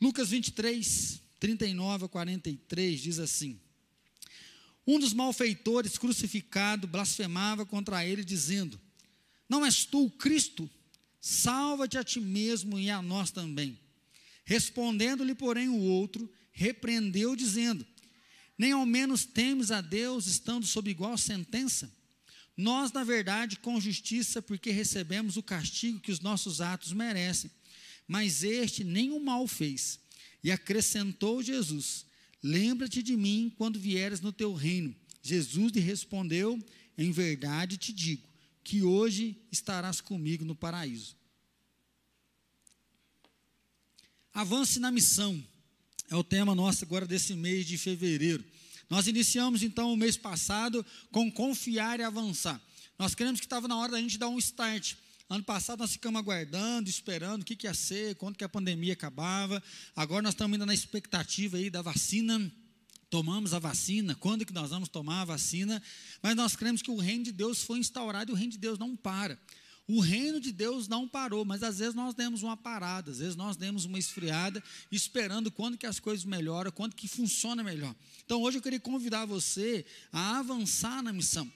Lucas 0.00 0.30
23, 0.30 1.20
39 1.38 2.06
a 2.06 2.08
43 2.08 3.00
diz 3.00 3.18
assim: 3.18 3.60
Um 4.86 4.98
dos 4.98 5.12
malfeitores 5.12 5.98
crucificado 5.98 6.86
blasfemava 6.86 7.66
contra 7.66 8.04
ele, 8.04 8.24
dizendo: 8.24 8.80
Não 9.48 9.64
és 9.64 9.84
tu 9.84 10.06
o 10.06 10.10
Cristo? 10.10 10.68
Salva-te 11.20 11.98
a 11.98 12.04
ti 12.04 12.18
mesmo 12.18 12.78
e 12.78 12.88
a 12.88 13.02
nós 13.02 13.30
também. 13.30 13.78
Respondendo-lhe, 14.44 15.34
porém, 15.34 15.68
o 15.68 15.78
outro, 15.78 16.32
repreendeu, 16.50 17.36
dizendo: 17.36 17.86
Nem 18.56 18.72
ao 18.72 18.86
menos 18.86 19.26
temes 19.26 19.70
a 19.70 19.82
Deus, 19.82 20.26
estando 20.26 20.66
sob 20.66 20.90
igual 20.90 21.18
sentença? 21.18 21.92
Nós, 22.56 22.90
na 22.92 23.04
verdade, 23.04 23.58
com 23.58 23.80
justiça, 23.80 24.40
porque 24.40 24.70
recebemos 24.70 25.36
o 25.36 25.42
castigo 25.42 26.00
que 26.00 26.12
os 26.12 26.20
nossos 26.20 26.60
atos 26.60 26.92
merecem. 26.92 27.50
Mas 28.10 28.42
este 28.42 28.82
nem 28.82 29.12
o 29.12 29.20
mal 29.20 29.46
fez. 29.46 30.00
E 30.42 30.50
acrescentou 30.50 31.40
Jesus: 31.40 32.04
Lembra-te 32.42 33.04
de 33.04 33.16
mim 33.16 33.54
quando 33.56 33.78
vieres 33.78 34.20
no 34.20 34.32
teu 34.32 34.52
reino. 34.52 34.92
Jesus 35.22 35.70
lhe 35.70 35.78
respondeu: 35.78 36.58
Em 36.98 37.12
verdade 37.12 37.76
te 37.76 37.92
digo 37.92 38.26
que 38.64 38.82
hoje 38.82 39.40
estarás 39.52 40.00
comigo 40.00 40.44
no 40.44 40.56
paraíso. 40.56 41.14
Avance 44.34 44.80
na 44.80 44.90
missão 44.90 45.40
é 46.10 46.16
o 46.16 46.24
tema 46.24 46.52
nosso 46.52 46.84
agora 46.84 47.06
desse 47.06 47.34
mês 47.34 47.64
de 47.64 47.78
fevereiro. 47.78 48.44
Nós 48.88 49.06
iniciamos 49.06 49.62
então 49.62 49.92
o 49.92 49.96
mês 49.96 50.16
passado 50.16 50.84
com 51.12 51.30
confiar 51.30 52.00
e 52.00 52.02
avançar. 52.02 52.60
Nós 52.98 53.14
queremos 53.14 53.38
que 53.38 53.46
estava 53.46 53.68
na 53.68 53.76
hora 53.76 53.92
da 53.92 54.00
gente 54.00 54.18
dar 54.18 54.28
um 54.28 54.38
start. 54.40 54.96
Ano 55.30 55.44
passado 55.44 55.78
nós 55.78 55.92
ficamos 55.92 56.18
aguardando, 56.18 56.90
esperando 56.90 57.42
o 57.42 57.44
que, 57.44 57.54
que 57.54 57.68
ia 57.68 57.72
ser, 57.72 58.16
quando 58.16 58.36
que 58.36 58.42
a 58.42 58.48
pandemia 58.48 58.94
acabava. 58.94 59.62
Agora 59.94 60.22
nós 60.22 60.34
estamos 60.34 60.54
ainda 60.54 60.66
na 60.66 60.74
expectativa 60.74 61.56
aí 61.56 61.70
da 61.70 61.80
vacina. 61.80 62.52
Tomamos 63.08 63.54
a 63.54 63.60
vacina, 63.60 64.16
quando 64.16 64.44
que 64.44 64.52
nós 64.52 64.70
vamos 64.70 64.88
tomar 64.88 65.22
a 65.22 65.24
vacina? 65.26 65.80
Mas 66.20 66.34
nós 66.34 66.56
cremos 66.56 66.82
que 66.82 66.90
o 66.90 66.96
reino 66.96 67.22
de 67.22 67.30
Deus 67.30 67.62
foi 67.62 67.78
instaurado 67.78 68.32
e 68.32 68.34
o 68.34 68.36
reino 68.36 68.50
de 68.50 68.58
Deus 68.58 68.76
não 68.76 68.96
para. 68.96 69.38
O 69.86 70.00
reino 70.00 70.40
de 70.40 70.50
Deus 70.50 70.88
não 70.88 71.06
parou, 71.06 71.44
mas 71.44 71.62
às 71.62 71.78
vezes 71.78 71.94
nós 71.94 72.12
demos 72.12 72.42
uma 72.42 72.56
parada, 72.56 73.12
às 73.12 73.18
vezes 73.18 73.36
nós 73.36 73.56
demos 73.56 73.84
uma 73.84 74.00
esfriada, 74.00 74.62
esperando 74.90 75.50
quando 75.50 75.78
que 75.78 75.86
as 75.86 76.00
coisas 76.00 76.24
melhoram, 76.24 76.72
quando 76.72 76.96
que 76.96 77.06
funciona 77.06 77.62
melhor. 77.62 77.94
Então 78.24 78.42
hoje 78.42 78.58
eu 78.58 78.62
queria 78.62 78.80
convidar 78.80 79.26
você 79.26 79.86
a 80.12 80.38
avançar 80.38 81.02
na 81.02 81.12
missão. 81.12 81.50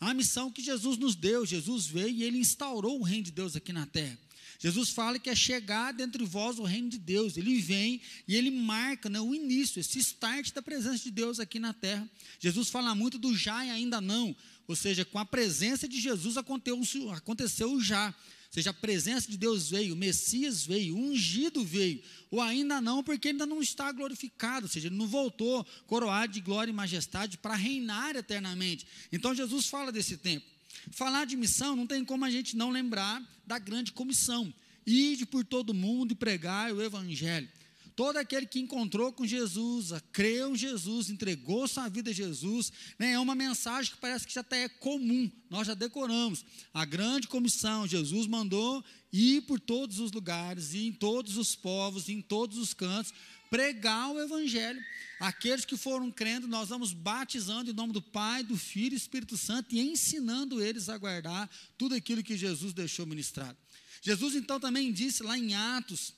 A 0.00 0.12
missão 0.12 0.50
que 0.50 0.62
Jesus 0.62 0.98
nos 0.98 1.14
deu, 1.14 1.46
Jesus 1.46 1.86
veio 1.86 2.10
e 2.10 2.22
ele 2.22 2.38
instaurou 2.38 3.00
o 3.00 3.02
reino 3.02 3.24
de 3.24 3.30
Deus 3.30 3.56
aqui 3.56 3.72
na 3.72 3.86
terra. 3.86 4.18
Jesus 4.58 4.90
fala 4.90 5.18
que 5.18 5.28
é 5.28 5.34
chegar 5.34 5.92
dentre 5.92 6.24
vós 6.24 6.58
o 6.58 6.62
reino 6.62 6.88
de 6.88 6.98
Deus. 6.98 7.36
Ele 7.36 7.60
vem 7.60 8.00
e 8.26 8.34
ele 8.34 8.50
marca 8.50 9.08
né, 9.08 9.20
o 9.20 9.34
início, 9.34 9.80
esse 9.80 9.98
start 9.98 10.52
da 10.52 10.62
presença 10.62 11.04
de 11.04 11.10
Deus 11.10 11.38
aqui 11.38 11.58
na 11.58 11.72
terra. 11.72 12.08
Jesus 12.38 12.70
fala 12.70 12.94
muito 12.94 13.18
do 13.18 13.36
já 13.36 13.64
e 13.64 13.70
ainda 13.70 14.00
não. 14.00 14.34
Ou 14.66 14.74
seja, 14.74 15.04
com 15.04 15.18
a 15.18 15.24
presença 15.24 15.86
de 15.86 16.00
Jesus 16.00 16.36
aconteceu, 16.36 17.10
aconteceu 17.12 17.72
o 17.72 17.80
já. 17.80 18.14
Seja, 18.56 18.70
a 18.70 18.72
presença 18.72 19.30
de 19.30 19.36
Deus 19.36 19.68
veio, 19.68 19.92
o 19.92 19.98
Messias 19.98 20.64
veio, 20.64 20.96
o 20.96 20.98
ungido 20.98 21.62
veio, 21.62 22.02
ou 22.30 22.40
ainda 22.40 22.80
não, 22.80 23.04
porque 23.04 23.28
ainda 23.28 23.44
não 23.44 23.60
está 23.60 23.92
glorificado, 23.92 24.64
ou 24.64 24.72
seja, 24.72 24.88
ele 24.88 24.96
não 24.96 25.06
voltou 25.06 25.62
coroado 25.86 26.32
de 26.32 26.40
glória 26.40 26.70
e 26.70 26.74
majestade 26.74 27.36
para 27.36 27.54
reinar 27.54 28.16
eternamente. 28.16 28.86
Então 29.12 29.34
Jesus 29.34 29.66
fala 29.66 29.92
desse 29.92 30.16
tempo. 30.16 30.46
Falar 30.90 31.26
de 31.26 31.36
missão 31.36 31.76
não 31.76 31.86
tem 31.86 32.02
como 32.02 32.24
a 32.24 32.30
gente 32.30 32.56
não 32.56 32.70
lembrar 32.70 33.22
da 33.46 33.58
grande 33.58 33.92
comissão: 33.92 34.50
ide 34.86 35.26
por 35.26 35.44
todo 35.44 35.74
mundo 35.74 36.12
e 36.12 36.16
pregar 36.16 36.72
o 36.72 36.80
evangelho. 36.80 37.50
Todo 37.96 38.18
aquele 38.18 38.44
que 38.44 38.60
encontrou 38.60 39.10
com 39.10 39.26
Jesus, 39.26 39.90
creu 40.12 40.52
em 40.52 40.56
Jesus, 40.56 41.08
entregou 41.08 41.66
sua 41.66 41.88
vida 41.88 42.10
a 42.10 42.12
Jesus, 42.12 42.70
né, 42.98 43.12
é 43.12 43.18
uma 43.18 43.34
mensagem 43.34 43.90
que 43.90 43.98
parece 43.98 44.26
que 44.26 44.34
já 44.34 44.42
até 44.42 44.64
é 44.64 44.68
comum, 44.68 45.32
nós 45.48 45.66
já 45.66 45.72
decoramos. 45.72 46.44
A 46.74 46.84
grande 46.84 47.26
comissão, 47.26 47.88
Jesus 47.88 48.26
mandou 48.26 48.84
ir 49.10 49.40
por 49.46 49.58
todos 49.58 49.98
os 49.98 50.12
lugares, 50.12 50.74
e 50.74 50.86
em 50.86 50.92
todos 50.92 51.38
os 51.38 51.56
povos, 51.56 52.10
em 52.10 52.20
todos 52.20 52.58
os 52.58 52.74
cantos, 52.74 53.14
pregar 53.48 54.10
o 54.10 54.20
Evangelho. 54.20 54.78
Aqueles 55.18 55.64
que 55.64 55.78
foram 55.78 56.10
crendo, 56.10 56.46
nós 56.46 56.68
vamos 56.68 56.92
batizando 56.92 57.70
em 57.70 57.74
nome 57.74 57.94
do 57.94 58.02
Pai, 58.02 58.42
do 58.42 58.58
Filho 58.58 58.92
e 58.92 58.98
Espírito 58.98 59.38
Santo 59.38 59.74
e 59.74 59.80
ensinando 59.80 60.62
eles 60.62 60.90
a 60.90 60.98
guardar 60.98 61.48
tudo 61.78 61.94
aquilo 61.94 62.22
que 62.22 62.36
Jesus 62.36 62.74
deixou 62.74 63.06
ministrado. 63.06 63.56
Jesus 64.02 64.34
então 64.34 64.60
também 64.60 64.92
disse 64.92 65.22
lá 65.22 65.38
em 65.38 65.54
Atos 65.54 66.12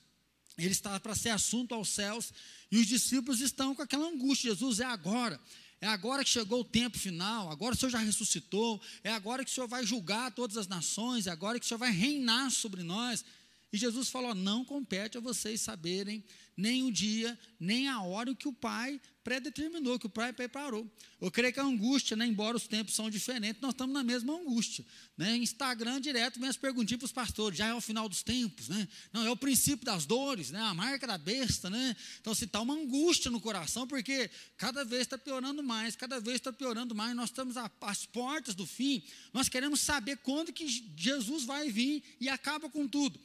ele 0.63 0.73
está 0.73 0.99
para 0.99 1.15
ser 1.15 1.29
assunto 1.29 1.73
aos 1.73 1.89
céus, 1.89 2.33
e 2.71 2.77
os 2.77 2.87
discípulos 2.87 3.41
estão 3.41 3.73
com 3.73 3.81
aquela 3.81 4.07
angústia: 4.07 4.51
Jesus, 4.51 4.79
é 4.79 4.85
agora, 4.85 5.39
é 5.81 5.87
agora 5.87 6.23
que 6.23 6.29
chegou 6.29 6.61
o 6.61 6.65
tempo 6.65 6.97
final, 6.97 7.49
agora 7.51 7.73
o 7.73 7.77
Senhor 7.77 7.91
já 7.91 7.99
ressuscitou, 7.99 8.81
é 9.03 9.11
agora 9.11 9.45
que 9.45 9.51
o 9.51 9.53
Senhor 9.53 9.67
vai 9.67 9.85
julgar 9.85 10.31
todas 10.31 10.57
as 10.57 10.67
nações, 10.67 11.27
é 11.27 11.31
agora 11.31 11.59
que 11.59 11.65
o 11.65 11.67
Senhor 11.67 11.79
vai 11.79 11.91
reinar 11.91 12.51
sobre 12.51 12.83
nós. 12.83 13.23
E 13.71 13.77
Jesus 13.77 14.09
falou: 14.09 14.33
não 14.33 14.65
compete 14.65 15.17
a 15.17 15.21
vocês 15.21 15.61
saberem 15.61 16.23
nem 16.59 16.83
o 16.83 16.91
dia, 16.91 17.39
nem 17.57 17.87
a 17.87 18.01
hora 18.01 18.35
que 18.35 18.47
o 18.47 18.53
Pai 18.53 18.99
predeterminou, 19.23 19.97
que 19.97 20.07
o 20.07 20.09
Pai 20.09 20.33
preparou. 20.33 20.85
Eu 21.21 21.31
creio 21.31 21.53
que 21.53 21.59
a 21.59 21.63
angústia, 21.63 22.17
né, 22.17 22.25
embora 22.25 22.57
os 22.57 22.67
tempos 22.67 22.95
são 22.95 23.09
diferentes, 23.09 23.61
nós 23.61 23.73
estamos 23.73 23.93
na 23.93 24.03
mesma 24.03 24.33
angústia. 24.33 24.85
Né? 25.15 25.37
Instagram 25.37 26.01
direto 26.01 26.39
vem 26.39 26.49
as 26.49 26.57
perguntinhas 26.57 26.99
para 26.99 27.05
os 27.05 27.11
pastores, 27.13 27.57
já 27.57 27.67
é 27.67 27.73
o 27.73 27.79
final 27.79 28.09
dos 28.09 28.23
tempos, 28.23 28.67
né? 28.67 28.87
Não, 29.13 29.25
é 29.25 29.29
o 29.29 29.37
princípio 29.37 29.85
das 29.85 30.05
dores, 30.05 30.51
né? 30.51 30.59
a 30.59 30.73
marca 30.73 31.07
da 31.07 31.17
besta, 31.17 31.69
né? 31.69 31.95
Então, 32.19 32.35
se 32.35 32.45
está 32.45 32.59
uma 32.59 32.73
angústia 32.73 33.31
no 33.31 33.39
coração, 33.39 33.87
porque 33.87 34.29
cada 34.57 34.83
vez 34.83 35.03
está 35.03 35.17
piorando 35.17 35.63
mais, 35.63 35.95
cada 35.95 36.19
vez 36.19 36.35
está 36.35 36.51
piorando 36.51 36.93
mais, 36.93 37.15
nós 37.15 37.29
estamos 37.29 37.55
às 37.55 38.05
portas 38.05 38.53
do 38.53 38.65
fim, 38.65 39.01
nós 39.31 39.47
queremos 39.47 39.79
saber 39.79 40.17
quando 40.17 40.51
que 40.51 40.67
Jesus 40.97 41.45
vai 41.45 41.69
vir 41.69 42.03
e 42.19 42.27
acaba 42.27 42.69
com 42.69 42.85
tudo. 42.85 43.17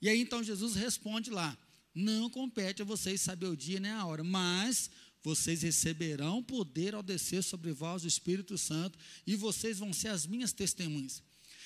E 0.00 0.08
aí 0.08 0.20
então 0.20 0.42
Jesus 0.42 0.74
responde 0.74 1.30
lá: 1.30 1.56
Não 1.94 2.30
compete 2.30 2.82
a 2.82 2.84
vocês 2.84 3.20
saber 3.20 3.46
o 3.46 3.56
dia 3.56 3.80
nem 3.80 3.90
a 3.90 4.04
hora, 4.06 4.22
mas 4.22 4.90
vocês 5.22 5.62
receberão 5.62 6.42
poder 6.42 6.94
ao 6.94 7.02
descer 7.02 7.42
sobre 7.42 7.72
vós 7.72 8.04
o 8.04 8.08
Espírito 8.08 8.56
Santo, 8.56 8.98
e 9.26 9.36
vocês 9.36 9.78
vão 9.78 9.92
ser 9.92 10.08
as 10.08 10.26
minhas 10.26 10.52
testemunhas. 10.52 11.22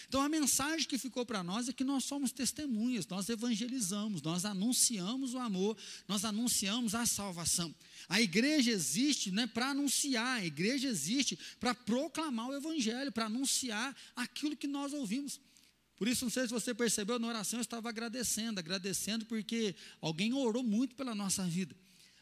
Então 0.09 0.21
a 0.21 0.29
mensagem 0.29 0.87
que 0.87 0.99
ficou 0.99 1.25
para 1.25 1.43
nós 1.43 1.69
é 1.69 1.73
que 1.73 1.85
nós 1.85 2.05
somos 2.05 2.33
testemunhas, 2.33 3.07
nós 3.07 3.29
evangelizamos, 3.29 4.21
nós 4.21 4.45
anunciamos 4.45 5.33
o 5.33 5.39
amor, 5.39 5.77
nós 6.09 6.25
anunciamos 6.25 6.95
a 6.95 7.07
salvação. 7.07 7.75
A 8.09 8.21
igreja 8.21 8.71
existe 8.71 9.31
né, 9.31 9.47
para 9.47 9.71
anunciar, 9.71 10.41
a 10.41 10.45
igreja 10.45 10.89
existe 10.89 11.39
para 11.59 11.75
proclamar 11.75 12.49
o 12.49 12.55
evangelho, 12.55 13.13
para 13.13 13.27
anunciar 13.27 13.97
aquilo 14.17 14.57
que 14.57 14.67
nós 14.67 14.93
ouvimos. 14.93 15.41
Por 16.03 16.09
isso, 16.09 16.25
não 16.25 16.33
sei 16.33 16.43
se 16.43 16.53
você 16.53 16.75
percebeu, 16.75 17.17
na 17.17 17.29
oração 17.29 17.61
eu 17.61 17.63
estava 17.63 17.89
agradecendo, 17.89 18.59
agradecendo 18.59 19.25
porque 19.25 19.73
alguém 20.01 20.33
orou 20.33 20.65
muito 20.65 20.97
pela 20.97 21.15
nossa 21.15 21.45
vida. 21.45 21.77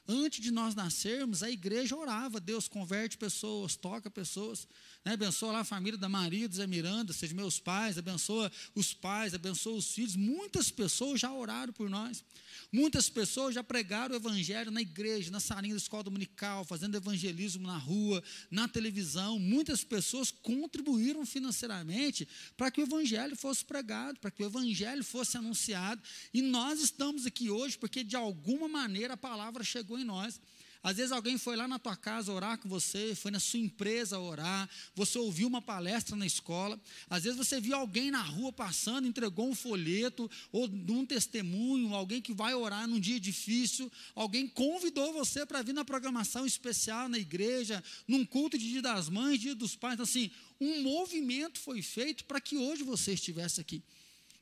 Antes 0.06 0.42
de 0.42 0.50
nós 0.50 0.74
nascermos, 0.74 1.42
a 1.42 1.50
igreja 1.50 1.96
orava, 1.96 2.38
Deus 2.38 2.68
converte 2.68 3.16
pessoas, 3.16 3.76
toca 3.76 4.10
pessoas, 4.10 4.68
né? 5.02 5.14
abençoa 5.14 5.52
lá 5.52 5.60
a 5.60 5.64
família 5.64 5.98
da 5.98 6.10
Maria, 6.10 6.46
do 6.46 6.54
Zé 6.54 6.66
Miranda, 6.66 7.14
seja 7.14 7.34
meus 7.34 7.58
pais, 7.58 7.96
abençoa 7.96 8.52
os 8.74 8.92
pais, 8.92 9.32
abençoa 9.32 9.78
os 9.78 9.94
filhos. 9.94 10.14
Muitas 10.14 10.70
pessoas 10.70 11.18
já 11.18 11.32
oraram 11.32 11.72
por 11.72 11.88
nós. 11.88 12.22
Muitas 12.72 13.08
pessoas 13.08 13.54
já 13.54 13.64
pregaram 13.64 14.14
o 14.14 14.18
evangelho 14.18 14.70
na 14.70 14.80
igreja, 14.80 15.30
na 15.30 15.40
salinha 15.40 15.74
da 15.74 15.80
escola 15.80 16.04
dominical, 16.04 16.64
fazendo 16.64 16.96
evangelismo 16.96 17.66
na 17.66 17.76
rua, 17.76 18.22
na 18.48 18.68
televisão. 18.68 19.40
Muitas 19.40 19.82
pessoas 19.82 20.30
contribuíram 20.30 21.26
financeiramente 21.26 22.28
para 22.56 22.70
que 22.70 22.80
o 22.80 22.84
evangelho 22.84 23.34
fosse 23.34 23.64
pregado, 23.64 24.20
para 24.20 24.30
que 24.30 24.42
o 24.42 24.46
evangelho 24.46 25.02
fosse 25.02 25.36
anunciado. 25.36 26.00
E 26.32 26.40
nós 26.40 26.80
estamos 26.80 27.26
aqui 27.26 27.50
hoje 27.50 27.76
porque 27.76 28.04
de 28.04 28.14
alguma 28.14 28.68
maneira 28.68 29.14
a 29.14 29.16
palavra 29.16 29.64
chegou 29.64 29.98
em 29.98 30.04
nós. 30.04 30.40
Às 30.82 30.96
vezes 30.96 31.12
alguém 31.12 31.36
foi 31.36 31.56
lá 31.56 31.68
na 31.68 31.78
tua 31.78 31.94
casa 31.94 32.32
orar 32.32 32.56
com 32.56 32.68
você, 32.68 33.14
foi 33.14 33.30
na 33.30 33.38
sua 33.38 33.60
empresa 33.60 34.18
orar, 34.18 34.68
você 34.94 35.18
ouviu 35.18 35.46
uma 35.46 35.60
palestra 35.60 36.16
na 36.16 36.24
escola, 36.24 36.80
às 37.08 37.24
vezes 37.24 37.36
você 37.36 37.60
viu 37.60 37.76
alguém 37.76 38.10
na 38.10 38.22
rua 38.22 38.50
passando, 38.50 39.06
entregou 39.06 39.48
um 39.48 39.54
folheto 39.54 40.30
ou 40.50 40.66
um 40.66 41.04
testemunho, 41.04 41.94
alguém 41.94 42.22
que 42.22 42.32
vai 42.32 42.54
orar 42.54 42.88
num 42.88 42.98
dia 42.98 43.20
difícil, 43.20 43.92
alguém 44.14 44.48
convidou 44.48 45.12
você 45.12 45.44
para 45.44 45.60
vir 45.60 45.74
na 45.74 45.84
programação 45.84 46.46
especial 46.46 47.10
na 47.10 47.18
igreja, 47.18 47.84
num 48.08 48.24
culto 48.24 48.56
de 48.56 48.70
Dia 48.70 48.82
das 48.82 49.10
Mães, 49.10 49.38
Dia 49.38 49.54
dos 49.54 49.76
Pais, 49.76 49.94
então 49.94 50.04
assim, 50.04 50.30
um 50.58 50.82
movimento 50.82 51.58
foi 51.58 51.82
feito 51.82 52.24
para 52.24 52.40
que 52.40 52.56
hoje 52.56 52.82
você 52.82 53.12
estivesse 53.12 53.60
aqui. 53.60 53.82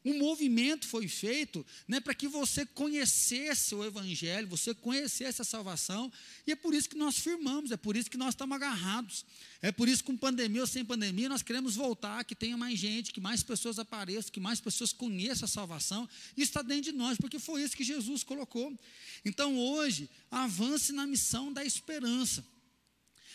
Um 0.08 0.16
movimento 0.16 0.88
foi 0.88 1.06
feito 1.06 1.66
né, 1.86 2.00
para 2.00 2.14
que 2.14 2.26
você 2.26 2.64
conhecesse 2.64 3.74
o 3.74 3.84
Evangelho, 3.84 4.48
você 4.48 4.74
conhecesse 4.74 5.42
a 5.42 5.44
salvação, 5.44 6.10
e 6.46 6.52
é 6.52 6.56
por 6.56 6.72
isso 6.72 6.88
que 6.88 6.96
nós 6.96 7.18
firmamos, 7.18 7.70
é 7.70 7.76
por 7.76 7.94
isso 7.94 8.10
que 8.10 8.16
nós 8.16 8.30
estamos 8.30 8.56
agarrados. 8.56 9.26
É 9.60 9.70
por 9.70 9.86
isso 9.86 10.02
que 10.02 10.10
com 10.10 10.16
pandemia 10.16 10.62
ou 10.62 10.66
sem 10.66 10.82
pandemia, 10.82 11.28
nós 11.28 11.42
queremos 11.42 11.76
voltar, 11.76 12.24
que 12.24 12.34
tenha 12.34 12.56
mais 12.56 12.78
gente, 12.78 13.12
que 13.12 13.20
mais 13.20 13.42
pessoas 13.42 13.78
apareçam, 13.78 14.32
que 14.32 14.40
mais 14.40 14.60
pessoas 14.60 14.94
conheçam 14.94 15.44
a 15.44 15.48
salvação. 15.48 16.08
Isso 16.34 16.50
está 16.50 16.62
dentro 16.62 16.90
de 16.90 16.92
nós, 16.92 17.18
porque 17.18 17.38
foi 17.38 17.62
isso 17.62 17.76
que 17.76 17.84
Jesus 17.84 18.24
colocou. 18.24 18.72
Então 19.26 19.58
hoje, 19.58 20.08
avance 20.30 20.90
na 20.90 21.06
missão 21.06 21.52
da 21.52 21.62
esperança. 21.62 22.42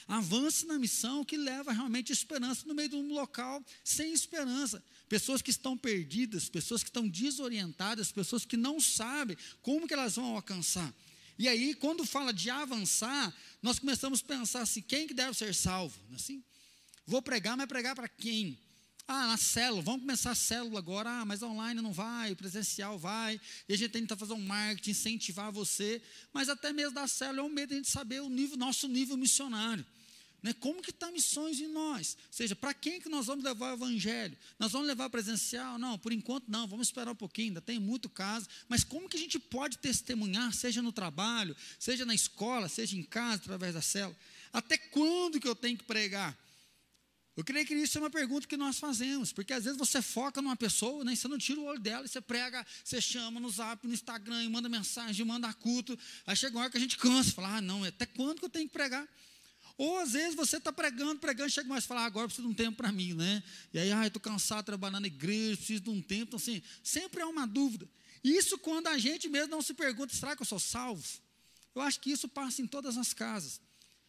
Avance 0.07 0.65
na 0.65 0.77
missão 0.77 1.23
que 1.23 1.37
leva 1.37 1.71
realmente 1.71 2.11
esperança 2.11 2.67
no 2.67 2.73
meio 2.73 2.89
de 2.89 2.95
um 2.95 3.13
local 3.13 3.63
sem 3.83 4.13
esperança. 4.13 4.83
Pessoas 5.07 5.41
que 5.41 5.51
estão 5.51 5.77
perdidas, 5.77 6.49
pessoas 6.49 6.83
que 6.83 6.89
estão 6.89 7.07
desorientadas, 7.07 8.11
pessoas 8.11 8.45
que 8.45 8.57
não 8.57 8.79
sabem 8.79 9.37
como 9.61 9.87
que 9.87 9.93
elas 9.93 10.15
vão 10.15 10.35
alcançar. 10.35 10.93
E 11.37 11.47
aí, 11.47 11.73
quando 11.73 12.05
fala 12.05 12.31
de 12.31 12.49
avançar, 12.49 13.33
nós 13.61 13.79
começamos 13.79 14.21
a 14.21 14.25
pensar 14.25 14.61
assim, 14.61 14.81
quem 14.81 15.07
que 15.07 15.13
deve 15.13 15.35
ser 15.35 15.53
salvo? 15.53 15.99
Assim, 16.13 16.43
vou 17.05 17.21
pregar, 17.21 17.57
mas 17.57 17.67
pregar 17.67 17.95
para 17.95 18.07
quem? 18.07 18.57
Ah, 19.07 19.27
na 19.27 19.37
célula, 19.37 19.81
vamos 19.81 20.01
começar 20.01 20.31
a 20.31 20.35
célula 20.35 20.79
agora, 20.79 21.09
ah, 21.09 21.25
mas 21.25 21.43
online 21.43 21.81
não 21.81 21.91
vai, 21.91 22.33
presencial 22.35 22.97
vai, 22.97 23.39
e 23.67 23.73
a 23.73 23.77
gente 23.77 23.91
tenta 23.91 24.15
fazer 24.15 24.33
um 24.33 24.41
marketing, 24.41 24.91
incentivar 24.91 25.51
você, 25.51 26.01
mas 26.31 26.47
até 26.47 26.71
mesmo 26.71 26.93
da 26.93 27.05
célula 27.05 27.41
é 27.41 27.43
um 27.43 27.49
medo 27.49 27.69
de 27.69 27.75
a 27.75 27.77
gente 27.77 27.89
saber 27.89 28.21
o 28.21 28.29
nível, 28.29 28.55
nosso 28.55 28.87
nível 28.87 29.17
missionário. 29.17 29.85
Né? 30.41 30.53
Como 30.53 30.81
que 30.81 30.89
está 30.89 31.09
missões 31.11 31.59
em 31.59 31.67
nós? 31.67 32.17
Ou 32.27 32.33
seja, 32.33 32.55
para 32.55 32.73
quem 32.73 32.99
que 32.99 33.07
nós 33.07 33.27
vamos 33.27 33.43
levar 33.45 33.71
o 33.71 33.75
evangelho? 33.75 34.37
Nós 34.59 34.73
vamos 34.73 34.87
levar 34.87 35.09
presencial? 35.09 35.77
Não, 35.77 35.97
por 35.97 36.11
enquanto 36.11 36.49
não, 36.49 36.67
vamos 36.67 36.87
esperar 36.87 37.11
um 37.11 37.15
pouquinho, 37.15 37.47
ainda 37.47 37.61
tem 37.61 37.79
muito 37.79 38.09
caso, 38.09 38.47
mas 38.69 38.83
como 38.83 39.09
que 39.09 39.17
a 39.17 39.19
gente 39.19 39.37
pode 39.37 39.77
testemunhar, 39.77 40.53
seja 40.53 40.81
no 40.81 40.91
trabalho, 40.91 41.55
seja 41.77 42.05
na 42.05 42.13
escola, 42.13 42.69
seja 42.69 42.97
em 42.97 43.03
casa, 43.03 43.35
através 43.35 43.73
da 43.73 43.81
célula? 43.81 44.17
Até 44.51 44.77
quando 44.77 45.39
que 45.39 45.47
eu 45.47 45.55
tenho 45.55 45.77
que 45.77 45.83
pregar? 45.83 46.37
Eu 47.35 47.43
creio 47.43 47.65
que 47.65 47.73
isso 47.73 47.97
é 47.97 48.01
uma 48.01 48.11
pergunta 48.11 48.47
que 48.47 48.55
nós 48.55 48.77
fazemos, 48.77 49.33
porque 49.33 49.53
às 49.53 49.63
vezes 49.63 49.77
você 49.77 50.01
foca 50.01 50.39
numa 50.39 50.55
pessoa, 50.55 51.03
né, 51.03 51.15
você 51.15 51.27
não 51.27 51.37
tira 51.37 51.59
o 51.59 51.63
olho 51.63 51.79
dela, 51.79 52.07
você 52.07 52.21
prega, 52.21 52.63
você 52.83 53.01
chama 53.01 53.39
no 53.39 53.49
zap, 53.49 53.87
no 53.87 53.93
Instagram, 53.93 54.49
manda 54.51 54.69
mensagem, 54.69 55.25
manda 55.25 55.51
culto, 55.53 55.97
aí 56.27 56.35
chega 56.35 56.55
uma 56.55 56.61
hora 56.61 56.69
que 56.69 56.77
a 56.77 56.79
gente 56.79 56.95
cansa, 56.95 57.31
fala, 57.31 57.57
ah, 57.57 57.61
não, 57.61 57.83
até 57.83 58.05
quando 58.05 58.39
que 58.39 58.45
eu 58.45 58.49
tenho 58.49 58.67
que 58.67 58.73
pregar? 58.73 59.07
Ou 59.77 59.97
às 59.97 60.11
vezes 60.11 60.35
você 60.35 60.57
está 60.57 60.71
pregando, 60.71 61.19
pregando, 61.19 61.49
chega 61.49 61.67
mais 61.67 61.83
e 61.83 61.87
fala, 61.87 62.01
ah, 62.01 62.05
agora 62.05 62.27
preciso 62.27 62.47
de 62.47 62.53
um 62.53 62.55
tempo 62.55 62.77
para 62.77 62.91
mim, 62.91 63.13
né? 63.13 63.41
E 63.73 63.79
aí, 63.79 63.91
ah, 63.91 64.05
estou 64.05 64.21
cansado 64.21 64.59
de 64.59 64.65
trabalhar 64.65 64.99
na 64.99 65.07
igreja, 65.07 65.57
preciso 65.57 65.81
de 65.81 65.89
um 65.89 66.01
tempo. 66.01 66.25
Então, 66.25 66.37
assim, 66.37 66.61
sempre 66.83 67.21
há 67.23 67.27
uma 67.27 67.47
dúvida. 67.47 67.89
Isso 68.23 68.57
quando 68.59 68.87
a 68.87 68.97
gente 68.99 69.27
mesmo 69.27 69.49
não 69.49 69.61
se 69.61 69.73
pergunta, 69.73 70.13
será 70.13 70.35
que 70.35 70.43
eu 70.43 70.45
sou 70.45 70.59
salvo? 70.59 71.03
Eu 71.73 71.81
acho 71.81 71.99
que 71.99 72.11
isso 72.11 72.27
passa 72.27 72.61
em 72.61 72.67
todas 72.67 72.97
as 72.97 73.13
casas. 73.13 73.59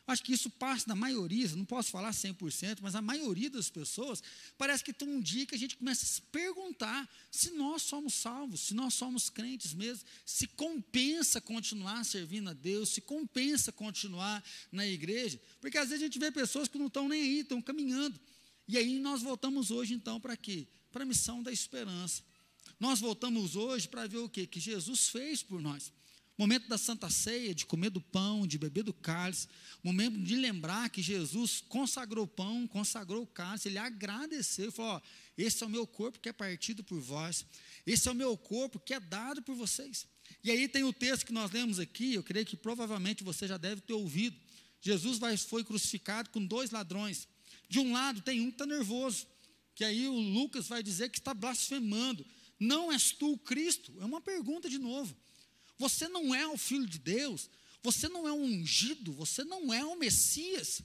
Acho 0.06 0.22
que 0.22 0.34
isso 0.34 0.50
passa 0.50 0.86
da 0.86 0.94
maioria, 0.94 1.48
não 1.56 1.64
posso 1.64 1.90
falar 1.90 2.10
100%, 2.10 2.80
mas 2.82 2.94
a 2.94 3.00
maioria 3.00 3.48
das 3.48 3.70
pessoas, 3.70 4.22
parece 4.58 4.84
que 4.84 4.92
tem 4.92 5.08
um 5.08 5.18
dia 5.18 5.46
que 5.46 5.54
a 5.54 5.58
gente 5.58 5.76
começa 5.76 6.04
a 6.04 6.06
se 6.06 6.20
perguntar 6.20 7.08
se 7.30 7.52
nós 7.52 7.82
somos 7.82 8.12
salvos, 8.12 8.60
se 8.60 8.74
nós 8.74 8.92
somos 8.92 9.30
crentes 9.30 9.72
mesmo, 9.72 10.04
se 10.26 10.46
compensa 10.46 11.40
continuar 11.40 12.04
servindo 12.04 12.50
a 12.50 12.52
Deus, 12.52 12.90
se 12.90 13.00
compensa 13.00 13.72
continuar 13.72 14.44
na 14.70 14.86
igreja, 14.86 15.40
porque 15.58 15.78
às 15.78 15.88
vezes 15.88 16.02
a 16.02 16.06
gente 16.06 16.18
vê 16.18 16.30
pessoas 16.30 16.68
que 16.68 16.76
não 16.76 16.88
estão 16.88 17.08
nem 17.08 17.22
aí, 17.22 17.40
estão 17.40 17.62
caminhando. 17.62 18.20
E 18.68 18.76
aí 18.76 18.98
nós 18.98 19.22
voltamos 19.22 19.70
hoje 19.70 19.94
então 19.94 20.20
para 20.20 20.36
quê? 20.36 20.66
Para 20.92 21.04
a 21.04 21.06
missão 21.06 21.42
da 21.42 21.50
esperança. 21.50 22.22
Nós 22.78 23.00
voltamos 23.00 23.56
hoje 23.56 23.88
para 23.88 24.06
ver 24.06 24.18
o 24.18 24.28
quê? 24.28 24.46
Que 24.46 24.60
Jesus 24.60 25.08
fez 25.08 25.42
por 25.42 25.62
nós. 25.62 25.90
Momento 26.36 26.68
da 26.68 26.76
Santa 26.76 27.08
Ceia, 27.08 27.54
de 27.54 27.64
comer 27.64 27.90
do 27.90 28.00
pão, 28.00 28.44
de 28.44 28.58
beber 28.58 28.82
do 28.82 28.92
cálice. 28.92 29.46
Momento 29.84 30.18
de 30.18 30.34
lembrar 30.34 30.90
que 30.90 31.00
Jesus 31.00 31.62
consagrou 31.68 32.24
o 32.24 32.28
pão, 32.28 32.66
consagrou 32.66 33.22
o 33.22 33.26
cálice. 33.26 33.68
Ele 33.68 33.78
agradeceu 33.78 34.68
e 34.68 34.72
falou: 34.72 34.92
ó, 34.92 35.00
Esse 35.38 35.62
é 35.62 35.66
o 35.66 35.70
meu 35.70 35.86
corpo 35.86 36.18
que 36.18 36.28
é 36.28 36.32
partido 36.32 36.82
por 36.82 37.00
vós. 37.00 37.46
Esse 37.86 38.08
é 38.08 38.10
o 38.12 38.14
meu 38.14 38.36
corpo 38.36 38.80
que 38.80 38.94
é 38.94 38.98
dado 38.98 39.42
por 39.42 39.54
vocês. 39.54 40.06
E 40.42 40.50
aí 40.50 40.66
tem 40.66 40.82
o 40.82 40.92
texto 40.92 41.26
que 41.26 41.32
nós 41.32 41.52
lemos 41.52 41.78
aqui. 41.78 42.14
Eu 42.14 42.22
creio 42.22 42.44
que 42.44 42.56
provavelmente 42.56 43.22
você 43.22 43.46
já 43.46 43.56
deve 43.56 43.80
ter 43.80 43.92
ouvido. 43.92 44.36
Jesus 44.80 45.18
vai, 45.18 45.36
foi 45.36 45.62
crucificado 45.62 46.30
com 46.30 46.44
dois 46.44 46.70
ladrões. 46.70 47.28
De 47.68 47.78
um 47.78 47.92
lado 47.92 48.20
tem 48.22 48.40
um 48.40 48.46
que 48.46 48.54
está 48.54 48.66
nervoso. 48.66 49.26
Que 49.74 49.84
aí 49.84 50.08
o 50.08 50.18
Lucas 50.18 50.66
vai 50.66 50.82
dizer 50.82 51.10
que 51.10 51.18
está 51.18 51.32
blasfemando. 51.32 52.26
Não 52.58 52.90
és 52.90 53.12
tu 53.12 53.32
o 53.32 53.38
Cristo? 53.38 53.94
É 54.00 54.04
uma 54.04 54.20
pergunta 54.20 54.68
de 54.68 54.78
novo. 54.78 55.16
Você 55.78 56.08
não 56.08 56.34
é 56.34 56.46
o 56.46 56.56
filho 56.56 56.86
de 56.86 56.98
Deus, 56.98 57.50
você 57.82 58.08
não 58.08 58.26
é 58.26 58.32
um 58.32 58.44
ungido, 58.44 59.12
você 59.12 59.44
não 59.44 59.72
é 59.72 59.84
o 59.84 59.96
Messias. 59.96 60.82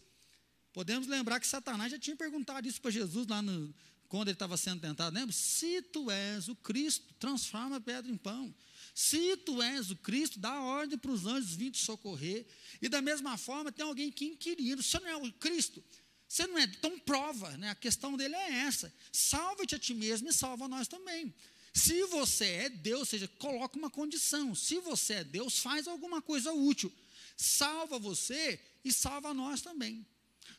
Podemos 0.73 1.07
lembrar 1.07 1.39
que 1.39 1.47
Satanás 1.47 1.91
já 1.91 1.99
tinha 1.99 2.15
perguntado 2.15 2.67
isso 2.67 2.81
para 2.81 2.91
Jesus 2.91 3.27
lá 3.27 3.41
no, 3.41 3.73
quando 4.09 4.27
ele 4.27 4.35
estava 4.35 4.57
sendo 4.57 4.81
tentado. 4.81 5.15
Lembra? 5.15 5.31
Se 5.31 5.81
tu 5.81 6.09
és 6.09 6.49
o 6.49 6.55
Cristo, 6.55 7.13
transforma 7.19 7.77
a 7.77 7.81
pedra 7.81 8.11
em 8.11 8.17
pão. 8.17 8.53
Se 8.93 9.37
tu 9.37 9.61
és 9.61 9.91
o 9.91 9.95
Cristo, 9.95 10.39
dá 10.39 10.61
ordem 10.61 10.97
para 10.97 11.11
os 11.11 11.25
anjos 11.25 11.53
vir 11.53 11.71
te 11.71 11.77
socorrer. 11.77 12.45
E 12.81 12.89
da 12.89 13.01
mesma 13.01 13.37
forma, 13.37 13.71
tem 13.71 13.85
alguém 13.85 14.11
que 14.11 14.25
inquirindo: 14.25 14.81
você 14.81 14.99
não 14.99 15.07
é 15.07 15.15
o 15.15 15.31
Cristo? 15.33 15.83
Você 16.27 16.45
não 16.47 16.57
é? 16.57 16.63
Então 16.63 16.97
prova, 16.99 17.55
né? 17.57 17.69
A 17.69 17.75
questão 17.75 18.17
dele 18.17 18.35
é 18.35 18.51
essa: 18.61 18.93
salva-te 19.11 19.75
a 19.75 19.79
ti 19.79 19.93
mesmo 19.93 20.27
e 20.27 20.33
salva 20.33 20.67
nós 20.67 20.87
também. 20.87 21.33
Se 21.73 22.03
você 22.05 22.45
é 22.45 22.69
Deus, 22.69 22.99
ou 22.99 23.05
seja, 23.05 23.27
coloca 23.27 23.77
uma 23.77 23.89
condição. 23.89 24.55
Se 24.55 24.79
você 24.79 25.15
é 25.15 25.23
Deus, 25.23 25.59
faz 25.59 25.87
alguma 25.87 26.21
coisa 26.21 26.51
útil. 26.51 26.91
Salva 27.37 27.99
você 27.99 28.59
e 28.83 28.91
salva 28.91 29.33
nós 29.33 29.61
também. 29.61 30.05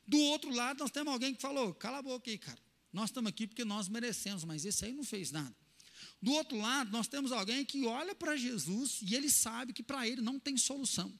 Do 0.06 0.18
outro 0.18 0.50
lado, 0.50 0.78
nós 0.78 0.90
temos 0.90 1.12
alguém 1.12 1.34
que 1.34 1.40
falou: 1.42 1.74
cala 1.74 1.98
a 1.98 2.02
boca 2.02 2.30
aí, 2.30 2.38
cara. 2.38 2.58
Nós 2.92 3.10
estamos 3.10 3.28
aqui 3.28 3.46
porque 3.46 3.64
nós 3.64 3.88
merecemos, 3.88 4.44
mas 4.44 4.64
esse 4.64 4.84
aí 4.84 4.92
não 4.92 5.04
fez 5.04 5.30
nada. 5.30 5.54
Do 6.20 6.32
outro 6.32 6.58
lado, 6.58 6.90
nós 6.90 7.06
temos 7.06 7.32
alguém 7.32 7.64
que 7.64 7.86
olha 7.86 8.14
para 8.14 8.36
Jesus 8.36 8.98
e 9.02 9.14
ele 9.14 9.30
sabe 9.30 9.72
que 9.72 9.82
para 9.82 10.06
ele 10.08 10.20
não 10.20 10.38
tem 10.38 10.56
solução. 10.56 11.12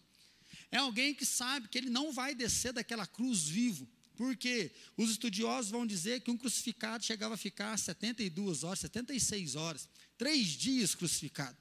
É 0.70 0.78
alguém 0.78 1.14
que 1.14 1.26
sabe 1.26 1.68
que 1.68 1.78
ele 1.78 1.90
não 1.90 2.12
vai 2.12 2.34
descer 2.34 2.72
daquela 2.72 3.06
cruz 3.06 3.46
vivo. 3.46 3.88
Porque 4.20 4.70
os 4.98 5.10
estudiosos 5.10 5.70
vão 5.70 5.86
dizer 5.86 6.20
que 6.20 6.30
um 6.30 6.36
crucificado 6.36 7.02
chegava 7.02 7.36
a 7.36 7.38
ficar 7.38 7.78
72 7.78 8.64
horas, 8.64 8.80
76 8.80 9.56
horas, 9.56 9.88
três 10.18 10.48
dias 10.48 10.94
crucificado. 10.94 11.56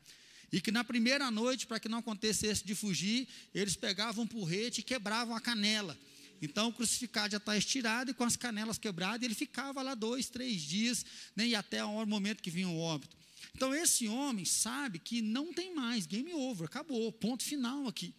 E 0.51 0.59
que 0.59 0.69
na 0.69 0.83
primeira 0.83 1.31
noite, 1.31 1.65
para 1.65 1.79
que 1.79 1.87
não 1.87 1.99
acontecesse 1.99 2.65
de 2.65 2.75
fugir, 2.75 3.29
eles 3.55 3.77
pegavam 3.77 4.25
um 4.25 4.27
porrete 4.27 4.81
e 4.81 4.83
quebravam 4.83 5.33
a 5.33 5.39
canela. 5.39 5.97
Então 6.41 6.67
o 6.67 6.73
crucificado 6.73 7.31
já 7.31 7.37
está 7.37 7.55
estirado 7.55 8.11
e 8.11 8.13
com 8.13 8.25
as 8.25 8.35
canelas 8.35 8.77
quebradas, 8.77 9.23
ele 9.23 9.35
ficava 9.35 9.81
lá 9.81 9.95
dois, 9.95 10.29
três 10.29 10.61
dias, 10.61 11.05
né, 11.37 11.47
e 11.47 11.55
até 11.55 11.81
o 11.81 12.05
momento 12.05 12.43
que 12.43 12.51
vinha 12.51 12.67
o 12.67 12.77
óbito. 12.77 13.15
Então 13.55 13.73
esse 13.73 14.09
homem 14.09 14.43
sabe 14.43 14.99
que 14.99 15.21
não 15.21 15.53
tem 15.53 15.73
mais, 15.73 16.05
game 16.05 16.33
over, 16.33 16.65
acabou, 16.65 17.09
ponto 17.13 17.41
final 17.41 17.87
aqui. 17.87 18.13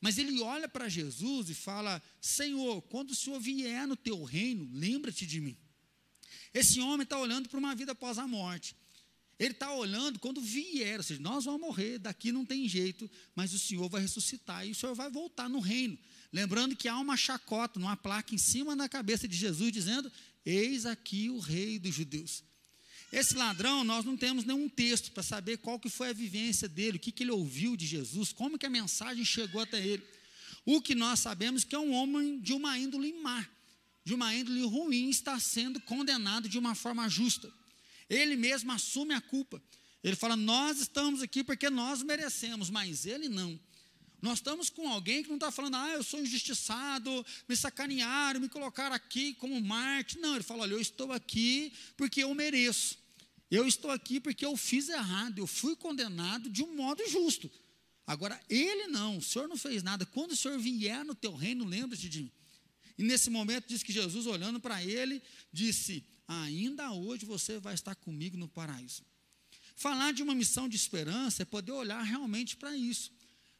Mas 0.00 0.18
ele 0.18 0.40
olha 0.40 0.68
para 0.68 0.88
Jesus 0.88 1.50
e 1.50 1.54
fala: 1.54 2.02
Senhor, 2.20 2.82
quando 2.82 3.10
o 3.10 3.14
Senhor 3.14 3.40
vier 3.40 3.86
no 3.86 3.96
teu 3.96 4.22
reino, 4.24 4.68
lembra-te 4.72 5.26
de 5.26 5.40
mim. 5.40 5.56
Esse 6.52 6.80
homem 6.80 7.04
está 7.04 7.18
olhando 7.18 7.48
para 7.48 7.58
uma 7.58 7.74
vida 7.74 7.92
após 7.92 8.18
a 8.18 8.26
morte. 8.26 8.76
Ele 9.38 9.52
está 9.52 9.74
olhando 9.74 10.18
quando 10.18 10.40
vier, 10.40 10.98
ou 10.98 11.02
seja, 11.02 11.20
nós 11.20 11.44
vamos 11.44 11.60
morrer, 11.60 11.98
daqui 11.98 12.32
não 12.32 12.44
tem 12.44 12.66
jeito, 12.66 13.10
mas 13.34 13.52
o 13.52 13.58
Senhor 13.58 13.86
vai 13.88 14.00
ressuscitar 14.00 14.66
e 14.66 14.70
o 14.70 14.74
Senhor 14.74 14.94
vai 14.94 15.10
voltar 15.10 15.48
no 15.48 15.60
reino. 15.60 15.98
Lembrando 16.32 16.74
que 16.74 16.88
há 16.88 16.98
uma 16.98 17.16
chacota, 17.16 17.78
uma 17.78 17.96
placa 17.96 18.34
em 18.34 18.38
cima 18.38 18.74
da 18.74 18.88
cabeça 18.88 19.28
de 19.28 19.36
Jesus 19.36 19.70
dizendo: 19.72 20.10
Eis 20.44 20.86
aqui 20.86 21.28
o 21.28 21.38
rei 21.38 21.78
dos 21.78 21.94
judeus. 21.94 22.42
Esse 23.12 23.34
ladrão, 23.34 23.84
nós 23.84 24.04
não 24.04 24.16
temos 24.16 24.44
nenhum 24.44 24.68
texto 24.68 25.12
para 25.12 25.22
saber 25.22 25.58
qual 25.58 25.78
que 25.78 25.88
foi 25.88 26.10
a 26.10 26.12
vivência 26.12 26.68
dele, 26.68 26.96
o 26.96 27.00
que, 27.00 27.12
que 27.12 27.22
ele 27.22 27.30
ouviu 27.30 27.76
de 27.76 27.86
Jesus, 27.86 28.32
como 28.32 28.58
que 28.58 28.66
a 28.66 28.70
mensagem 28.70 29.24
chegou 29.24 29.60
até 29.60 29.84
ele. 29.84 30.02
O 30.64 30.82
que 30.82 30.94
nós 30.94 31.20
sabemos 31.20 31.62
que 31.62 31.74
é 31.74 31.78
um 31.78 31.92
homem 31.92 32.40
de 32.40 32.52
uma 32.52 32.76
índole 32.76 33.12
má, 33.22 33.46
de 34.04 34.12
uma 34.12 34.34
índole 34.34 34.62
ruim, 34.62 35.08
está 35.08 35.38
sendo 35.38 35.80
condenado 35.80 36.48
de 36.48 36.58
uma 36.58 36.74
forma 36.74 37.08
justa. 37.08 37.52
Ele 38.10 38.36
mesmo 38.36 38.72
assume 38.72 39.14
a 39.14 39.20
culpa. 39.20 39.62
Ele 40.02 40.16
fala: 40.16 40.36
Nós 40.36 40.80
estamos 40.80 41.22
aqui 41.22 41.44
porque 41.44 41.70
nós 41.70 42.02
merecemos, 42.02 42.70
mas 42.70 43.06
ele 43.06 43.28
não. 43.28 43.58
Nós 44.26 44.38
estamos 44.38 44.68
com 44.68 44.88
alguém 44.88 45.22
que 45.22 45.28
não 45.28 45.36
está 45.36 45.52
falando, 45.52 45.76
ah, 45.76 45.90
eu 45.90 46.02
sou 46.02 46.20
injustiçado, 46.20 47.24
me 47.48 47.56
sacanearam, 47.56 48.40
me 48.40 48.48
colocaram 48.48 48.92
aqui 48.96 49.34
como 49.34 49.60
Marte. 49.60 50.18
Não, 50.18 50.34
ele 50.34 50.42
fala, 50.42 50.62
olha, 50.62 50.72
eu 50.72 50.80
estou 50.80 51.12
aqui 51.12 51.72
porque 51.96 52.24
eu 52.24 52.34
mereço. 52.34 52.98
Eu 53.48 53.68
estou 53.68 53.88
aqui 53.88 54.18
porque 54.18 54.44
eu 54.44 54.56
fiz 54.56 54.88
errado, 54.88 55.38
eu 55.38 55.46
fui 55.46 55.76
condenado 55.76 56.50
de 56.50 56.64
um 56.64 56.74
modo 56.74 57.08
justo. 57.08 57.48
Agora, 58.04 58.40
ele 58.50 58.88
não, 58.88 59.18
o 59.18 59.22
Senhor 59.22 59.46
não 59.46 59.56
fez 59.56 59.84
nada. 59.84 60.04
Quando 60.04 60.32
o 60.32 60.36
Senhor 60.36 60.58
vier 60.58 61.04
no 61.04 61.14
teu 61.14 61.32
reino, 61.32 61.64
lembra-te 61.64 62.08
de 62.08 62.22
mim. 62.24 62.32
E 62.98 63.04
nesse 63.04 63.30
momento 63.30 63.68
diz 63.68 63.84
que 63.84 63.92
Jesus, 63.92 64.26
olhando 64.26 64.58
para 64.58 64.82
ele, 64.82 65.22
disse: 65.52 66.04
Ainda 66.26 66.90
hoje 66.90 67.24
você 67.24 67.60
vai 67.60 67.74
estar 67.74 67.94
comigo 67.94 68.36
no 68.36 68.48
paraíso. 68.48 69.04
Falar 69.76 70.12
de 70.12 70.24
uma 70.24 70.34
missão 70.34 70.68
de 70.68 70.74
esperança 70.74 71.42
é 71.42 71.44
poder 71.44 71.70
olhar 71.70 72.02
realmente 72.02 72.56
para 72.56 72.76
isso. 72.76 73.14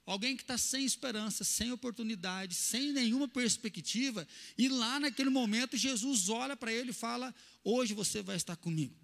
Alguém 0.07 0.37
que 0.37 0.43
está 0.45 0.57
sem 0.57 0.85
esperança, 0.85 1.43
sem 1.43 1.73
oportunidade, 1.73 2.55
sem 2.55 2.93
nenhuma 2.93 3.27
perspectiva, 3.27 4.27
e 4.57 4.69
lá 4.69 5.01
naquele 5.01 5.31
momento 5.31 5.77
Jesus 5.77 6.29
olha 6.29 6.57
para 6.57 6.73
ele 6.73 6.91
e 6.91 6.95
fala: 6.95 7.35
Hoje 7.65 7.93
você 7.93 8.23
vai 8.23 8.37
estar 8.37 8.55
comigo. 8.55 8.95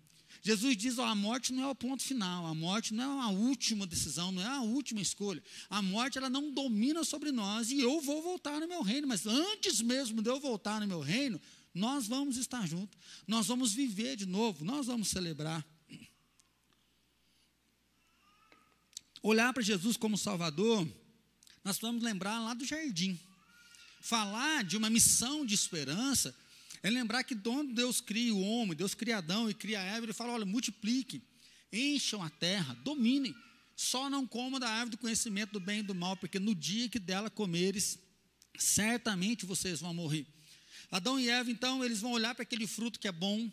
Jesus 0.41 0.77
diz: 0.77 0.99
a 0.99 1.15
morte 1.15 1.53
não 1.53 1.65
é 1.65 1.67
o 1.69 1.75
ponto 1.75 2.03
final, 2.03 2.47
a 2.47 2.55
morte 2.55 2.95
não 2.95 3.21
é 3.21 3.25
a 3.25 3.29
última 3.29 3.87
decisão, 3.87 4.33
não 4.33 4.43
é 4.43 4.47
a 4.47 4.61
última 4.61 5.01
escolha. 5.01 5.43
A 5.69 5.83
morte 5.83 6.19
ela 6.19 6.31
não 6.31 6.51
domina 6.51 7.05
sobre 7.05 7.33
nós 7.33 7.71
e 7.71 7.81
eu 7.81 8.01
vou 8.01 8.23
voltar 8.23 8.61
no 8.61 8.69
meu 8.69 8.83
reino, 8.83 9.07
mas 9.07 9.27
antes 9.27 9.81
mesmo 9.81 10.23
de 10.23 10.31
eu 10.31 10.41
voltar 10.41 10.81
no 10.81 10.87
meu 10.87 11.01
reino, 11.01 11.41
nós 11.75 12.07
vamos 12.07 12.37
estar 12.37 12.67
juntos, 12.67 12.99
nós 13.27 13.47
vamos 13.47 13.73
viver 13.73 14.17
de 14.17 14.27
novo, 14.27 14.65
nós 14.65 14.87
vamos 14.87 15.09
celebrar. 15.09 15.67
Olhar 19.23 19.53
para 19.53 19.63
Jesus 19.63 19.97
como 19.97 20.19
Salvador, 20.19 20.87
nós 21.65 21.79
vamos 21.79 22.03
lembrar 22.03 22.39
lá 22.41 22.55
do 22.55 22.65
jardim. 22.65 23.19
Falar 24.01 24.65
de 24.65 24.77
uma 24.77 24.91
missão 24.91 25.47
de 25.47 25.55
esperança 25.55 26.35
é 26.83 26.91
lembrar 26.91 27.23
que 27.23 27.37
quando 27.37 27.73
Deus 27.73 28.01
cria 28.01 28.35
o 28.35 28.43
homem, 28.43 28.77
Deus 28.77 28.95
cria 28.95 29.19
Adão 29.19 29.49
e 29.49 29.55
cria 29.55 29.81
Eva, 29.81 30.05
ele 30.05 30.13
fala: 30.13 30.33
olha, 30.33 30.45
multiplique, 30.45 31.23
encham 31.73 32.21
a 32.21 32.29
terra, 32.29 32.75
dominem, 32.83 33.35
só 33.77 34.11
não 34.11 34.27
comam 34.27 34.59
da 34.59 34.69
árvore 34.69 34.91
do 34.91 34.99
conhecimento 34.99 35.53
do 35.53 35.61
bem 35.61 35.81
e 35.81 35.83
do 35.83 35.95
mal, 35.95 36.17
porque 36.17 36.41
no 36.41 36.55
dia 36.55 36.89
que 36.89 36.99
dela 36.99 37.31
comeres, 37.31 37.99
certamente 38.59 39.47
vocês 39.47 39.81
vão 39.81 39.95
morrer. 39.95 40.27
Adão 40.91 41.19
e 41.19 41.29
Eva, 41.29 41.51
então, 41.51 41.83
eles 41.85 42.01
vão 42.01 42.13
olhar 42.13 42.35
para 42.35 42.43
aquele 42.43 42.67
fruto 42.67 42.99
que 42.99 43.09
é 43.09 43.13
bom, 43.13 43.51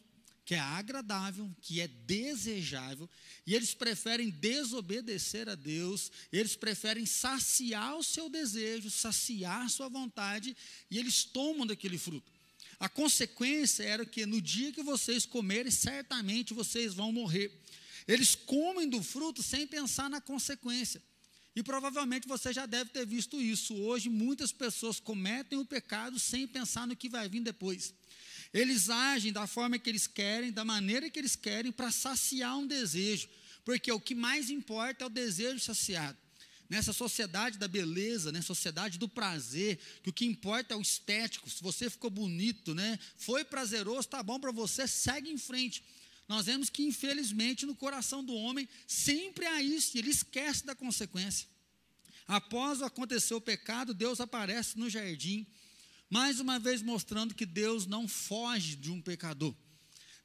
que 0.50 0.56
é 0.56 0.60
agradável, 0.60 1.48
que 1.62 1.80
é 1.80 1.88
desejável, 1.88 3.08
e 3.46 3.54
eles 3.54 3.76
preferem 3.76 4.32
desobedecer 4.32 5.48
a 5.48 5.54
Deus, 5.54 6.12
eles 6.32 6.56
preferem 6.56 7.06
saciar 7.06 7.96
o 7.96 8.04
seu 8.04 8.28
desejo, 8.32 8.90
saciar 8.90 9.64
a 9.64 9.70
sua 9.70 9.90
vontade, 9.90 10.58
e 10.90 10.98
eles 10.98 11.24
tomam 11.24 11.68
daquele 11.68 12.00
fruto. 12.00 12.32
A 12.80 12.90
consequência 12.90 13.84
era 13.84 14.04
que 14.04 14.26
no 14.26 14.42
dia 14.42 14.72
que 14.72 14.82
vocês 14.82 15.24
comerem, 15.24 15.72
certamente 15.72 16.52
vocês 16.52 16.96
vão 16.96 17.12
morrer. 17.12 17.52
Eles 18.08 18.34
comem 18.34 18.90
do 18.90 19.04
fruto 19.04 19.44
sem 19.44 19.68
pensar 19.68 20.10
na 20.10 20.20
consequência. 20.20 21.00
E 21.56 21.62
provavelmente 21.62 22.28
você 22.28 22.52
já 22.52 22.66
deve 22.66 22.90
ter 22.90 23.06
visto 23.06 23.40
isso. 23.40 23.76
Hoje, 23.76 24.10
muitas 24.10 24.52
pessoas 24.52 25.00
cometem 25.00 25.60
o 25.60 25.66
pecado 25.66 26.18
sem 26.18 26.48
pensar 26.48 26.88
no 26.88 26.96
que 26.96 27.08
vai 27.08 27.30
vir 27.30 27.42
depois. 27.42 27.94
Eles 28.54 28.90
agem 28.90 29.32
da 29.32 29.46
forma 29.46 29.78
que 29.78 29.90
eles 29.90 30.08
querem, 30.08 30.52
da 30.52 30.66
maneira 30.66 31.10
que 31.10 31.20
eles 31.20 31.36
querem, 31.36 31.72
para 31.72 31.92
saciar 31.92 32.58
um 32.58 32.66
desejo, 32.66 33.30
porque 33.64 33.92
o 33.92 34.00
que 34.00 34.16
mais 34.16 34.50
importa 34.50 35.04
é 35.04 35.08
o 35.08 35.10
desejo 35.10 35.60
saciado. 35.60 36.18
Nessa 36.68 36.94
sociedade 36.94 37.58
da 37.58 37.68
beleza, 37.68 38.32
né, 38.32 38.42
sociedade 38.42 38.98
do 38.98 39.10
prazer, 39.10 39.80
que 40.04 40.10
o 40.10 40.14
que 40.14 40.26
importa 40.26 40.74
é 40.74 40.78
o 40.78 40.82
estético. 40.82 41.50
Se 41.50 41.62
você 41.64 41.90
ficou 41.90 42.10
bonito, 42.10 42.76
né, 42.76 42.98
foi 43.18 43.44
prazeroso, 43.44 44.02
está 44.02 44.22
bom 44.22 44.40
para 44.40 44.52
você, 44.52 44.88
segue 44.88 45.30
em 45.30 45.38
frente. 45.38 45.84
Nós 46.28 46.46
vemos 46.46 46.70
que, 46.70 46.84
infelizmente, 46.84 47.66
no 47.66 47.76
coração 47.76 48.24
do 48.24 48.36
homem 48.36 48.70
sempre 48.88 49.46
há 49.48 49.64
isso, 49.64 49.96
e 49.98 50.00
ele 50.00 50.12
esquece 50.12 50.64
da 50.64 50.76
consequência. 50.76 51.48
Após 52.28 52.84
acontecer 52.84 53.34
o 53.34 53.42
pecado, 53.42 53.92
Deus 53.92 54.20
aparece 54.20 54.78
no 54.78 54.88
jardim 54.88 55.48
mais 56.10 56.40
uma 56.40 56.58
vez 56.58 56.82
mostrando 56.82 57.36
que 57.36 57.46
Deus 57.46 57.86
não 57.86 58.08
foge 58.08 58.76
de 58.76 58.92
um 58.92 59.02
pecador. 59.02 59.54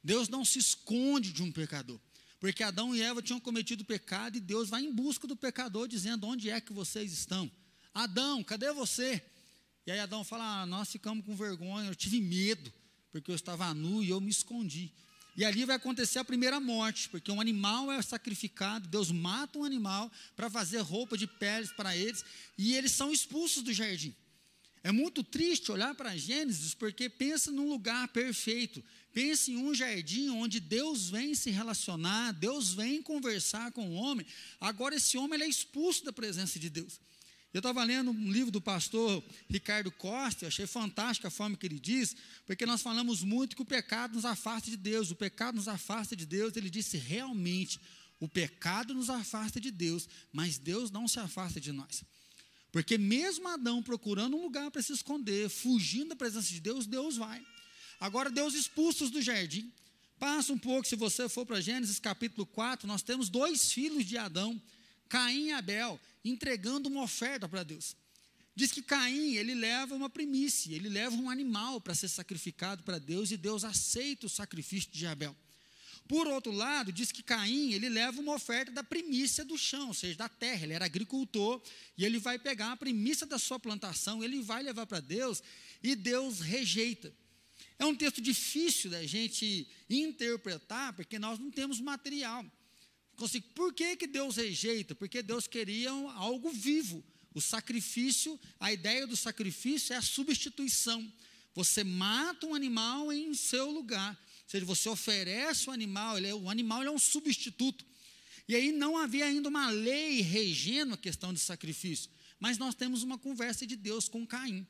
Deus 0.03 0.29
não 0.29 0.43
se 0.43 0.59
esconde 0.59 1.31
de 1.31 1.43
um 1.43 1.51
pecador. 1.51 1.99
Porque 2.39 2.63
Adão 2.63 2.95
e 2.95 3.01
Eva 3.01 3.21
tinham 3.21 3.39
cometido 3.39 3.83
pecado 3.83 4.37
e 4.37 4.39
Deus 4.39 4.69
vai 4.69 4.83
em 4.83 4.93
busca 4.93 5.27
do 5.27 5.35
pecador, 5.35 5.87
dizendo: 5.87 6.27
Onde 6.27 6.49
é 6.49 6.59
que 6.61 6.73
vocês 6.73 7.11
estão? 7.11 7.51
Adão, 7.93 8.43
cadê 8.43 8.71
você? 8.71 9.21
E 9.85 9.91
aí 9.91 9.99
Adão 9.99 10.23
fala: 10.23 10.61
ah, 10.61 10.65
Nós 10.65 10.91
ficamos 10.91 11.25
com 11.25 11.35
vergonha, 11.35 11.89
eu 11.89 11.95
tive 11.95 12.21
medo, 12.21 12.71
porque 13.11 13.31
eu 13.31 13.35
estava 13.35 13.73
nu 13.73 14.03
e 14.03 14.09
eu 14.09 14.19
me 14.21 14.29
escondi. 14.29 14.91
E 15.37 15.43
ali 15.43 15.65
vai 15.65 15.75
acontecer 15.75 16.19
a 16.19 16.23
primeira 16.23 16.59
morte, 16.59 17.09
porque 17.09 17.31
um 17.31 17.41
animal 17.41 17.91
é 17.91 18.01
sacrificado, 18.01 18.87
Deus 18.87 19.11
mata 19.11 19.59
um 19.59 19.65
animal 19.65 20.09
para 20.35 20.49
fazer 20.49 20.79
roupa 20.79 21.17
de 21.17 21.27
peles 21.27 21.71
para 21.73 21.95
eles, 21.95 22.23
e 22.57 22.73
eles 22.75 22.91
são 22.91 23.11
expulsos 23.11 23.61
do 23.61 23.73
jardim. 23.73 24.15
É 24.85 24.91
muito 24.91 25.23
triste 25.23 25.71
olhar 25.71 25.95
para 25.95 26.15
Gênesis, 26.15 26.75
porque 26.75 27.09
pensa 27.09 27.51
num 27.51 27.67
lugar 27.67 28.07
perfeito. 28.09 28.83
Pensa 29.11 29.49
em 29.49 29.57
um 29.57 29.73
jardim 29.73 30.29
onde 30.29 30.59
Deus 30.59 31.09
vem 31.09 31.33
se 31.33 31.49
relacionar, 31.49 32.33
Deus 32.33 32.71
vem 32.71 33.01
conversar 33.01 33.71
com 33.71 33.89
o 33.89 33.93
homem. 33.95 34.27
Agora 34.61 34.93
esse 34.93 35.17
homem 35.17 35.41
é 35.41 35.47
expulso 35.47 36.05
da 36.05 36.13
presença 36.13 36.59
de 36.59 36.69
Deus. 36.69 37.01
Eu 37.51 37.61
estava 37.61 37.83
lendo 37.83 38.11
um 38.11 38.31
livro 38.31 38.51
do 38.51 38.61
pastor 38.61 39.23
Ricardo 39.49 39.89
Costa, 39.89 40.45
achei 40.45 40.67
fantástica 40.67 41.29
a 41.29 41.31
forma 41.31 41.57
que 41.57 41.65
ele 41.65 41.79
diz, 41.79 42.15
porque 42.45 42.63
nós 42.63 42.83
falamos 42.83 43.23
muito 43.23 43.55
que 43.55 43.63
o 43.63 43.65
pecado 43.65 44.13
nos 44.13 44.23
afasta 44.23 44.69
de 44.69 44.77
Deus, 44.77 45.09
o 45.09 45.15
pecado 45.15 45.55
nos 45.55 45.67
afasta 45.67 46.15
de 46.15 46.27
Deus. 46.27 46.55
Ele 46.55 46.69
disse 46.69 46.95
realmente, 46.95 47.79
o 48.19 48.27
pecado 48.27 48.93
nos 48.93 49.09
afasta 49.09 49.59
de 49.59 49.71
Deus, 49.71 50.07
mas 50.31 50.59
Deus 50.59 50.91
não 50.91 51.07
se 51.07 51.19
afasta 51.19 51.59
de 51.59 51.71
nós. 51.71 52.03
Porque 52.75 52.97
mesmo 52.97 53.47
Adão 53.47 53.81
procurando 53.81 54.35
um 54.35 54.41
lugar 54.41 54.69
para 54.69 54.81
se 54.81 54.91
esconder, 54.91 55.47
fugindo 55.47 56.09
da 56.09 56.15
presença 56.17 56.49
de 56.49 56.59
Deus, 56.59 56.85
Deus 56.85 57.15
vai. 57.15 57.41
Agora, 58.01 58.29
Deus 58.29 58.53
expulsa 58.53 59.05
os 59.05 59.09
do 59.09 59.21
jardim. 59.21 59.71
Passa 60.19 60.51
um 60.51 60.57
pouco, 60.57 60.85
se 60.85 60.97
você 60.97 61.29
for 61.29 61.45
para 61.45 61.61
Gênesis 61.61 61.99
capítulo 61.99 62.45
4, 62.45 62.85
nós 62.85 63.01
temos 63.01 63.29
dois 63.29 63.71
filhos 63.71 64.05
de 64.05 64.17
Adão, 64.17 64.61
Caim 65.07 65.45
e 65.45 65.51
Abel, 65.53 65.97
entregando 66.21 66.89
uma 66.89 67.03
oferta 67.03 67.47
para 67.47 67.63
Deus. 67.63 67.95
Diz 68.53 68.73
que 68.73 68.81
Caim, 68.81 69.35
ele 69.35 69.55
leva 69.55 69.95
uma 69.95 70.09
primícia, 70.09 70.75
ele 70.75 70.89
leva 70.89 71.15
um 71.15 71.29
animal 71.29 71.79
para 71.79 71.95
ser 71.95 72.09
sacrificado 72.09 72.83
para 72.83 72.99
Deus 72.99 73.31
e 73.31 73.37
Deus 73.37 73.63
aceita 73.63 74.25
o 74.25 74.29
sacrifício 74.29 74.91
de 74.91 75.07
Abel. 75.07 75.33
Por 76.07 76.27
outro 76.27 76.51
lado, 76.51 76.91
diz 76.91 77.11
que 77.11 77.23
Caim, 77.23 77.73
ele 77.73 77.89
leva 77.89 78.21
uma 78.21 78.35
oferta 78.35 78.71
da 78.71 78.83
primícia 78.83 79.43
do 79.43 79.57
chão, 79.57 79.87
ou 79.87 79.93
seja, 79.93 80.15
da 80.15 80.29
terra. 80.29 80.63
Ele 80.63 80.73
era 80.73 80.85
agricultor 80.85 81.61
e 81.97 82.05
ele 82.05 82.19
vai 82.19 82.37
pegar 82.37 82.71
a 82.71 82.77
primícia 82.77 83.25
da 83.25 83.39
sua 83.39 83.59
plantação, 83.59 84.23
ele 84.23 84.41
vai 84.41 84.61
levar 84.61 84.85
para 84.85 84.99
Deus 84.99 85.41
e 85.81 85.95
Deus 85.95 86.41
rejeita. 86.41 87.11
É 87.79 87.85
um 87.85 87.95
texto 87.95 88.21
difícil 88.21 88.91
da 88.91 89.05
gente 89.05 89.67
interpretar, 89.89 90.93
porque 90.93 91.17
nós 91.17 91.39
não 91.39 91.49
temos 91.49 91.79
material. 91.79 92.45
Assim, 93.21 93.41
por 93.41 93.73
que, 93.73 93.95
que 93.95 94.07
Deus 94.07 94.35
rejeita? 94.35 94.93
Porque 94.93 95.23
Deus 95.23 95.47
queria 95.47 95.89
algo 95.89 96.51
vivo. 96.51 97.03
O 97.33 97.41
sacrifício, 97.41 98.39
a 98.59 98.71
ideia 98.71 99.07
do 99.07 99.15
sacrifício 99.15 99.93
é 99.93 99.97
a 99.97 100.01
substituição. 100.01 101.11
Você 101.53 101.83
mata 101.83 102.45
um 102.45 102.53
animal 102.53 103.11
em 103.11 103.33
seu 103.33 103.71
lugar. 103.71 104.17
Ou 104.45 104.49
seja, 104.49 104.65
você 104.65 104.87
oferece 104.87 105.69
o 105.69 105.73
animal, 105.73 106.17
ele 106.17 106.27
é, 106.27 106.35
o 106.35 106.49
animal 106.49 106.83
é 106.83 106.91
um 106.91 106.99
substituto. 106.99 107.83
E 108.47 108.55
aí 108.55 108.71
não 108.71 108.95
havia 108.95 109.25
ainda 109.25 109.49
uma 109.49 109.69
lei 109.71 110.21
regendo 110.21 110.93
a 110.93 110.97
questão 110.97 111.33
de 111.33 111.39
sacrifício. 111.39 112.11
Mas 112.39 112.57
nós 112.57 112.75
temos 112.75 113.01
uma 113.01 113.17
conversa 113.17 113.65
de 113.65 113.75
Deus 113.75 114.07
com 114.07 114.25
Caim. 114.25 114.65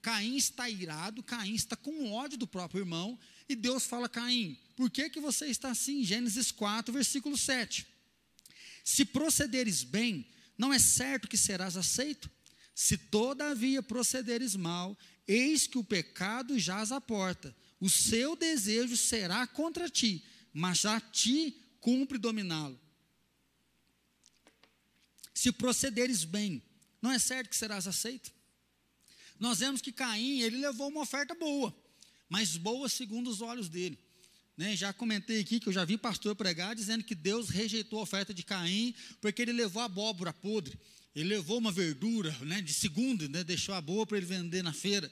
Caim 0.00 0.36
está 0.36 0.70
irado, 0.70 1.22
Caim 1.22 1.54
está 1.54 1.76
com 1.76 2.12
ódio 2.12 2.38
do 2.38 2.46
próprio 2.46 2.80
irmão, 2.80 3.18
e 3.48 3.54
Deus 3.54 3.84
fala: 3.84 4.08
Caim, 4.08 4.58
por 4.76 4.90
que, 4.90 5.10
que 5.10 5.20
você 5.20 5.46
está 5.46 5.70
assim? 5.70 6.04
Gênesis 6.04 6.50
4, 6.50 6.92
versículo 6.92 7.36
7. 7.36 7.86
Se 8.82 9.04
procederes 9.04 9.84
bem, 9.84 10.26
não 10.56 10.72
é 10.72 10.78
certo 10.78 11.28
que 11.28 11.36
serás 11.36 11.76
aceito? 11.76 12.30
Se 12.74 12.96
todavia 12.96 13.82
procederes 13.82 14.56
mal, 14.56 14.96
eis 15.26 15.66
que 15.66 15.76
o 15.76 15.84
pecado 15.84 16.58
jaz 16.58 16.92
à 16.92 17.00
porta 17.00 17.54
o 17.80 17.88
seu 17.88 18.34
desejo 18.34 18.96
será 18.96 19.46
contra 19.46 19.88
ti, 19.88 20.24
mas 20.52 20.84
a 20.84 21.00
ti 21.00 21.56
cumpre 21.80 22.18
dominá-lo. 22.18 22.78
Se 25.32 25.52
procederes 25.52 26.24
bem, 26.24 26.62
não 27.00 27.12
é 27.12 27.18
certo 27.18 27.50
que 27.50 27.56
serás 27.56 27.86
aceito? 27.86 28.32
Nós 29.38 29.60
vemos 29.60 29.80
que 29.80 29.92
Caim, 29.92 30.40
ele 30.40 30.56
levou 30.56 30.88
uma 30.88 31.02
oferta 31.02 31.34
boa, 31.34 31.74
mas 32.28 32.56
boa 32.56 32.88
segundo 32.88 33.30
os 33.30 33.40
olhos 33.40 33.68
dele. 33.68 33.98
Né, 34.56 34.74
já 34.74 34.92
comentei 34.92 35.40
aqui 35.40 35.60
que 35.60 35.68
eu 35.68 35.72
já 35.72 35.84
vi 35.84 35.96
pastor 35.96 36.34
pregar 36.34 36.74
dizendo 36.74 37.04
que 37.04 37.14
Deus 37.14 37.48
rejeitou 37.48 38.00
a 38.00 38.02
oferta 38.02 38.34
de 38.34 38.42
Caim 38.42 38.92
porque 39.20 39.40
ele 39.40 39.52
levou 39.52 39.80
abóbora 39.80 40.32
podre. 40.32 40.76
Ele 41.14 41.28
levou 41.28 41.58
uma 41.58 41.70
verdura 41.70 42.36
né, 42.40 42.60
de 42.60 42.74
segunda, 42.74 43.28
né, 43.28 43.44
deixou 43.44 43.74
a 43.76 43.80
boa 43.80 44.04
para 44.04 44.16
ele 44.16 44.26
vender 44.26 44.62
na 44.64 44.72
feira. 44.72 45.10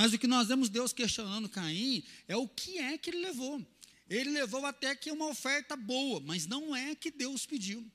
Mas 0.00 0.14
o 0.14 0.18
que 0.18 0.26
nós 0.26 0.48
vemos 0.48 0.70
Deus 0.70 0.94
questionando 0.94 1.46
Caim 1.46 2.02
é 2.26 2.34
o 2.34 2.48
que 2.48 2.78
é 2.78 2.96
que 2.96 3.10
ele 3.10 3.18
levou. 3.18 3.62
Ele 4.08 4.30
levou 4.30 4.64
até 4.64 4.96
que 4.96 5.12
uma 5.12 5.26
oferta 5.26 5.76
boa, 5.76 6.22
mas 6.24 6.46
não 6.46 6.74
é 6.74 6.94
que 6.94 7.10
Deus 7.10 7.44
pediu. 7.44 7.86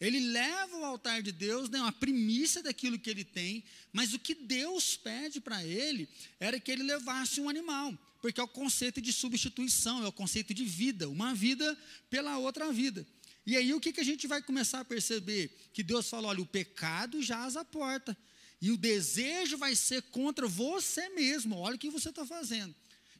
Ele 0.00 0.20
leva 0.20 0.74
ao 0.78 0.84
altar 0.86 1.22
de 1.22 1.30
Deus 1.30 1.68
né, 1.68 1.78
uma 1.78 1.92
primícia 1.92 2.62
daquilo 2.62 2.98
que 2.98 3.10
ele 3.10 3.24
tem, 3.24 3.62
mas 3.92 4.14
o 4.14 4.18
que 4.18 4.34
Deus 4.34 4.96
pede 4.96 5.38
para 5.38 5.62
ele 5.62 6.08
era 6.40 6.58
que 6.58 6.72
ele 6.72 6.82
levasse 6.82 7.42
um 7.42 7.48
animal, 7.50 7.92
porque 8.22 8.40
é 8.40 8.42
o 8.42 8.48
conceito 8.48 8.98
de 8.98 9.12
substituição, 9.12 10.02
é 10.02 10.08
o 10.08 10.12
conceito 10.12 10.54
de 10.54 10.64
vida, 10.64 11.10
uma 11.10 11.34
vida 11.34 11.76
pela 12.08 12.38
outra 12.38 12.72
vida. 12.72 13.06
E 13.44 13.54
aí 13.54 13.74
o 13.74 13.80
que, 13.80 13.92
que 13.92 14.00
a 14.00 14.04
gente 14.04 14.26
vai 14.26 14.40
começar 14.40 14.80
a 14.80 14.84
perceber? 14.86 15.54
Que 15.74 15.82
Deus 15.82 16.08
fala: 16.08 16.28
olha, 16.28 16.40
o 16.40 16.46
pecado 16.46 17.22
jaz 17.22 17.54
à 17.54 17.66
porta. 17.66 18.16
E 18.60 18.70
o 18.70 18.76
desejo 18.76 19.56
vai 19.56 19.74
ser 19.74 20.02
contra 20.02 20.46
você 20.46 21.08
mesmo. 21.10 21.56
Olha 21.56 21.76
o 21.76 21.78
que 21.78 21.88
você 21.90 22.10
está 22.10 22.26
fazendo. 22.26 22.74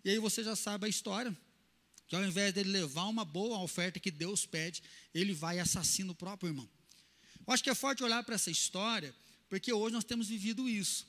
E 0.05 0.11
aí 0.11 0.19
você 0.19 0.45
já 0.45 0.55
sabe 0.55 0.87
a 0.87 0.89
história. 0.89 1.37
Que 2.07 2.17
ao 2.17 2.25
invés 2.25 2.53
dele 2.53 2.71
levar 2.71 3.05
uma 3.05 3.25
boa 3.25 3.59
oferta 3.61 4.01
que 4.01 4.11
Deus 4.11 4.45
pede, 4.45 4.83
ele 5.15 5.33
vai 5.33 5.57
e 5.57 5.61
assassina 5.61 6.11
o 6.11 6.15
próprio 6.15 6.49
irmão. 6.51 6.69
Eu 7.47 7.53
acho 7.53 7.63
que 7.63 7.71
é 7.71 7.75
forte 7.75 8.03
olhar 8.03 8.23
para 8.25 8.35
essa 8.35 8.51
história, 8.51 9.15
porque 9.49 9.73
hoje 9.73 9.95
nós 9.95 10.05
temos 10.05 10.29
vivido 10.29 10.69
isso. 10.69 11.07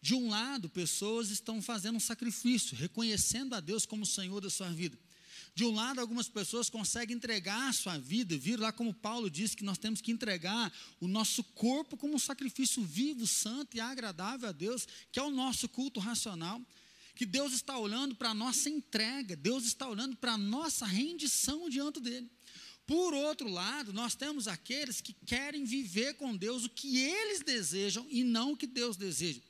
De 0.00 0.14
um 0.14 0.28
lado, 0.28 0.68
pessoas 0.68 1.30
estão 1.30 1.62
fazendo 1.62 1.96
um 1.96 2.00
sacrifício, 2.00 2.76
reconhecendo 2.76 3.54
a 3.54 3.60
Deus 3.60 3.86
como 3.86 4.04
Senhor 4.04 4.40
da 4.40 4.50
sua 4.50 4.68
vida. 4.68 4.98
De 5.54 5.64
um 5.64 5.74
lado, 5.74 6.00
algumas 6.00 6.28
pessoas 6.28 6.70
conseguem 6.70 7.16
entregar 7.16 7.68
a 7.68 7.72
sua 7.72 7.98
vida, 7.98 8.36
vir 8.36 8.58
lá 8.58 8.72
como 8.72 8.94
Paulo 8.94 9.30
disse 9.30 9.56
que 9.56 9.64
nós 9.64 9.78
temos 9.78 10.00
que 10.00 10.10
entregar 10.10 10.72
o 11.00 11.06
nosso 11.06 11.44
corpo 11.44 11.96
como 11.96 12.14
um 12.14 12.18
sacrifício 12.18 12.82
vivo, 12.82 13.26
santo 13.26 13.76
e 13.76 13.80
agradável 13.80 14.48
a 14.48 14.52
Deus, 14.52 14.86
que 15.10 15.18
é 15.18 15.22
o 15.22 15.30
nosso 15.30 15.68
culto 15.68 16.00
racional. 16.00 16.60
Que 17.14 17.26
Deus 17.26 17.52
está 17.52 17.78
olhando 17.78 18.14
para 18.14 18.30
a 18.30 18.34
nossa 18.34 18.70
entrega, 18.70 19.36
Deus 19.36 19.64
está 19.64 19.86
olhando 19.86 20.16
para 20.16 20.32
a 20.32 20.38
nossa 20.38 20.86
rendição 20.86 21.68
diante 21.68 22.00
dele. 22.00 22.30
Por 22.86 23.14
outro 23.14 23.48
lado, 23.48 23.92
nós 23.92 24.14
temos 24.14 24.48
aqueles 24.48 25.00
que 25.00 25.12
querem 25.24 25.64
viver 25.64 26.14
com 26.14 26.36
Deus 26.36 26.64
o 26.64 26.70
que 26.70 26.98
eles 26.98 27.40
desejam 27.40 28.06
e 28.10 28.24
não 28.24 28.52
o 28.52 28.56
que 28.56 28.66
Deus 28.66 28.96
deseja. 28.96 29.40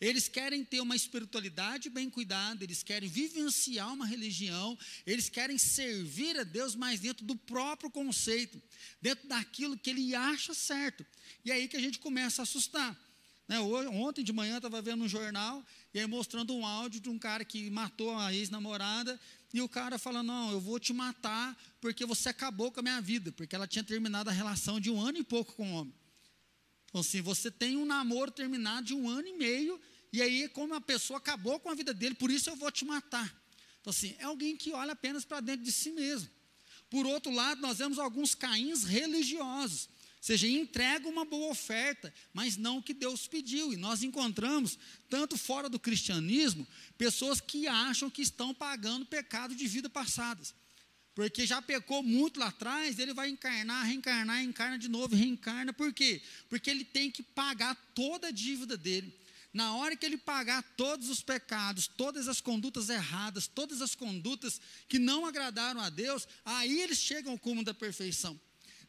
Eles 0.00 0.28
querem 0.28 0.64
ter 0.64 0.80
uma 0.80 0.94
espiritualidade 0.94 1.88
bem 1.88 2.10
cuidada, 2.10 2.62
eles 2.62 2.82
querem 2.82 3.08
vivenciar 3.08 3.92
uma 3.92 4.06
religião, 4.06 4.78
eles 5.06 5.28
querem 5.28 5.56
servir 5.56 6.38
a 6.38 6.44
Deus 6.44 6.74
mais 6.74 7.00
dentro 7.00 7.24
do 7.24 7.34
próprio 7.34 7.90
conceito, 7.90 8.60
dentro 9.00 9.26
daquilo 9.26 9.76
que 9.76 9.90
ele 9.90 10.14
acha 10.14 10.52
certo. 10.52 11.04
E 11.44 11.50
é 11.50 11.54
aí 11.54 11.68
que 11.68 11.76
a 11.76 11.80
gente 11.80 11.98
começa 11.98 12.42
a 12.42 12.44
assustar. 12.44 12.96
Né, 13.48 13.60
ontem 13.60 14.24
de 14.24 14.32
manhã 14.32 14.56
estava 14.56 14.82
vendo 14.82 15.04
um 15.04 15.08
jornal 15.08 15.64
e 15.94 16.00
aí 16.00 16.06
mostrando 16.06 16.52
um 16.52 16.66
áudio 16.66 17.00
de 17.00 17.08
um 17.08 17.16
cara 17.16 17.44
que 17.44 17.70
matou 17.70 18.18
a 18.18 18.34
ex-namorada 18.34 19.20
e 19.54 19.60
o 19.62 19.68
cara 19.68 19.98
falando: 19.98 20.26
Não, 20.26 20.50
eu 20.50 20.60
vou 20.60 20.80
te 20.80 20.92
matar 20.92 21.56
porque 21.80 22.04
você 22.04 22.28
acabou 22.28 22.72
com 22.72 22.80
a 22.80 22.82
minha 22.82 23.00
vida, 23.00 23.30
porque 23.30 23.54
ela 23.54 23.66
tinha 23.66 23.84
terminado 23.84 24.28
a 24.28 24.32
relação 24.32 24.80
de 24.80 24.90
um 24.90 25.00
ano 25.00 25.18
e 25.18 25.24
pouco 25.24 25.52
com 25.52 25.72
o 25.72 25.74
homem. 25.76 25.94
Então, 26.96 27.02
assim, 27.02 27.20
você 27.20 27.50
tem 27.50 27.76
um 27.76 27.84
namoro 27.84 28.30
terminado 28.30 28.86
de 28.86 28.94
um 28.94 29.06
ano 29.06 29.28
e 29.28 29.36
meio, 29.36 29.78
e 30.10 30.22
aí, 30.22 30.48
como 30.48 30.72
a 30.72 30.80
pessoa 30.80 31.18
acabou 31.18 31.60
com 31.60 31.68
a 31.68 31.74
vida 31.74 31.92
dele, 31.92 32.14
por 32.14 32.30
isso 32.30 32.48
eu 32.48 32.56
vou 32.56 32.72
te 32.72 32.86
matar. 32.86 33.26
Então, 33.82 33.90
assim, 33.90 34.16
é 34.18 34.24
alguém 34.24 34.56
que 34.56 34.72
olha 34.72 34.92
apenas 34.92 35.22
para 35.22 35.40
dentro 35.40 35.62
de 35.62 35.70
si 35.70 35.92
mesmo. 35.92 36.30
Por 36.88 37.04
outro 37.04 37.30
lado, 37.30 37.60
nós 37.60 37.76
vemos 37.76 37.98
alguns 37.98 38.34
caíns 38.34 38.82
religiosos, 38.84 39.90
ou 39.90 40.22
seja, 40.22 40.48
entrega 40.48 41.06
uma 41.06 41.26
boa 41.26 41.50
oferta, 41.50 42.14
mas 42.32 42.56
não 42.56 42.78
o 42.78 42.82
que 42.82 42.94
Deus 42.94 43.28
pediu. 43.28 43.74
E 43.74 43.76
nós 43.76 44.02
encontramos, 44.02 44.78
tanto 45.10 45.36
fora 45.36 45.68
do 45.68 45.78
cristianismo, 45.78 46.66
pessoas 46.96 47.42
que 47.42 47.66
acham 47.66 48.08
que 48.08 48.22
estão 48.22 48.54
pagando 48.54 49.04
pecado 49.04 49.54
de 49.54 49.66
vida 49.66 49.90
passadas 49.90 50.54
porque 51.16 51.46
já 51.46 51.62
pecou 51.62 52.02
muito 52.02 52.38
lá 52.38 52.48
atrás, 52.48 52.98
ele 52.98 53.14
vai 53.14 53.30
encarnar, 53.30 53.86
reencarnar, 53.86 54.42
encarna 54.42 54.78
de 54.78 54.86
novo, 54.86 55.16
reencarna. 55.16 55.72
Por 55.72 55.90
quê? 55.90 56.20
Porque 56.50 56.68
ele 56.68 56.84
tem 56.84 57.10
que 57.10 57.22
pagar 57.22 57.74
toda 57.94 58.28
a 58.28 58.30
dívida 58.30 58.76
dele. 58.76 59.18
Na 59.50 59.74
hora 59.76 59.96
que 59.96 60.04
ele 60.04 60.18
pagar 60.18 60.62
todos 60.76 61.08
os 61.08 61.22
pecados, 61.22 61.86
todas 61.86 62.28
as 62.28 62.42
condutas 62.42 62.90
erradas, 62.90 63.46
todas 63.46 63.80
as 63.80 63.94
condutas 63.94 64.60
que 64.86 64.98
não 64.98 65.24
agradaram 65.24 65.80
a 65.80 65.88
Deus, 65.88 66.28
aí 66.44 66.82
eles 66.82 66.98
chegam 66.98 67.32
ao 67.32 67.38
cume 67.38 67.64
da 67.64 67.72
perfeição. 67.72 68.38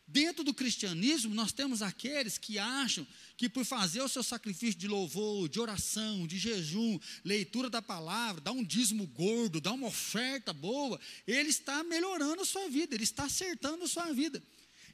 Dentro 0.08 0.42
do 0.42 0.54
cristianismo, 0.54 1.36
nós 1.36 1.52
temos 1.52 1.82
aqueles 1.82 2.38
que 2.38 2.58
acham 2.58 3.06
que 3.36 3.50
por 3.50 3.66
fazer 3.66 4.02
o 4.02 4.08
seu 4.08 4.24
sacrifício 4.24 4.80
de 4.80 4.88
louvor, 4.88 5.50
de 5.50 5.60
oração, 5.60 6.26
de 6.26 6.40
jejum, 6.40 6.98
leitura 7.26 7.70
da 7.70 7.82
palavra, 7.82 8.40
dar 8.40 8.54
um 8.54 8.64
dízimo 8.64 9.06
gordo, 9.08 9.60
dar 9.60 9.74
uma 9.74 9.88
oferta 9.88 10.54
boa, 10.54 10.98
ele 11.28 11.50
está 11.50 11.84
melhorando 11.84 12.42
a 12.42 12.46
sua 12.46 12.70
vida, 12.70 12.96
ele 12.96 13.04
está 13.04 13.26
acertando 13.26 13.84
a 13.84 13.88
sua 13.88 14.14
vida. 14.14 14.42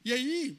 E 0.04 0.12
aí, 0.12 0.58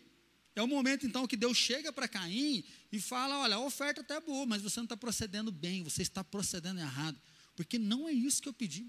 é 0.55 0.61
o 0.61 0.67
momento 0.67 1.05
então 1.05 1.27
que 1.27 1.35
Deus 1.35 1.57
chega 1.57 1.91
para 1.91 2.07
Caim 2.07 2.63
e 2.93 2.99
fala: 3.01 3.39
Olha, 3.39 3.57
a 3.57 3.59
oferta 3.59 3.99
até 3.99 4.15
é 4.15 4.21
boa, 4.21 4.45
mas 4.45 4.61
você 4.61 4.79
não 4.79 4.85
está 4.85 4.95
procedendo 4.95 5.51
bem, 5.51 5.83
você 5.83 6.01
está 6.01 6.23
procedendo 6.23 6.79
errado, 6.79 7.19
porque 7.57 7.77
não 7.77 8.07
é 8.07 8.13
isso 8.13 8.41
que 8.41 8.47
eu 8.47 8.53
pedi. 8.53 8.87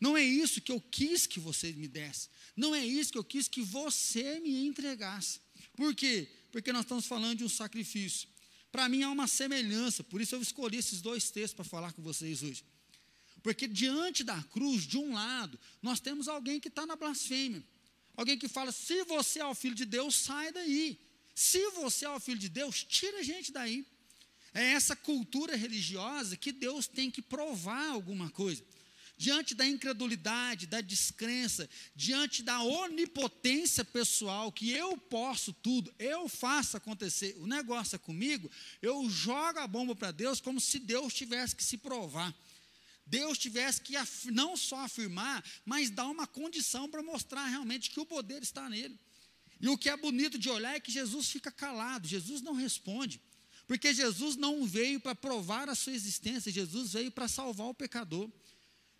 Não 0.00 0.16
é 0.16 0.22
isso 0.22 0.60
que 0.60 0.72
eu 0.72 0.80
quis 0.80 1.26
que 1.26 1.40
você 1.40 1.72
me 1.72 1.88
desse. 1.88 2.28
Não 2.56 2.74
é 2.74 2.84
isso 2.84 3.12
que 3.12 3.18
eu 3.18 3.24
quis 3.24 3.48
que 3.48 3.62
você 3.62 4.40
me 4.40 4.66
entregasse. 4.66 5.40
Por 5.76 5.94
quê? 5.94 6.28
Porque 6.52 6.72
nós 6.72 6.82
estamos 6.82 7.06
falando 7.06 7.38
de 7.38 7.44
um 7.44 7.48
sacrifício. 7.48 8.28
Para 8.70 8.88
mim 8.88 9.02
há 9.02 9.10
uma 9.10 9.26
semelhança, 9.26 10.02
por 10.02 10.20
isso 10.20 10.34
eu 10.34 10.42
escolhi 10.42 10.78
esses 10.78 11.00
dois 11.00 11.30
textos 11.30 11.54
para 11.54 11.64
falar 11.64 11.92
com 11.92 12.02
vocês 12.02 12.42
hoje. 12.42 12.64
Porque 13.42 13.68
diante 13.68 14.24
da 14.24 14.42
cruz, 14.44 14.86
de 14.86 14.96
um 14.96 15.12
lado, 15.12 15.58
nós 15.82 16.00
temos 16.00 16.28
alguém 16.28 16.58
que 16.58 16.68
está 16.68 16.86
na 16.86 16.96
blasfêmia. 16.96 17.62
Alguém 18.16 18.38
que 18.38 18.48
fala: 18.48 18.72
se 18.72 19.04
você 19.04 19.40
é 19.40 19.46
o 19.46 19.54
filho 19.54 19.74
de 19.74 19.84
Deus, 19.84 20.14
sai 20.14 20.50
daí. 20.52 20.98
Se 21.34 21.70
você 21.70 22.04
é 22.04 22.10
o 22.10 22.20
filho 22.20 22.38
de 22.38 22.48
Deus, 22.48 22.84
tira 22.84 23.18
a 23.18 23.22
gente 23.22 23.52
daí. 23.52 23.86
É 24.54 24.72
essa 24.72 24.94
cultura 24.94 25.56
religiosa 25.56 26.36
que 26.36 26.52
Deus 26.52 26.86
tem 26.86 27.10
que 27.10 27.20
provar 27.20 27.90
alguma 27.90 28.30
coisa 28.30 28.64
diante 29.16 29.54
da 29.54 29.66
incredulidade, 29.66 30.66
da 30.66 30.80
descrença, 30.80 31.68
diante 31.94 32.42
da 32.42 32.62
onipotência 32.62 33.84
pessoal, 33.84 34.50
que 34.50 34.70
eu 34.70 34.96
posso 34.96 35.52
tudo, 35.52 35.94
eu 35.98 36.28
faço 36.28 36.76
acontecer, 36.76 37.36
o 37.38 37.46
negócio 37.46 37.96
é 37.96 37.98
comigo, 37.98 38.50
eu 38.82 39.08
jogo 39.08 39.58
a 39.58 39.66
bomba 39.66 39.94
para 39.94 40.10
Deus 40.10 40.40
como 40.40 40.60
se 40.60 40.78
Deus 40.78 41.14
tivesse 41.14 41.54
que 41.54 41.64
se 41.64 41.78
provar. 41.78 42.34
Deus 43.06 43.36
tivesse 43.36 43.82
que 43.82 43.94
não 44.32 44.56
só 44.56 44.80
afirmar, 44.80 45.44
mas 45.64 45.90
dar 45.90 46.06
uma 46.06 46.26
condição 46.26 46.88
para 46.88 47.02
mostrar 47.02 47.46
realmente 47.46 47.90
que 47.90 48.00
o 48.00 48.06
poder 48.06 48.42
está 48.42 48.68
nele. 48.68 48.98
E 49.60 49.68
o 49.68 49.78
que 49.78 49.88
é 49.88 49.96
bonito 49.96 50.38
de 50.38 50.48
olhar 50.48 50.74
é 50.74 50.80
que 50.80 50.90
Jesus 50.90 51.28
fica 51.28 51.50
calado, 51.50 52.08
Jesus 52.08 52.40
não 52.40 52.54
responde. 52.54 53.20
Porque 53.66 53.94
Jesus 53.94 54.36
não 54.36 54.66
veio 54.66 55.00
para 55.00 55.14
provar 55.14 55.68
a 55.68 55.74
sua 55.74 55.92
existência, 55.92 56.52
Jesus 56.52 56.92
veio 56.92 57.10
para 57.10 57.28
salvar 57.28 57.68
o 57.68 57.74
pecador. 57.74 58.30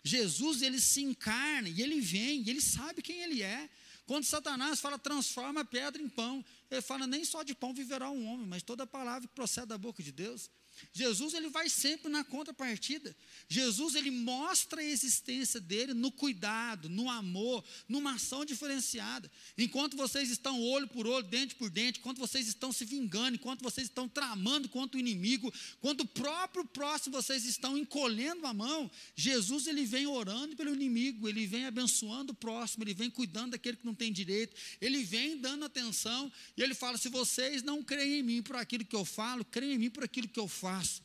Jesus, 0.05 0.61
ele 0.61 0.79
se 0.79 1.01
encarna 1.01 1.67
e 1.67 1.81
ele 1.81 1.99
vem, 1.99 2.43
e 2.43 2.49
ele 2.51 2.61
sabe 2.61 3.01
quem 3.01 3.23
ele 3.23 3.41
é. 3.41 3.67
Quando 4.05 4.23
Satanás 4.23 4.79
fala 4.79 4.99
transforma 4.99 5.61
a 5.61 5.65
pedra 5.65 5.99
em 5.99 6.07
pão, 6.07 6.45
ele 6.69 6.81
fala 6.81 7.07
nem 7.07 7.25
só 7.25 7.41
de 7.41 7.55
pão 7.55 7.73
viverá 7.73 8.11
um 8.11 8.27
homem, 8.27 8.45
mas 8.45 8.61
toda 8.61 8.85
palavra 8.85 9.27
que 9.27 9.33
procede 9.33 9.65
da 9.65 9.79
boca 9.79 10.03
de 10.03 10.11
Deus. 10.11 10.51
Jesus 10.91 11.33
ele 11.33 11.49
vai 11.49 11.69
sempre 11.69 12.09
na 12.11 12.23
contrapartida. 12.23 13.15
Jesus 13.47 13.95
ele 13.95 14.11
mostra 14.11 14.81
a 14.81 14.83
existência 14.83 15.59
dele 15.59 15.93
no 15.93 16.11
cuidado, 16.11 16.89
no 16.89 17.09
amor, 17.09 17.63
numa 17.87 18.13
ação 18.15 18.45
diferenciada. 18.45 19.31
Enquanto 19.57 19.95
vocês 19.95 20.29
estão 20.29 20.61
olho 20.61 20.87
por 20.87 21.07
olho, 21.07 21.25
dente 21.25 21.55
por 21.55 21.69
dente, 21.69 21.99
enquanto 21.99 22.17
vocês 22.17 22.47
estão 22.47 22.71
se 22.71 22.85
vingando, 22.85 23.35
enquanto 23.35 23.61
vocês 23.61 23.87
estão 23.87 24.07
tramando 24.07 24.69
contra 24.69 24.97
o 24.97 24.99
inimigo, 24.99 25.53
quando 25.81 26.01
o 26.01 26.07
próprio 26.07 26.65
próximo 26.65 27.15
vocês 27.15 27.45
estão 27.45 27.77
encolhendo 27.77 28.45
a 28.45 28.53
mão, 28.53 28.89
Jesus 29.15 29.67
ele 29.67 29.85
vem 29.85 30.07
orando 30.07 30.55
pelo 30.55 30.73
inimigo, 30.73 31.27
ele 31.27 31.45
vem 31.45 31.65
abençoando 31.65 32.33
o 32.33 32.35
próximo, 32.35 32.83
ele 32.83 32.93
vem 32.93 33.09
cuidando 33.09 33.51
daquele 33.51 33.77
que 33.77 33.85
não 33.85 33.95
tem 33.95 34.11
direito, 34.11 34.55
ele 34.81 35.03
vem 35.03 35.37
dando 35.37 35.65
atenção 35.65 36.31
e 36.57 36.61
ele 36.61 36.73
fala: 36.73 36.97
se 36.97 37.09
vocês 37.09 37.63
não 37.63 37.83
creem 37.83 38.19
em 38.19 38.23
mim 38.23 38.41
por 38.41 38.55
aquilo 38.55 38.85
que 38.85 38.95
eu 38.95 39.05
falo, 39.05 39.45
creem 39.45 39.73
em 39.73 39.77
mim 39.77 39.89
por 39.89 40.03
aquilo 40.03 40.27
que 40.27 40.39
eu 40.39 40.47
faço 40.47 40.64
faço. 40.65 41.03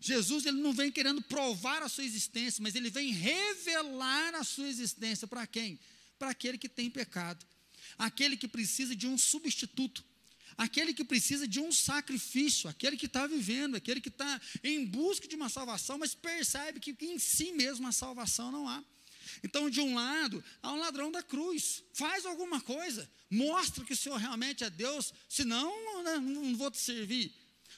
Jesus 0.00 0.44
ele 0.44 0.60
não 0.60 0.72
vem 0.72 0.90
querendo 0.90 1.22
provar 1.22 1.82
a 1.82 1.88
sua 1.88 2.04
existência, 2.04 2.62
mas 2.62 2.74
ele 2.74 2.90
vem 2.90 3.12
revelar 3.12 4.34
a 4.34 4.44
sua 4.44 4.68
existência 4.68 5.26
para 5.26 5.46
quem? 5.46 5.78
Para 6.18 6.30
aquele 6.30 6.58
que 6.58 6.68
tem 6.68 6.90
pecado, 6.90 7.44
aquele 7.96 8.36
que 8.36 8.48
precisa 8.48 8.94
de 8.94 9.06
um 9.06 9.16
substituto, 9.16 10.04
aquele 10.56 10.92
que 10.92 11.04
precisa 11.04 11.46
de 11.46 11.60
um 11.60 11.70
sacrifício, 11.70 12.68
aquele 12.68 12.96
que 12.96 13.06
está 13.06 13.26
vivendo, 13.26 13.76
aquele 13.76 14.00
que 14.00 14.08
está 14.08 14.40
em 14.62 14.84
busca 14.84 15.28
de 15.28 15.36
uma 15.36 15.48
salvação, 15.48 15.98
mas 15.98 16.14
percebe 16.14 16.80
que 16.80 16.96
em 17.04 17.18
si 17.18 17.52
mesmo 17.52 17.86
a 17.86 17.92
salvação 17.92 18.50
não 18.50 18.68
há. 18.68 18.82
Então, 19.44 19.70
de 19.70 19.80
um 19.80 19.94
lado, 19.94 20.42
há 20.62 20.72
um 20.72 20.78
ladrão 20.78 21.12
da 21.12 21.22
cruz, 21.22 21.84
faz 21.92 22.24
alguma 22.24 22.60
coisa, 22.60 23.08
mostra 23.30 23.84
que 23.84 23.92
o 23.92 23.96
Senhor 23.96 24.16
realmente 24.16 24.64
é 24.64 24.70
Deus, 24.70 25.12
senão 25.28 25.70
não, 26.02 26.20
não 26.20 26.56
vou 26.56 26.70
te 26.70 26.78
servir. 26.78 27.32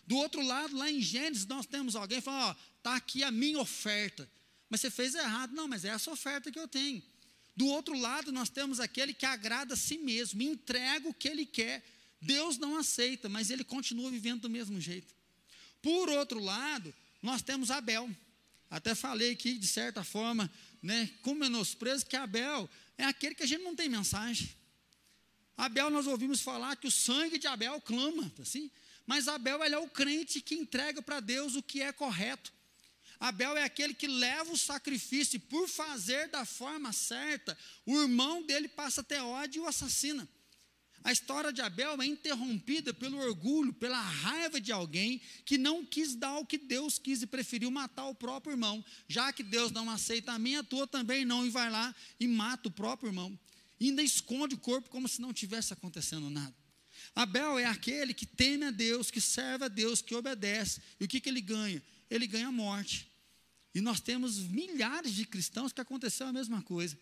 Do 0.06 0.16
outro 0.16 0.42
lado, 0.42 0.76
lá 0.76 0.90
em 0.90 1.00
Gênesis, 1.00 1.46
nós 1.46 1.66
temos 1.66 1.94
alguém 1.94 2.18
que 2.18 2.24
fala: 2.24 2.50
Ó, 2.50 2.56
está 2.78 2.96
aqui 2.96 3.22
a 3.22 3.30
minha 3.30 3.60
oferta. 3.60 4.28
Mas 4.68 4.80
você 4.80 4.90
fez 4.90 5.14
errado. 5.14 5.52
Não, 5.52 5.68
mas 5.68 5.84
é 5.84 5.88
essa 5.88 6.10
oferta 6.10 6.50
que 6.50 6.58
eu 6.58 6.68
tenho. 6.68 7.02
Do 7.56 7.66
outro 7.66 7.98
lado, 7.98 8.32
nós 8.32 8.48
temos 8.48 8.80
aquele 8.80 9.12
que 9.12 9.26
agrada 9.26 9.74
a 9.74 9.76
si 9.76 9.98
mesmo, 9.98 10.40
entrega 10.40 11.08
o 11.08 11.14
que 11.14 11.28
ele 11.28 11.44
quer. 11.44 11.84
Deus 12.20 12.56
não 12.58 12.76
aceita, 12.76 13.28
mas 13.28 13.50
ele 13.50 13.64
continua 13.64 14.10
vivendo 14.10 14.42
do 14.42 14.50
mesmo 14.50 14.80
jeito. 14.80 15.14
Por 15.82 16.08
outro 16.08 16.38
lado, 16.38 16.94
nós 17.22 17.42
temos 17.42 17.70
Abel. 17.70 18.10
Até 18.70 18.94
falei 18.94 19.32
aqui, 19.32 19.58
de 19.58 19.66
certa 19.66 20.04
forma, 20.04 20.50
né, 20.82 21.10
com 21.22 21.34
menosprezo, 21.34 22.06
que 22.06 22.16
Abel 22.16 22.68
é 22.96 23.04
aquele 23.04 23.34
que 23.34 23.42
a 23.42 23.46
gente 23.46 23.62
não 23.64 23.74
tem 23.74 23.88
mensagem. 23.88 24.50
Abel, 25.56 25.90
nós 25.90 26.06
ouvimos 26.06 26.40
falar 26.40 26.76
que 26.76 26.86
o 26.86 26.90
sangue 26.90 27.38
de 27.38 27.46
Abel 27.46 27.80
clama, 27.80 28.32
assim, 28.40 28.70
mas 29.10 29.26
Abel 29.26 29.60
ele 29.64 29.74
é 29.74 29.78
o 29.78 29.88
crente 29.88 30.40
que 30.40 30.54
entrega 30.54 31.02
para 31.02 31.18
Deus 31.18 31.56
o 31.56 31.62
que 31.64 31.82
é 31.82 31.92
correto. 31.92 32.52
Abel 33.18 33.56
é 33.56 33.64
aquele 33.64 33.92
que 33.92 34.06
leva 34.06 34.52
o 34.52 34.56
sacrifício 34.56 35.34
e, 35.34 35.40
por 35.40 35.68
fazer 35.68 36.28
da 36.28 36.44
forma 36.44 36.92
certa, 36.92 37.58
o 37.84 38.00
irmão 38.02 38.40
dele 38.40 38.68
passa 38.68 39.00
até 39.00 39.20
ódio 39.20 39.58
e 39.58 39.64
o 39.64 39.68
assassina. 39.68 40.28
A 41.02 41.10
história 41.10 41.52
de 41.52 41.60
Abel 41.60 42.00
é 42.00 42.06
interrompida 42.06 42.94
pelo 42.94 43.18
orgulho, 43.18 43.72
pela 43.72 44.00
raiva 44.00 44.60
de 44.60 44.70
alguém 44.70 45.20
que 45.44 45.58
não 45.58 45.84
quis 45.84 46.14
dar 46.14 46.38
o 46.38 46.46
que 46.46 46.56
Deus 46.56 46.96
quis 46.96 47.20
e 47.20 47.26
preferiu 47.26 47.68
matar 47.68 48.06
o 48.06 48.14
próprio 48.14 48.52
irmão. 48.52 48.84
Já 49.08 49.32
que 49.32 49.42
Deus 49.42 49.72
não 49.72 49.90
aceita 49.90 50.30
a 50.30 50.38
minha, 50.38 50.60
a 50.60 50.62
tua 50.62 50.86
também 50.86 51.24
não, 51.24 51.44
e 51.44 51.50
vai 51.50 51.68
lá 51.68 51.92
e 52.20 52.28
mata 52.28 52.68
o 52.68 52.70
próprio 52.70 53.08
irmão. 53.08 53.36
E 53.80 53.88
ainda 53.88 54.04
esconde 54.04 54.54
o 54.54 54.58
corpo 54.58 54.88
como 54.88 55.08
se 55.08 55.20
não 55.20 55.32
tivesse 55.32 55.72
acontecendo 55.72 56.30
nada. 56.30 56.54
Abel 57.14 57.58
é 57.58 57.64
aquele 57.64 58.14
que 58.14 58.26
teme 58.26 58.66
a 58.66 58.70
Deus, 58.70 59.10
que 59.10 59.20
serve 59.20 59.64
a 59.64 59.68
Deus, 59.68 60.00
que 60.00 60.14
obedece. 60.14 60.80
E 60.98 61.04
o 61.04 61.08
que, 61.08 61.20
que 61.20 61.28
ele 61.28 61.40
ganha? 61.40 61.82
Ele 62.10 62.26
ganha 62.26 62.48
a 62.48 62.52
morte. 62.52 63.10
E 63.74 63.80
nós 63.80 64.00
temos 64.00 64.38
milhares 64.38 65.14
de 65.14 65.24
cristãos 65.24 65.72
que 65.72 65.80
aconteceu 65.80 66.26
a 66.26 66.32
mesma 66.32 66.62
coisa 66.62 66.96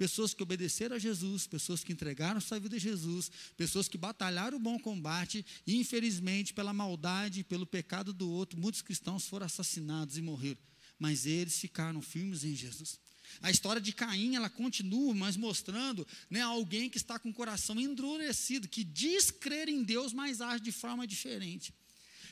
pessoas 0.00 0.32
que 0.32 0.42
obedeceram 0.42 0.96
a 0.96 0.98
Jesus, 0.98 1.46
pessoas 1.46 1.84
que 1.84 1.92
entregaram 1.92 2.40
sua 2.40 2.58
vida 2.58 2.76
a 2.76 2.78
Jesus, 2.78 3.30
pessoas 3.54 3.86
que 3.86 3.98
batalharam 3.98 4.56
o 4.56 4.58
bom 4.60 4.78
combate, 4.78 5.44
e 5.66 5.76
infelizmente, 5.76 6.54
pela 6.54 6.72
maldade, 6.72 7.44
pelo 7.44 7.66
pecado 7.66 8.10
do 8.10 8.26
outro, 8.30 8.58
muitos 8.58 8.80
cristãos 8.80 9.26
foram 9.28 9.44
assassinados 9.44 10.16
e 10.16 10.22
morreram, 10.22 10.56
mas 10.98 11.26
eles 11.26 11.58
ficaram 11.60 12.00
firmes 12.00 12.44
em 12.44 12.56
Jesus. 12.56 12.98
A 13.42 13.50
história 13.50 13.80
de 13.80 13.92
Caim, 13.92 14.36
ela 14.36 14.50
continua, 14.50 15.14
mas 15.14 15.36
mostrando 15.36 16.06
né, 16.28 16.40
alguém 16.40 16.88
que 16.88 16.98
está 16.98 17.18
com 17.18 17.30
o 17.30 17.34
coração 17.34 17.78
endurecido, 17.78 18.68
que 18.68 18.84
diz 18.84 19.30
crer 19.30 19.68
em 19.68 19.82
Deus, 19.82 20.12
mas 20.12 20.40
age 20.40 20.62
de 20.62 20.72
forma 20.72 21.06
diferente. 21.06 21.72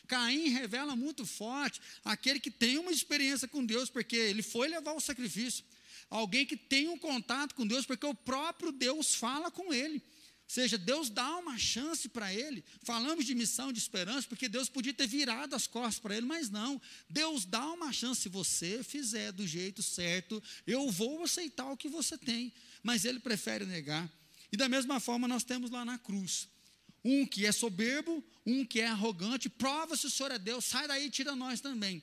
Caim 0.07 0.49
revela 0.49 0.97
muito 0.97 1.27
forte 1.27 1.81
aquele 2.05 2.41
que 2.41 2.51
tem 2.51 2.79
uma 2.79 2.91
experiência 2.91 3.47
com 3.47 3.65
Deus, 3.65 3.91
porque 3.91 4.17
ele 4.17 4.43
foi 4.43 4.69
levar 4.69 4.93
o 4.93 5.01
sacrifício 5.01 5.65
alguém 6.11 6.47
que 6.47 6.57
tem 6.57 6.89
um 6.89 6.99
contato 6.99 7.55
com 7.55 7.67
Deus, 7.67 7.87
porque 7.87 8.07
o 8.07 8.15
próprio 8.15 8.73
Deus 8.73 9.15
fala 9.15 9.51
com 9.51 9.73
ele. 9.73 10.03
Seja, 10.49 10.79
Deus 10.79 11.11
dá 11.11 11.37
uma 11.37 11.59
chance 11.59 12.09
para 12.09 12.33
ele. 12.33 12.65
Falamos 12.83 13.27
de 13.27 13.35
missão 13.35 13.71
de 13.71 13.79
esperança, 13.79 14.27
porque 14.27 14.49
Deus 14.49 14.67
podia 14.67 14.95
ter 14.95 15.07
virado 15.07 15.55
as 15.55 15.67
costas 15.67 15.99
para 15.99 16.17
ele, 16.17 16.25
mas 16.25 16.49
não. 16.49 16.81
Deus 17.09 17.45
dá 17.45 17.71
uma 17.71 17.93
chance. 17.93 18.23
Se 18.23 18.31
você 18.31 18.83
fizer 18.83 19.31
do 19.31 19.47
jeito 19.47 19.83
certo, 19.83 20.43
eu 20.67 20.91
vou 20.91 21.23
aceitar 21.23 21.71
o 21.71 21.77
que 21.77 21.87
você 21.87 22.17
tem. 22.17 22.51
Mas 22.83 23.05
ele 23.05 23.21
prefere 23.21 23.67
negar. 23.67 24.11
E 24.51 24.57
da 24.57 24.71
mesma 24.71 24.99
forma, 24.99 25.29
nós 25.29 25.45
temos 25.45 25.71
lá 25.71 25.85
na 25.85 25.99
cruz. 25.99 26.49
Um 27.05 27.27
que 27.27 27.45
é 27.45 27.53
soberbo, 27.53 28.25
um 28.47 28.65
que 28.65 28.81
é 28.81 28.87
arrogante, 28.87 29.51
prova 29.51 29.99
se 29.99 30.07
o 30.07 30.11
Senhor 30.11 30.33
é 30.33 30.39
Deus, 30.39 30.65
sai 30.65 30.89
daí 30.89 31.07
e 31.07 31.11
tira 31.11 31.37
nós 31.37 31.61
também. 31.61 32.03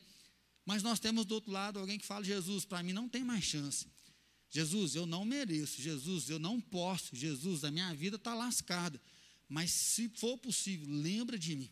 Mas 0.63 0.83
nós 0.83 0.99
temos 0.99 1.25
do 1.25 1.33
outro 1.33 1.51
lado 1.51 1.79
alguém 1.79 1.97
que 1.97 2.05
fala: 2.05 2.23
Jesus, 2.23 2.63
para 2.63 2.83
mim 2.83 2.93
não 2.93 3.09
tem 3.09 3.23
mais 3.23 3.43
chance. 3.43 3.87
Jesus, 4.55 4.95
eu 4.95 5.05
não 5.05 5.25
mereço. 5.25 5.81
Jesus, 5.81 6.29
eu 6.29 6.39
não 6.39 6.61
posso. 6.61 7.13
Jesus, 7.13 7.65
a 7.65 7.71
minha 7.71 7.93
vida 7.93 8.15
está 8.15 8.33
lascada. 8.33 9.01
Mas 9.49 9.69
se 9.69 10.07
for 10.15 10.37
possível, 10.37 10.87
lembra 10.89 11.37
de 11.37 11.57
mim. 11.57 11.69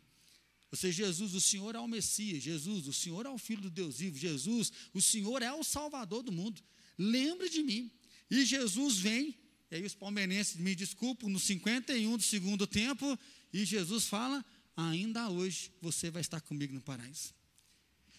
Seja, 0.74 1.06
Jesus, 1.06 1.34
o 1.34 1.40
Senhor 1.40 1.76
é 1.76 1.80
o 1.80 1.88
Messias. 1.88 2.44
Jesus, 2.44 2.86
o 2.86 2.92
Senhor 2.92 3.26
é 3.26 3.30
o 3.30 3.38
Filho 3.38 3.62
do 3.62 3.70
Deus 3.70 4.00
vivo. 4.00 4.18
Jesus, 4.18 4.70
o 4.94 5.02
Senhor 5.02 5.42
é 5.42 5.54
o 5.54 5.64
Salvador 5.64 6.24
do 6.24 6.32
mundo. 6.34 6.62
Lembra 6.98 7.50
de 7.50 7.64
mim. 7.64 7.90
E 8.30 8.44
Jesus 8.44 8.98
vem, 8.98 9.34
e 9.72 9.76
aí 9.76 9.86
os 9.86 9.96
palmeirenses 9.96 10.58
me 10.58 10.76
desculpam, 10.76 11.30
no 11.30 11.40
51 11.40 12.18
do 12.18 12.24
segundo 12.24 12.68
tempo, 12.68 13.18
e 13.54 13.64
Jesus 13.64 14.08
fala: 14.08 14.44
ainda 14.76 15.30
hoje 15.30 15.72
você 15.82 16.12
vai 16.12 16.20
estar 16.20 16.42
comigo 16.42 16.74
no 16.74 16.82
paraíso. 16.82 17.34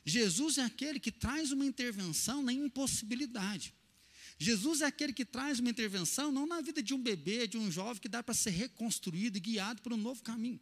Jesus 0.07 0.57
é 0.57 0.63
aquele 0.63 0.99
que 0.99 1.13
traz 1.13 1.53
uma 1.53 1.67
intervenção 1.67 2.43
na 2.43 2.53
impossibilidade. 2.53 3.75
Jesus 4.39 4.81
é 4.81 4.87
aquele 4.87 5.13
que 5.13 5.25
traz 5.25 5.61
uma 5.61 5.71
intervenção 5.71 6.33
não 6.33 6.47
na 6.47 6.61
vida 6.61 6.83
de 6.83 6.93
um 6.93 7.03
bebê, 7.03 7.47
de 7.47 7.57
um 7.57 7.71
jovem 7.71 8.01
que 8.01 8.09
dá 8.09 8.23
para 8.23 8.35
ser 8.35 8.51
reconstruído 8.51 9.37
e 9.37 9.41
guiado 9.41 9.81
por 9.81 9.93
um 9.93 9.97
novo 9.97 10.23
caminho. 10.23 10.61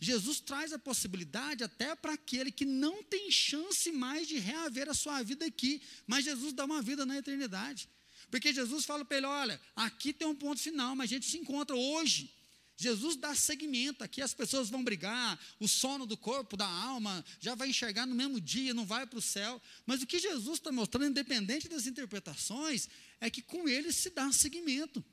Jesus 0.00 0.40
traz 0.40 0.72
a 0.72 0.78
possibilidade 0.78 1.64
até 1.64 1.94
para 1.94 2.14
aquele 2.14 2.50
que 2.50 2.64
não 2.64 3.02
tem 3.02 3.30
chance 3.30 3.90
mais 3.92 4.26
de 4.26 4.38
reaver 4.38 4.88
a 4.88 4.94
sua 4.94 5.22
vida 5.22 5.44
aqui, 5.44 5.82
mas 6.06 6.24
Jesus 6.24 6.52
dá 6.52 6.64
uma 6.64 6.80
vida 6.80 7.04
na 7.04 7.18
eternidade. 7.18 7.88
Porque 8.30 8.52
Jesus 8.52 8.84
fala 8.84 9.04
para 9.04 9.16
ele: 9.16 9.26
olha, 9.26 9.60
aqui 9.74 10.12
tem 10.12 10.26
um 10.26 10.34
ponto 10.34 10.60
final, 10.60 10.94
mas 10.94 11.10
a 11.10 11.14
gente 11.14 11.26
se 11.26 11.36
encontra 11.36 11.76
hoje. 11.76 12.32
Jesus 12.80 13.14
dá 13.14 13.34
seguimento, 13.34 14.02
aqui 14.02 14.22
as 14.22 14.32
pessoas 14.32 14.70
vão 14.70 14.82
brigar, 14.82 15.38
o 15.58 15.68
sono 15.68 16.06
do 16.06 16.16
corpo, 16.16 16.56
da 16.56 16.66
alma, 16.66 17.22
já 17.38 17.54
vai 17.54 17.68
enxergar 17.68 18.06
no 18.06 18.14
mesmo 18.14 18.40
dia, 18.40 18.72
não 18.72 18.86
vai 18.86 19.06
para 19.06 19.18
o 19.18 19.22
céu. 19.22 19.60
Mas 19.84 20.00
o 20.00 20.06
que 20.06 20.18
Jesus 20.18 20.58
está 20.58 20.72
mostrando, 20.72 21.10
independente 21.10 21.68
das 21.68 21.86
interpretações, 21.86 22.88
é 23.20 23.28
que 23.28 23.42
com 23.42 23.68
ele 23.68 23.92
se 23.92 24.08
dá 24.08 24.32
seguimento. 24.32 25.04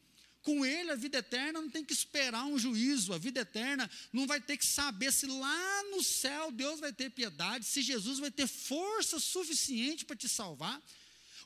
Com 0.41 0.65
ele 0.65 0.91
a 0.91 0.95
vida 0.95 1.17
eterna 1.17 1.61
não 1.61 1.69
tem 1.69 1.83
que 1.83 1.91
esperar 1.91 2.45
um 2.45 2.57
juízo, 2.57 3.13
a 3.13 3.17
vida 3.17 3.41
eterna 3.41 3.91
não 4.13 4.25
vai 4.25 4.39
ter 4.39 4.55
que 4.55 4.65
saber 4.65 5.11
se 5.11 5.25
lá 5.25 5.83
no 5.91 6.01
céu 6.01 6.49
Deus 6.53 6.79
vai 6.79 6.93
ter 6.93 7.09
piedade, 7.09 7.65
se 7.65 7.81
Jesus 7.81 8.17
vai 8.17 8.31
ter 8.31 8.47
força 8.47 9.19
suficiente 9.19 10.05
para 10.05 10.15
te 10.15 10.29
salvar. 10.29 10.81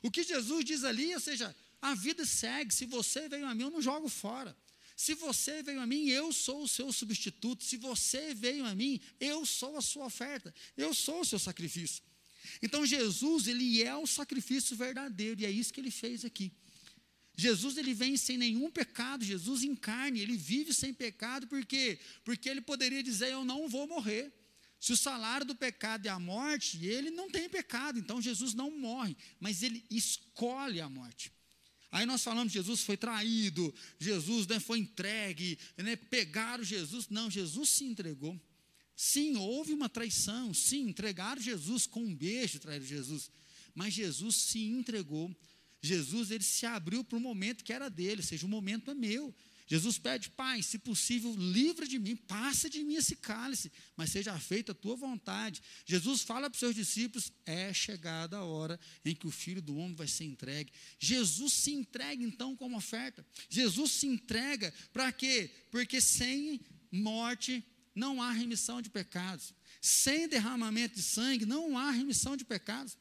O 0.04 0.10
que 0.10 0.22
Jesus 0.22 0.64
diz 0.64 0.84
ali, 0.84 1.12
ou 1.12 1.20
seja, 1.20 1.52
a 1.80 1.96
vida 1.96 2.24
segue, 2.24 2.72
se 2.72 2.86
você 2.86 3.28
veio 3.28 3.44
a 3.44 3.52
mim, 3.56 3.64
eu 3.64 3.70
não 3.72 3.82
jogo 3.82 4.08
fora. 4.08 4.56
Se 5.02 5.14
você 5.14 5.64
veio 5.64 5.80
a 5.80 5.86
mim, 5.86 6.06
eu 6.10 6.32
sou 6.32 6.62
o 6.62 6.68
seu 6.68 6.92
substituto. 6.92 7.64
Se 7.64 7.76
você 7.76 8.32
veio 8.32 8.64
a 8.64 8.72
mim, 8.72 9.00
eu 9.18 9.44
sou 9.44 9.76
a 9.76 9.82
sua 9.82 10.06
oferta. 10.06 10.54
Eu 10.76 10.94
sou 10.94 11.22
o 11.22 11.24
seu 11.24 11.40
sacrifício. 11.40 12.04
Então 12.62 12.86
Jesus, 12.86 13.48
ele 13.48 13.82
é 13.82 13.96
o 13.96 14.06
sacrifício 14.06 14.76
verdadeiro 14.76 15.40
e 15.40 15.44
é 15.44 15.50
isso 15.50 15.72
que 15.72 15.80
ele 15.80 15.90
fez 15.90 16.24
aqui. 16.24 16.52
Jesus 17.36 17.76
ele 17.76 17.92
vem 17.92 18.16
sem 18.16 18.38
nenhum 18.38 18.70
pecado, 18.70 19.24
Jesus 19.24 19.64
encarne, 19.64 20.20
ele 20.20 20.36
vive 20.36 20.72
sem 20.72 20.94
pecado, 20.94 21.48
por 21.48 21.66
quê? 21.66 21.98
Porque 22.22 22.48
ele 22.48 22.60
poderia 22.60 23.02
dizer: 23.02 23.32
Eu 23.32 23.44
não 23.44 23.68
vou 23.68 23.88
morrer. 23.88 24.32
Se 24.78 24.92
o 24.92 24.96
salário 24.96 25.44
do 25.44 25.56
pecado 25.56 26.06
é 26.06 26.10
a 26.10 26.20
morte, 26.20 26.84
ele 26.86 27.10
não 27.10 27.28
tem 27.28 27.48
pecado, 27.48 27.98
então 27.98 28.22
Jesus 28.22 28.54
não 28.54 28.70
morre, 28.70 29.16
mas 29.40 29.64
ele 29.64 29.84
escolhe 29.90 30.80
a 30.80 30.88
morte. 30.88 31.32
Aí 31.92 32.06
nós 32.06 32.24
falamos, 32.24 32.54
Jesus 32.54 32.80
foi 32.80 32.96
traído, 32.96 33.72
Jesus 34.00 34.46
né, 34.46 34.58
foi 34.58 34.78
entregue, 34.78 35.58
né, 35.76 35.94
pegaram 35.94 36.64
Jesus. 36.64 37.06
Não, 37.10 37.30
Jesus 37.30 37.68
se 37.68 37.84
entregou. 37.84 38.40
Sim, 38.96 39.36
houve 39.36 39.74
uma 39.74 39.90
traição. 39.90 40.54
Sim, 40.54 40.88
entregaram 40.88 41.40
Jesus 41.40 41.86
com 41.86 42.02
um 42.02 42.14
beijo, 42.14 42.58
traíram 42.58 42.86
Jesus. 42.86 43.30
Mas 43.74 43.92
Jesus 43.92 44.36
se 44.36 44.64
entregou. 44.64 45.30
Jesus 45.82 46.30
ele 46.30 46.44
se 46.44 46.64
abriu 46.64 47.04
para 47.04 47.18
o 47.18 47.20
momento 47.20 47.62
que 47.62 47.72
era 47.72 47.90
dele, 47.90 48.22
ou 48.22 48.26
seja, 48.26 48.46
o 48.46 48.48
momento 48.48 48.90
é 48.90 48.94
meu. 48.94 49.34
Jesus 49.72 49.96
pede, 49.96 50.28
Pai, 50.28 50.62
se 50.62 50.78
possível, 50.78 51.34
livra 51.34 51.86
de 51.86 51.98
mim, 51.98 52.14
passa 52.14 52.68
de 52.68 52.84
mim 52.84 52.96
esse 52.96 53.16
cálice, 53.16 53.72
mas 53.96 54.10
seja 54.10 54.38
feita 54.38 54.72
a 54.72 54.74
tua 54.74 54.96
vontade. 54.96 55.62
Jesus 55.86 56.20
fala 56.20 56.50
para 56.50 56.56
os 56.56 56.60
seus 56.60 56.74
discípulos: 56.74 57.32
é 57.46 57.72
chegada 57.72 58.36
a 58.36 58.44
hora 58.44 58.78
em 59.02 59.14
que 59.14 59.26
o 59.26 59.30
filho 59.30 59.62
do 59.62 59.74
homem 59.74 59.94
vai 59.94 60.06
ser 60.06 60.24
entregue. 60.24 60.70
Jesus 60.98 61.54
se 61.54 61.70
entrega 61.72 62.22
então 62.22 62.54
como 62.54 62.76
oferta. 62.76 63.24
Jesus 63.48 63.92
se 63.92 64.06
entrega 64.06 64.74
para 64.92 65.10
quê? 65.10 65.50
Porque 65.70 66.02
sem 66.02 66.60
morte 66.90 67.64
não 67.94 68.20
há 68.20 68.30
remissão 68.30 68.82
de 68.82 68.90
pecados. 68.90 69.54
Sem 69.80 70.28
derramamento 70.28 70.96
de 70.96 71.02
sangue 71.02 71.46
não 71.46 71.78
há 71.78 71.90
remissão 71.90 72.36
de 72.36 72.44
pecados. 72.44 72.98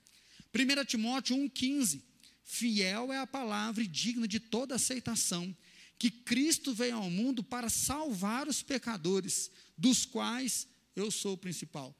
1 0.55 0.85
Timóteo 0.85 1.35
1,15: 1.35 2.01
Fiel 2.45 3.11
é 3.11 3.17
a 3.17 3.27
palavra 3.27 3.83
e 3.83 3.87
digna 3.87 4.25
de 4.25 4.39
toda 4.39 4.75
aceitação 4.75 5.53
que 6.01 6.09
Cristo 6.09 6.73
veio 6.73 6.95
ao 6.95 7.11
mundo 7.11 7.43
para 7.43 7.69
salvar 7.69 8.47
os 8.47 8.63
pecadores, 8.63 9.51
dos 9.77 10.03
quais 10.03 10.67
eu 10.95 11.11
sou 11.11 11.33
o 11.33 11.37
principal. 11.37 11.95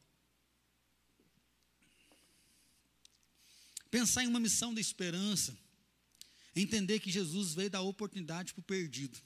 Pensar 3.92 4.24
em 4.24 4.28
uma 4.28 4.40
missão 4.40 4.74
da 4.74 4.82
esperança, 4.82 5.56
entender 6.56 7.00
que 7.00 7.12
Jesus 7.12 7.54
veio 7.54 7.70
dar 7.70 7.82
oportunidade 7.82 8.56
para 8.56 8.62
o 8.62 8.64
perdido. 8.64 9.20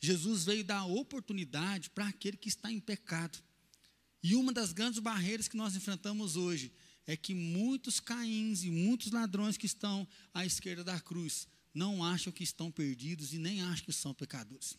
Jesus 0.00 0.42
veio 0.42 0.64
dar 0.64 0.84
oportunidade 0.86 1.88
para 1.90 2.08
aquele 2.08 2.36
que 2.36 2.48
está 2.48 2.72
em 2.72 2.80
pecado. 2.80 3.38
E 4.20 4.34
uma 4.34 4.52
das 4.52 4.72
grandes 4.72 4.98
barreiras 4.98 5.46
que 5.46 5.56
nós 5.56 5.76
enfrentamos 5.76 6.34
hoje 6.34 6.72
é 7.06 7.16
que 7.16 7.36
muitos 7.36 8.00
caíns 8.00 8.64
e 8.64 8.68
muitos 8.68 9.12
ladrões 9.12 9.56
que 9.56 9.66
estão 9.66 10.08
à 10.34 10.44
esquerda 10.44 10.82
da 10.82 10.98
cruz 10.98 11.46
não 11.76 12.02
acham 12.02 12.32
que 12.32 12.42
estão 12.42 12.72
perdidos 12.72 13.34
e 13.34 13.38
nem 13.38 13.60
acham 13.60 13.84
que 13.84 13.92
são 13.92 14.14
pecadores. 14.14 14.78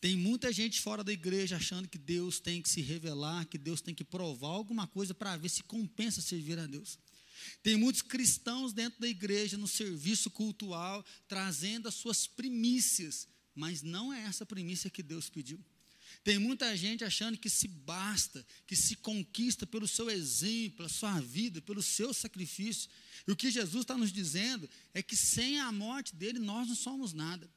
Tem 0.00 0.16
muita 0.16 0.52
gente 0.52 0.80
fora 0.80 1.04
da 1.04 1.12
igreja 1.12 1.56
achando 1.56 1.88
que 1.88 1.98
Deus 1.98 2.40
tem 2.40 2.60
que 2.60 2.68
se 2.68 2.80
revelar, 2.80 3.46
que 3.46 3.56
Deus 3.56 3.80
tem 3.80 3.94
que 3.94 4.04
provar 4.04 4.48
alguma 4.48 4.86
coisa 4.88 5.14
para 5.14 5.36
ver 5.36 5.48
se 5.48 5.62
compensa 5.62 6.20
servir 6.20 6.58
a 6.58 6.66
Deus. 6.66 6.98
Tem 7.62 7.76
muitos 7.76 8.02
cristãos 8.02 8.72
dentro 8.72 9.00
da 9.00 9.08
igreja, 9.08 9.56
no 9.56 9.68
serviço 9.68 10.30
cultual, 10.30 11.04
trazendo 11.28 11.88
as 11.88 11.94
suas 11.94 12.26
primícias, 12.26 13.28
mas 13.54 13.80
não 13.80 14.12
é 14.12 14.24
essa 14.24 14.42
a 14.42 14.46
premissa 14.46 14.90
que 14.90 15.02
Deus 15.02 15.30
pediu. 15.30 15.64
Tem 16.28 16.38
muita 16.38 16.76
gente 16.76 17.02
achando 17.04 17.38
que 17.38 17.48
se 17.48 17.66
basta, 17.66 18.44
que 18.66 18.76
se 18.76 18.96
conquista 18.96 19.66
pelo 19.66 19.88
seu 19.88 20.10
exemplo, 20.10 20.76
pela 20.76 20.88
sua 20.90 21.18
vida, 21.20 21.62
pelo 21.62 21.82
seu 21.82 22.12
sacrifício. 22.12 22.90
E 23.26 23.32
o 23.32 23.34
que 23.34 23.50
Jesus 23.50 23.80
está 23.80 23.96
nos 23.96 24.12
dizendo 24.12 24.68
é 24.92 25.02
que 25.02 25.16
sem 25.16 25.58
a 25.58 25.72
morte 25.72 26.14
dele 26.14 26.38
nós 26.38 26.68
não 26.68 26.74
somos 26.74 27.14
nada. 27.14 27.50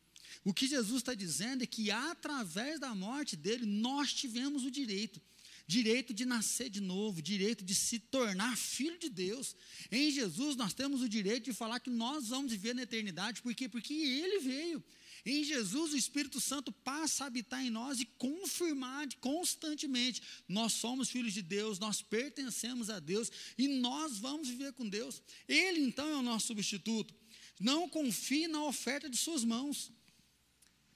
O 0.46 0.54
que 0.54 0.68
Jesus 0.68 1.02
está 1.02 1.14
dizendo 1.14 1.64
é 1.66 1.68
que 1.68 1.92
através 1.92 2.80
da 2.80 2.96
morte 2.96 3.36
dele 3.36 3.66
nós 3.66 4.14
tivemos 4.14 4.64
o 4.64 4.72
direito 4.72 5.22
direito 5.68 6.14
de 6.14 6.26
nascer 6.26 6.70
de 6.70 6.82
novo, 6.82 7.22
direito 7.22 7.64
de 7.64 7.74
se 7.74 8.00
tornar 8.00 8.58
filho 8.58 8.98
de 9.00 9.10
Deus. 9.10 9.56
Em 9.92 10.12
Jesus 10.12 10.56
nós 10.56 10.74
temos 10.74 11.02
o 11.02 11.10
direito 11.10 11.46
de 11.46 11.54
falar 11.54 11.80
que 11.80 11.90
nós 11.90 12.30
vamos 12.30 12.52
viver 12.52 12.76
na 12.76 12.84
eternidade, 12.84 13.42
por 13.42 13.54
quê? 13.54 13.68
Porque 13.70 13.94
ele 13.94 14.40
veio. 14.40 14.84
Em 15.26 15.44
Jesus, 15.44 15.94
o 15.94 15.98
Espírito 15.98 16.42
Santo 16.42 16.72
passa 16.72 17.24
a 17.24 17.28
habitar 17.28 17.64
em 17.64 17.70
nós 17.70 18.00
e 18.00 18.06
confirmar 18.06 19.08
constantemente: 19.20 20.22
nós 20.48 20.74
somos 20.74 21.10
filhos 21.10 21.34
de 21.34 21.44
Deus, 21.44 21.78
nós 21.78 22.02
pertencemos 22.02 22.90
a 22.90 23.00
Deus 23.00 23.32
e 23.58 23.68
nós 23.68 24.18
vamos 24.18 24.48
viver 24.48 24.74
com 24.74 24.88
Deus. 24.88 25.22
Ele, 25.48 25.82
então, 25.82 26.08
é 26.08 26.16
o 26.16 26.24
nosso 26.24 26.48
substituto. 26.48 27.14
Não 27.60 27.88
confie 27.88 28.48
na 28.48 28.64
oferta 28.64 29.08
de 29.08 29.18
suas 29.18 29.44
mãos. 29.44 29.92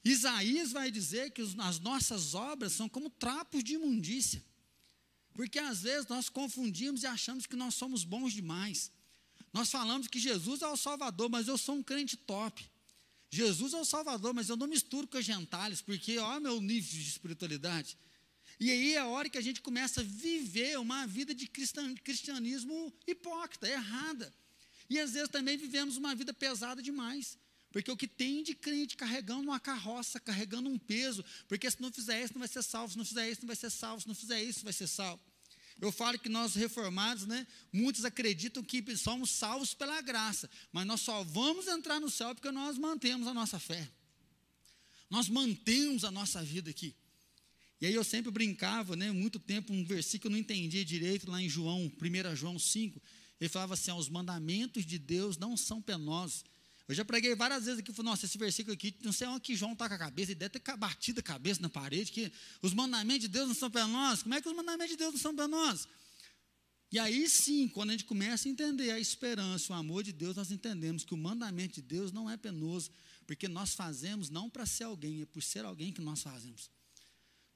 Isaías 0.03 0.71
vai 0.71 0.89
dizer 0.89 1.31
que 1.31 1.41
as 1.41 1.79
nossas 1.79 2.33
obras 2.33 2.73
são 2.73 2.89
como 2.89 3.09
trapos 3.09 3.63
de 3.63 3.73
imundícia. 3.73 4.43
Porque 5.35 5.59
às 5.59 5.81
vezes 5.81 6.07
nós 6.07 6.29
confundimos 6.29 7.03
e 7.03 7.05
achamos 7.05 7.45
que 7.45 7.57
nós 7.57 7.75
somos 7.75 8.03
bons 8.05 8.33
demais. 8.33 8.89
Nós 9.51 9.69
falamos 9.69 10.07
que 10.07 10.17
Jesus 10.17 10.61
é 10.61 10.67
o 10.67 10.77
Salvador, 10.77 11.29
mas 11.29 11.47
eu 11.47 11.57
sou 11.57 11.75
um 11.75 11.83
crente 11.83 12.15
top. 12.15 12.65
Jesus 13.29 13.73
é 13.73 13.77
o 13.77 13.85
Salvador, 13.85 14.33
mas 14.33 14.47
eu 14.47 14.55
não 14.55 14.65
misturo 14.65 15.07
com 15.07 15.17
os 15.17 15.25
gentalhos, 15.25 15.81
porque 15.81 16.17
olha 16.17 16.39
meu 16.39 16.61
nível 16.61 16.89
de 16.89 17.09
espiritualidade. 17.09 17.97
E 18.57 18.71
aí 18.71 18.93
é 18.93 18.99
a 18.99 19.07
hora 19.07 19.29
que 19.29 19.37
a 19.37 19.41
gente 19.41 19.61
começa 19.61 19.99
a 19.99 20.03
viver 20.05 20.79
uma 20.79 21.05
vida 21.05 21.35
de 21.35 21.47
cristianismo 21.47 22.93
hipócrita, 23.05 23.67
errada. 23.67 24.33
E 24.89 24.97
às 24.97 25.11
vezes 25.11 25.27
também 25.27 25.57
vivemos 25.57 25.97
uma 25.97 26.15
vida 26.15 26.33
pesada 26.33 26.81
demais. 26.81 27.37
Porque 27.75 27.91
o 27.91 27.97
que 27.97 28.07
tem 28.07 28.41
de 28.41 28.55
crente 28.55 28.95
carregando 28.95 29.41
uma 29.41 29.59
carroça, 29.59 30.17
carregando 30.17 30.69
um 30.69 30.77
peso, 30.79 31.25
porque 31.45 31.69
se 31.69 31.81
não 31.81 31.91
fizer 31.91 32.23
isso, 32.23 32.31
não 32.31 32.39
vai 32.39 32.47
ser 32.47 32.63
salvo, 32.63 32.93
se 32.93 32.97
não 32.97 33.03
fizer 33.03 33.29
isso, 33.29 33.41
não 33.41 33.47
vai 33.47 33.55
ser 33.57 33.69
salvo, 33.69 34.01
se 34.01 34.07
não 34.07 34.15
fizer 34.15 34.41
isso, 34.41 34.63
vai 34.63 34.71
ser 34.71 34.87
salvo. 34.87 35.21
Eu 35.81 35.91
falo 35.91 36.17
que 36.17 36.29
nós 36.29 36.55
reformados, 36.55 37.25
né, 37.25 37.45
muitos 37.73 38.05
acreditam 38.05 38.63
que 38.63 38.95
somos 38.95 39.29
salvos 39.29 39.73
pela 39.73 39.99
graça, 39.99 40.49
mas 40.71 40.87
nós 40.87 41.01
só 41.01 41.21
vamos 41.25 41.67
entrar 41.67 41.99
no 41.99 42.09
céu 42.09 42.33
porque 42.33 42.49
nós 42.49 42.77
mantemos 42.77 43.27
a 43.27 43.33
nossa 43.33 43.59
fé. 43.59 43.91
Nós 45.09 45.27
mantemos 45.27 46.05
a 46.05 46.11
nossa 46.11 46.41
vida 46.41 46.69
aqui. 46.69 46.95
E 47.81 47.87
aí 47.87 47.93
eu 47.93 48.05
sempre 48.05 48.31
brincava, 48.31 48.95
né, 48.95 49.11
muito 49.11 49.37
tempo, 49.37 49.73
um 49.73 49.83
versículo 49.83 50.31
eu 50.31 50.37
não 50.37 50.39
entendia 50.39 50.85
direito, 50.85 51.29
lá 51.29 51.41
em 51.41 51.49
João, 51.49 51.91
1 52.01 52.35
João 52.37 52.57
5, 52.57 53.01
ele 53.37 53.49
falava 53.49 53.73
assim: 53.73 53.91
os 53.91 54.07
mandamentos 54.07 54.85
de 54.85 54.97
Deus 54.97 55.37
não 55.37 55.57
são 55.57 55.81
penosos, 55.81 56.45
eu 56.87 56.93
já 56.93 57.03
preguei 57.03 57.33
várias 57.35 57.65
vezes 57.65 57.79
aqui, 57.79 57.91
falei, 57.91 58.11
nossa, 58.11 58.25
esse 58.25 58.37
versículo 58.37 58.73
aqui, 58.73 58.95
não 59.03 59.11
sei 59.11 59.27
onde 59.27 59.41
que 59.41 59.55
João 59.55 59.73
está 59.73 59.87
com 59.87 59.95
a 59.95 59.97
cabeça, 59.97 60.31
ele 60.31 60.39
deve 60.39 60.59
ter 60.59 60.77
batido 60.77 61.19
a 61.19 61.23
cabeça 61.23 61.59
na 61.61 61.69
parede, 61.69 62.11
que 62.11 62.31
os 62.61 62.73
mandamentos 62.73 63.21
de 63.21 63.27
Deus 63.27 63.47
não 63.47 63.55
são 63.55 63.71
para 63.71 63.87
nós. 63.87 64.21
Como 64.21 64.35
é 64.35 64.41
que 64.41 64.47
os 64.47 64.55
mandamentos 64.55 64.91
de 64.91 64.97
Deus 64.97 65.13
não 65.13 65.19
são 65.19 65.35
para 65.35 65.47
nós? 65.47 65.87
E 66.91 66.99
aí 66.99 67.27
sim, 67.27 67.67
quando 67.67 67.89
a 67.89 67.93
gente 67.93 68.05
começa 68.05 68.47
a 68.47 68.51
entender 68.51 68.91
a 68.91 68.99
esperança, 68.99 69.73
o 69.73 69.75
amor 69.75 70.03
de 70.03 70.13
Deus, 70.13 70.35
nós 70.35 70.51
entendemos 70.51 71.03
que 71.03 71.13
o 71.13 71.17
mandamento 71.17 71.75
de 71.75 71.81
Deus 71.81 72.11
não 72.11 72.29
é 72.29 72.37
penoso, 72.37 72.91
porque 73.25 73.47
nós 73.47 73.73
fazemos 73.73 74.29
não 74.29 74.49
para 74.49 74.65
ser 74.65 74.83
alguém, 74.83 75.21
é 75.21 75.25
por 75.25 75.41
ser 75.41 75.65
alguém 75.65 75.91
que 75.91 76.01
nós 76.01 76.21
fazemos. 76.21 76.69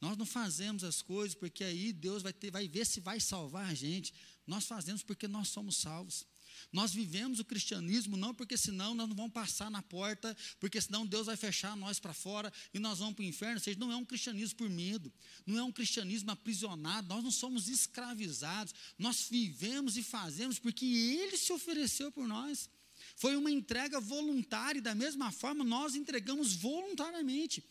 Nós 0.01 0.17
não 0.17 0.25
fazemos 0.25 0.83
as 0.83 1.01
coisas 1.01 1.35
porque 1.35 1.63
aí 1.63 1.91
Deus 1.91 2.23
vai, 2.23 2.33
ter, 2.33 2.49
vai 2.49 2.67
ver 2.67 2.85
se 2.85 2.99
vai 2.99 3.19
salvar 3.19 3.65
a 3.65 3.73
gente. 3.73 4.13
Nós 4.47 4.65
fazemos 4.65 5.03
porque 5.03 5.27
nós 5.27 5.49
somos 5.49 5.77
salvos. 5.77 6.25
Nós 6.71 6.93
vivemos 6.93 7.39
o 7.39 7.45
cristianismo 7.45 8.17
não 8.17 8.33
porque 8.33 8.57
senão 8.57 8.93
nós 8.93 9.07
não 9.07 9.15
vamos 9.15 9.33
passar 9.33 9.69
na 9.69 9.81
porta, 9.81 10.35
porque 10.59 10.79
senão 10.79 11.05
Deus 11.05 11.27
vai 11.27 11.37
fechar 11.37 11.75
nós 11.75 11.99
para 11.99 12.13
fora 12.13 12.51
e 12.73 12.79
nós 12.79 12.99
vamos 12.99 13.15
para 13.15 13.23
o 13.23 13.25
inferno. 13.25 13.55
Ou 13.55 13.61
seja, 13.61 13.79
não 13.79 13.91
é 13.91 13.95
um 13.95 14.05
cristianismo 14.05 14.57
por 14.57 14.69
medo, 14.69 15.11
não 15.45 15.57
é 15.57 15.63
um 15.63 15.71
cristianismo 15.71 16.31
aprisionado, 16.31 17.07
nós 17.07 17.23
não 17.23 17.31
somos 17.31 17.67
escravizados, 17.67 18.73
nós 18.97 19.27
vivemos 19.29 19.97
e 19.97 20.03
fazemos 20.03 20.59
porque 20.59 20.85
Ele 20.85 21.37
se 21.37 21.51
ofereceu 21.51 22.11
por 22.11 22.27
nós. 22.27 22.69
Foi 23.15 23.35
uma 23.35 23.51
entrega 23.51 23.99
voluntária 23.99 24.79
e 24.79 24.81
da 24.81 24.95
mesma 24.95 25.31
forma 25.31 25.63
nós 25.63 25.95
entregamos 25.95 26.53
voluntariamente. 26.53 27.63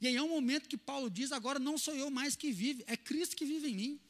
E 0.00 0.06
aí 0.06 0.16
é 0.16 0.22
um 0.22 0.28
momento 0.28 0.68
que 0.68 0.76
Paulo 0.76 1.08
diz: 1.08 1.32
agora 1.32 1.58
não 1.58 1.78
sou 1.78 1.94
eu 1.94 2.10
mais 2.10 2.36
que 2.36 2.52
vive, 2.52 2.84
é 2.86 2.96
Cristo 2.96 3.36
que 3.36 3.44
vive 3.44 3.68
em 3.68 3.74
mim. 3.74 4.00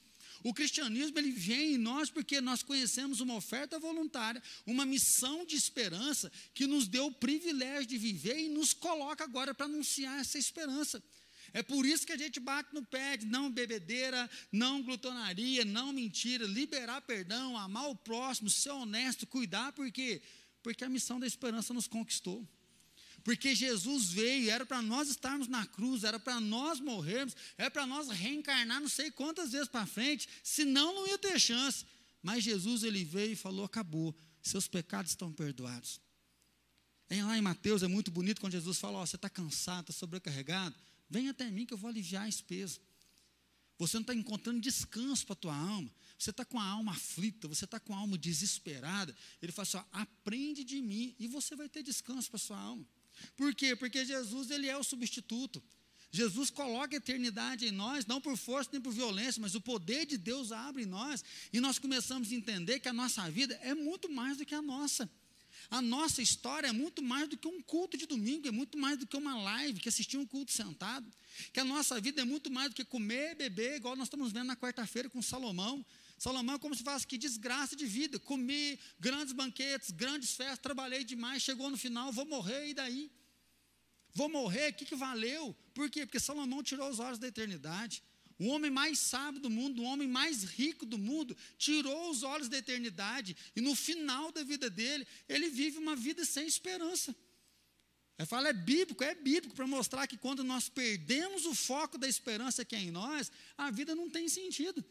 O 0.42 0.54
cristianismo 0.54 1.18
ele 1.18 1.30
vem 1.30 1.74
em 1.74 1.78
nós 1.78 2.10
porque 2.10 2.40
nós 2.40 2.62
conhecemos 2.62 3.20
uma 3.20 3.34
oferta 3.34 3.78
voluntária, 3.78 4.42
uma 4.66 4.86
missão 4.86 5.44
de 5.44 5.56
esperança 5.56 6.30
que 6.54 6.66
nos 6.66 6.86
deu 6.88 7.06
o 7.06 7.12
privilégio 7.12 7.86
de 7.86 7.98
viver 7.98 8.38
e 8.38 8.48
nos 8.48 8.72
coloca 8.72 9.24
agora 9.24 9.54
para 9.54 9.66
anunciar 9.66 10.20
essa 10.20 10.38
esperança. 10.38 11.02
É 11.52 11.62
por 11.62 11.86
isso 11.86 12.06
que 12.06 12.12
a 12.12 12.18
gente 12.18 12.38
bate 12.38 12.74
no 12.74 12.84
pé 12.84 13.16
de 13.16 13.26
não 13.26 13.50
bebedeira, 13.50 14.28
não 14.52 14.82
glutonaria, 14.82 15.64
não 15.64 15.92
mentira, 15.92 16.44
liberar 16.46 17.00
perdão, 17.02 17.56
amar 17.56 17.88
o 17.88 17.96
próximo, 17.96 18.50
ser 18.50 18.70
honesto, 18.70 19.26
cuidar, 19.26 19.72
por 19.72 19.90
quê? 19.90 20.20
Porque 20.62 20.84
a 20.84 20.88
missão 20.88 21.18
da 21.18 21.26
esperança 21.26 21.72
nos 21.72 21.86
conquistou. 21.86 22.46
Porque 23.26 23.56
Jesus 23.56 24.10
veio, 24.10 24.48
era 24.48 24.64
para 24.64 24.80
nós 24.80 25.08
estarmos 25.08 25.48
na 25.48 25.66
cruz, 25.66 26.04
era 26.04 26.16
para 26.16 26.38
nós 26.38 26.78
morrermos, 26.78 27.34
era 27.58 27.68
para 27.68 27.84
nós 27.84 28.08
reencarnar 28.08 28.80
não 28.80 28.88
sei 28.88 29.10
quantas 29.10 29.50
vezes 29.50 29.66
para 29.66 29.84
frente, 29.84 30.28
senão 30.44 30.94
não 30.94 31.08
ia 31.08 31.18
ter 31.18 31.36
chance. 31.40 31.84
Mas 32.22 32.44
Jesus 32.44 32.84
ele 32.84 33.02
veio 33.02 33.32
e 33.32 33.34
falou: 33.34 33.64
acabou, 33.64 34.16
seus 34.40 34.68
pecados 34.68 35.10
estão 35.10 35.32
perdoados. 35.32 36.00
E 37.10 37.20
lá 37.20 37.36
em 37.36 37.40
Mateus 37.40 37.82
é 37.82 37.88
muito 37.88 38.12
bonito 38.12 38.40
quando 38.40 38.52
Jesus 38.52 38.78
fala: 38.78 39.02
oh, 39.02 39.04
você 39.04 39.16
está 39.16 39.28
cansado, 39.28 39.90
está 39.90 39.92
sobrecarregado, 39.92 40.76
vem 41.10 41.28
até 41.28 41.50
mim 41.50 41.66
que 41.66 41.74
eu 41.74 41.78
vou 41.78 41.90
aliviar 41.90 42.28
esse 42.28 42.44
peso. 42.44 42.80
Você 43.76 43.96
não 43.96 44.02
está 44.02 44.14
encontrando 44.14 44.60
descanso 44.60 45.26
para 45.26 45.32
a 45.32 45.36
tua 45.36 45.56
alma. 45.56 45.90
Você 46.16 46.30
está 46.30 46.44
com 46.44 46.60
a 46.60 46.64
alma 46.64 46.92
aflita, 46.92 47.48
você 47.48 47.64
está 47.64 47.80
com 47.80 47.92
a 47.92 47.98
alma 47.98 48.16
desesperada. 48.16 49.12
Ele 49.42 49.50
fala 49.50 49.66
assim: 49.66 49.88
aprende 49.90 50.62
de 50.62 50.80
mim 50.80 51.12
e 51.18 51.26
você 51.26 51.56
vai 51.56 51.68
ter 51.68 51.82
descanso 51.82 52.28
para 52.28 52.36
a 52.36 52.38
sua 52.38 52.56
alma. 52.56 52.86
Por 53.36 53.54
quê? 53.54 53.74
Porque 53.74 54.04
Jesus 54.04 54.50
ele 54.50 54.68
é 54.68 54.76
o 54.76 54.84
substituto. 54.84 55.62
Jesus 56.10 56.50
coloca 56.50 56.96
a 56.96 56.98
eternidade 56.98 57.66
em 57.66 57.70
nós, 57.70 58.06
não 58.06 58.20
por 58.20 58.36
força 58.36 58.70
nem 58.72 58.80
por 58.80 58.92
violência, 58.92 59.40
mas 59.40 59.54
o 59.54 59.60
poder 59.60 60.06
de 60.06 60.16
Deus 60.16 60.52
abre 60.52 60.84
em 60.84 60.86
nós, 60.86 61.22
e 61.52 61.60
nós 61.60 61.78
começamos 61.78 62.30
a 62.30 62.34
entender 62.34 62.80
que 62.80 62.88
a 62.88 62.92
nossa 62.92 63.28
vida 63.30 63.58
é 63.62 63.74
muito 63.74 64.08
mais 64.08 64.38
do 64.38 64.46
que 64.46 64.54
a 64.54 64.62
nossa. 64.62 65.10
A 65.70 65.82
nossa 65.82 66.22
história 66.22 66.68
é 66.68 66.72
muito 66.72 67.02
mais 67.02 67.28
do 67.28 67.36
que 67.36 67.48
um 67.48 67.60
culto 67.60 67.96
de 67.96 68.06
domingo, 68.06 68.46
é 68.46 68.50
muito 68.50 68.78
mais 68.78 68.98
do 68.98 69.06
que 69.06 69.16
uma 69.16 69.36
live, 69.42 69.80
que 69.80 69.88
assistir 69.88 70.16
um 70.16 70.26
culto 70.26 70.52
sentado. 70.52 71.06
Que 71.52 71.60
a 71.60 71.64
nossa 71.64 72.00
vida 72.00 72.22
é 72.22 72.24
muito 72.24 72.50
mais 72.50 72.70
do 72.70 72.74
que 72.74 72.84
comer, 72.84 73.34
beber, 73.34 73.76
igual 73.76 73.96
nós 73.96 74.06
estamos 74.06 74.32
vendo 74.32 74.46
na 74.46 74.56
quarta-feira 74.56 75.10
com 75.10 75.20
Salomão. 75.20 75.84
Salomão 76.18 76.54
é 76.54 76.58
como 76.58 76.74
se 76.74 76.82
falasse 76.82 77.06
que 77.06 77.18
desgraça 77.18 77.76
de 77.76 77.86
vida. 77.86 78.18
Comi 78.18 78.78
grandes 78.98 79.32
banquetes, 79.32 79.90
grandes 79.90 80.32
festas, 80.32 80.58
trabalhei 80.58 81.04
demais, 81.04 81.42
chegou 81.42 81.70
no 81.70 81.76
final, 81.76 82.10
vou 82.12 82.24
morrer, 82.24 82.68
e 82.68 82.74
daí? 82.74 83.10
Vou 84.14 84.28
morrer, 84.28 84.70
o 84.70 84.74
que, 84.74 84.86
que 84.86 84.96
valeu? 84.96 85.54
Por 85.74 85.90
quê? 85.90 86.06
Porque 86.06 86.18
Salomão 86.18 86.62
tirou 86.62 86.88
os 86.88 86.98
olhos 86.98 87.18
da 87.18 87.28
eternidade. 87.28 88.02
O 88.38 88.48
homem 88.48 88.70
mais 88.70 88.98
sábio 88.98 89.40
do 89.40 89.50
mundo, 89.50 89.82
o 89.82 89.84
homem 89.84 90.08
mais 90.08 90.42
rico 90.44 90.84
do 90.84 90.98
mundo, 90.98 91.36
tirou 91.56 92.10
os 92.10 92.22
olhos 92.22 92.48
da 92.48 92.58
eternidade 92.58 93.36
e 93.54 93.60
no 93.60 93.74
final 93.74 94.30
da 94.30 94.42
vida 94.42 94.68
dele, 94.68 95.06
ele 95.28 95.48
vive 95.48 95.78
uma 95.78 95.96
vida 95.96 96.24
sem 96.24 96.46
esperança. 96.46 97.14
Eu 98.18 98.26
falo, 98.26 98.46
é 98.46 98.52
bíblico, 98.52 99.04
é 99.04 99.14
bíblico 99.14 99.54
para 99.54 99.66
mostrar 99.66 100.06
que 100.06 100.16
quando 100.16 100.42
nós 100.42 100.68
perdemos 100.68 101.44
o 101.44 101.54
foco 101.54 101.98
da 101.98 102.08
esperança 102.08 102.64
que 102.64 102.74
é 102.74 102.80
em 102.80 102.90
nós, 102.90 103.30
a 103.56 103.70
vida 103.70 103.94
não 103.94 104.08
tem 104.08 104.28
sentido. 104.28 104.84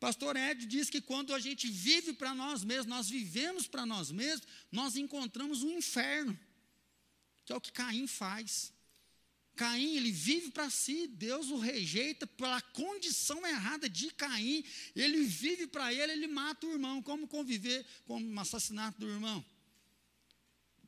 Pastor 0.00 0.34
Ed 0.34 0.64
diz 0.64 0.88
que 0.88 1.02
quando 1.02 1.34
a 1.34 1.38
gente 1.38 1.68
vive 1.68 2.14
para 2.14 2.34
nós 2.34 2.64
mesmos, 2.64 2.86
nós 2.86 3.10
vivemos 3.10 3.66
para 3.66 3.84
nós 3.84 4.10
mesmos, 4.10 4.48
nós 4.72 4.96
encontramos 4.96 5.62
um 5.62 5.76
inferno, 5.76 6.36
que 7.44 7.52
é 7.52 7.56
o 7.56 7.60
que 7.60 7.70
Caim 7.70 8.06
faz. 8.06 8.72
Caim, 9.54 9.96
ele 9.98 10.10
vive 10.10 10.50
para 10.52 10.70
si, 10.70 11.06
Deus 11.06 11.50
o 11.50 11.58
rejeita 11.58 12.26
pela 12.26 12.62
condição 12.62 13.46
errada 13.46 13.90
de 13.90 14.10
Caim, 14.12 14.64
ele 14.96 15.22
vive 15.24 15.66
para 15.66 15.92
ele, 15.92 16.12
ele 16.12 16.26
mata 16.26 16.66
o 16.66 16.72
irmão. 16.72 17.02
Como 17.02 17.28
conviver 17.28 17.84
com 18.06 18.18
o 18.18 18.40
assassinato 18.40 18.98
do 19.00 19.06
irmão? 19.06 19.44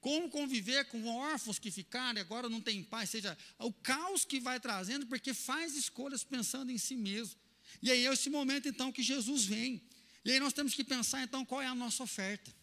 Como 0.00 0.30
conviver 0.30 0.86
com 0.86 1.06
órfãos 1.06 1.58
que 1.58 1.70
ficaram 1.70 2.18
e 2.18 2.22
agora 2.22 2.48
não 2.48 2.62
tem 2.62 2.82
pai? 2.82 3.06
Seja, 3.06 3.36
o 3.58 3.70
caos 3.74 4.24
que 4.24 4.40
vai 4.40 4.58
trazendo, 4.58 5.06
porque 5.06 5.34
faz 5.34 5.76
escolhas 5.76 6.24
pensando 6.24 6.72
em 6.72 6.78
si 6.78 6.96
mesmo. 6.96 7.41
E 7.82 7.90
aí 7.90 8.06
é 8.06 8.12
esse 8.12 8.30
momento 8.30 8.68
então 8.68 8.92
que 8.92 9.02
Jesus 9.02 9.44
vem. 9.44 9.82
E 10.24 10.30
aí 10.30 10.38
nós 10.38 10.52
temos 10.52 10.72
que 10.72 10.84
pensar 10.84 11.22
então 11.22 11.44
qual 11.44 11.60
é 11.60 11.66
a 11.66 11.74
nossa 11.74 12.02
oferta. 12.02 12.54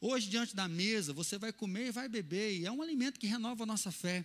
Hoje, 0.00 0.28
diante 0.28 0.54
da 0.54 0.66
mesa, 0.66 1.12
você 1.12 1.36
vai 1.36 1.52
comer 1.52 1.88
e 1.88 1.90
vai 1.90 2.08
beber, 2.08 2.58
e 2.58 2.64
é 2.64 2.72
um 2.72 2.80
alimento 2.80 3.20
que 3.20 3.26
renova 3.26 3.64
a 3.64 3.66
nossa 3.66 3.92
fé. 3.92 4.24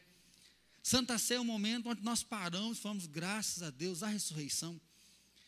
Santa 0.81 1.17
Ceia 1.17 1.37
é 1.37 1.41
o 1.41 1.45
momento 1.45 1.89
onde 1.89 2.01
nós 2.01 2.23
paramos 2.23 2.77
e 2.77 2.81
falamos, 2.81 3.07
graças 3.07 3.61
a 3.61 3.69
Deus, 3.71 4.01
a 4.01 4.07
ressurreição. 4.07 4.79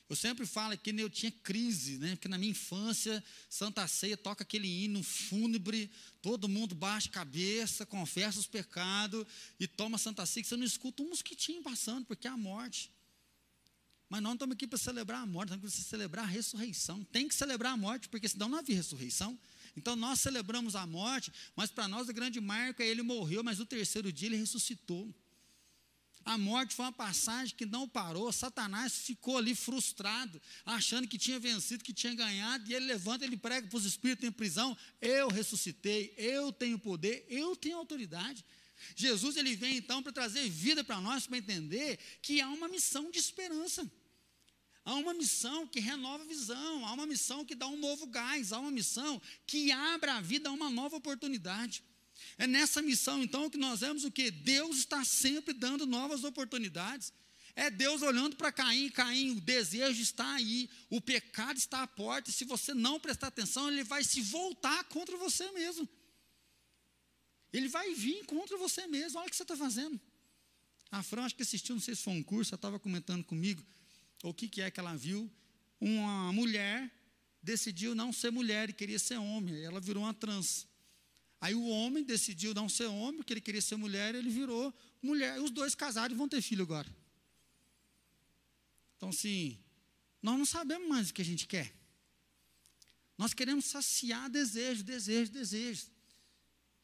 Eu 0.10 0.16
sempre 0.16 0.46
falo 0.46 0.78
que 0.78 0.90
eu 0.90 1.10
tinha 1.10 1.32
crise, 1.32 1.98
né? 1.98 2.12
Porque 2.16 2.28
na 2.28 2.38
minha 2.38 2.52
infância, 2.52 3.24
Santa 3.50 3.88
Ceia 3.88 4.18
toca 4.18 4.44
aquele 4.44 4.68
hino 4.68 5.04
fúnebre, 5.04 5.92
todo 6.22 6.48
mundo 6.48 6.74
baixa 6.74 7.08
a 7.10 7.12
cabeça, 7.12 7.86
confessa 7.86 8.40
os 8.40 8.48
pecados 8.48 9.26
e 9.60 9.68
toma 9.68 9.98
Santa 9.98 10.26
Ceia, 10.26 10.44
que 10.44 10.50
você 10.50 10.58
não 10.58 10.66
escuta 10.66 11.04
um 11.04 11.10
mosquitinho 11.10 11.62
passando, 11.62 12.06
porque 12.06 12.28
é 12.28 12.32
a 12.32 12.38
morte. 12.38 12.90
Mas 14.10 14.22
nós 14.22 14.30
não 14.30 14.34
estamos 14.34 14.54
aqui 14.54 14.66
para 14.66 14.78
celebrar 14.78 15.22
a 15.22 15.26
morte, 15.26 15.50
estamos 15.50 15.74
aqui 15.74 15.82
para 15.82 15.90
celebrar 15.90 16.26
a 16.26 16.28
ressurreição. 16.28 17.04
Tem 17.06 17.28
que 17.28 17.36
celebrar 17.36 17.74
a 17.74 17.78
morte, 17.78 18.08
porque 18.08 18.28
senão 18.28 18.48
não 18.48 18.58
havia 18.58 18.76
ressurreição. 18.76 19.38
Então 19.76 19.96
nós 19.96 20.22
celebramos 20.22 20.76
a 20.76 20.88
morte, 20.88 21.32
mas 21.56 21.70
para 21.70 21.88
nós 21.88 22.08
o 22.08 22.14
grande 22.14 22.40
marco 22.40 22.82
é 22.82 22.88
ele 22.88 23.02
morreu, 23.02 23.44
mas 23.44 23.60
no 23.60 23.66
terceiro 23.66 24.12
dia 24.12 24.30
ele 24.30 24.38
ressuscitou. 24.38 25.14
A 26.28 26.38
morte 26.38 26.76
foi 26.76 26.84
uma 26.84 26.92
passagem 26.92 27.56
que 27.56 27.66
não 27.66 27.88
parou. 27.88 28.30
Satanás 28.34 28.94
ficou 28.94 29.38
ali 29.38 29.56
frustrado, 29.56 30.42
achando 30.66 31.08
que 31.08 31.18
tinha 31.18 31.40
vencido, 31.40 31.84
que 31.84 31.94
tinha 31.94 32.14
ganhado, 32.14 32.70
e 32.70 32.74
ele 32.74 32.86
levanta, 32.86 33.24
ele 33.24 33.38
prega 33.38 33.66
para 33.68 33.78
os 33.78 33.86
espíritos 33.86 34.28
em 34.28 34.32
prisão: 34.32 34.76
Eu 35.00 35.30
ressuscitei, 35.30 36.14
eu 36.18 36.52
tenho 36.52 36.78
poder, 36.78 37.26
eu 37.30 37.56
tenho 37.56 37.78
autoridade. 37.78 38.44
Jesus 38.96 39.38
ele 39.38 39.56
vem 39.56 39.78
então 39.78 40.04
para 40.04 40.12
trazer 40.12 40.50
vida 40.50 40.84
para 40.84 41.00
nós, 41.00 41.26
para 41.26 41.38
entender 41.38 41.98
que 42.22 42.42
há 42.42 42.50
uma 42.50 42.68
missão 42.68 43.10
de 43.10 43.20
esperança. 43.20 43.90
Há 44.88 44.94
uma 44.96 45.14
missão 45.14 45.68
que 45.68 45.82
renova 45.82 46.24
a 46.24 46.26
visão, 46.26 46.86
há 46.86 46.94
uma 46.94 47.06
missão 47.06 47.44
que 47.44 47.54
dá 47.54 47.68
um 47.68 47.76
novo 47.76 48.08
gás, 48.08 48.54
há 48.54 48.60
uma 48.62 48.72
missão 48.72 49.22
que 49.46 49.70
abre 49.70 50.10
a 50.10 50.22
vida 50.22 50.48
a 50.48 50.52
uma 50.54 50.70
nova 50.70 50.96
oportunidade. 50.96 51.84
É 52.38 52.48
nessa 52.48 52.82
missão, 52.82 53.22
então, 53.22 53.50
que 53.50 53.58
nós 53.58 53.82
vemos 53.82 54.06
o 54.06 54.12
que? 54.12 54.32
Deus 54.32 54.78
está 54.78 55.04
sempre 55.04 55.54
dando 55.54 55.86
novas 55.86 56.24
oportunidades. 56.24 57.12
É 57.54 57.70
Deus 57.70 58.02
olhando 58.02 58.38
para 58.38 58.50
Caim, 58.50 58.88
Caim, 58.88 59.32
o 59.32 59.42
desejo 59.42 60.02
está 60.02 60.36
aí, 60.36 60.70
o 60.90 61.02
pecado 61.02 61.58
está 61.58 61.84
à 61.84 61.88
porta, 61.88 62.30
e 62.30 62.34
se 62.34 62.46
você 62.46 62.74
não 62.74 62.98
prestar 62.98 63.28
atenção, 63.28 63.70
ele 63.70 63.84
vai 63.84 64.06
se 64.06 64.22
voltar 64.22 64.86
contra 64.86 65.18
você 65.18 65.52
mesmo. 65.52 65.90
Ele 67.52 67.68
vai 67.68 67.94
vir 67.94 68.26
contra 68.26 68.56
você 68.56 68.88
mesmo, 68.88 69.20
olha 69.20 69.28
o 69.28 69.30
que 69.30 69.36
você 69.36 69.44
está 69.44 69.58
fazendo. 69.58 70.00
A 70.90 71.04
Fran, 71.04 71.26
acho 71.26 71.36
que 71.36 71.44
assistiu, 71.44 71.76
não 71.76 71.82
sei 71.82 71.94
se 71.94 72.04
foi 72.04 72.14
um 72.14 72.24
curso, 72.24 72.54
ela 72.54 72.58
estava 72.58 72.80
comentando 72.80 73.26
comigo, 73.26 73.62
o 74.24 74.34
que, 74.34 74.48
que 74.48 74.62
é 74.62 74.72
que 74.72 74.80
ela 74.80 74.96
viu. 74.96 75.32
Uma 75.80 76.32
mulher 76.34 76.92
decidiu 77.42 77.96
não 77.96 78.12
ser 78.12 78.32
mulher 78.32 78.70
e 78.70 78.74
queria 78.74 79.00
ser 79.00 79.18
homem, 79.18 79.64
ela 79.64 79.80
virou 79.80 80.04
uma 80.04 80.14
trans. 80.14 80.68
Aí 81.40 81.54
o 81.54 81.68
homem 81.68 82.04
decidiu 82.04 82.54
não 82.54 82.68
ser 82.68 82.86
homem, 82.86 83.18
porque 83.18 83.34
ele 83.34 83.42
queria 83.42 83.62
ser 83.62 83.76
mulher, 83.76 84.16
ele 84.16 84.30
virou 84.30 84.74
mulher. 85.02 85.40
Os 85.40 85.52
dois 85.52 85.76
casaram 85.76 86.14
e 86.14 86.18
vão 86.18 86.28
ter 86.28 86.42
filho 86.42 86.64
agora. 86.64 86.90
Então, 88.96 89.10
assim, 89.10 89.60
nós 90.22 90.38
não 90.38 90.46
sabemos 90.46 90.88
mais 90.90 91.10
o 91.10 91.14
que 91.14 91.22
a 91.22 91.26
gente 91.26 91.46
quer. 91.46 91.72
Nós 93.18 93.34
queremos 93.34 93.66
saciar 93.66 94.30
desejo, 94.30 94.84
desejo, 94.84 95.32
desejo. 95.32 95.88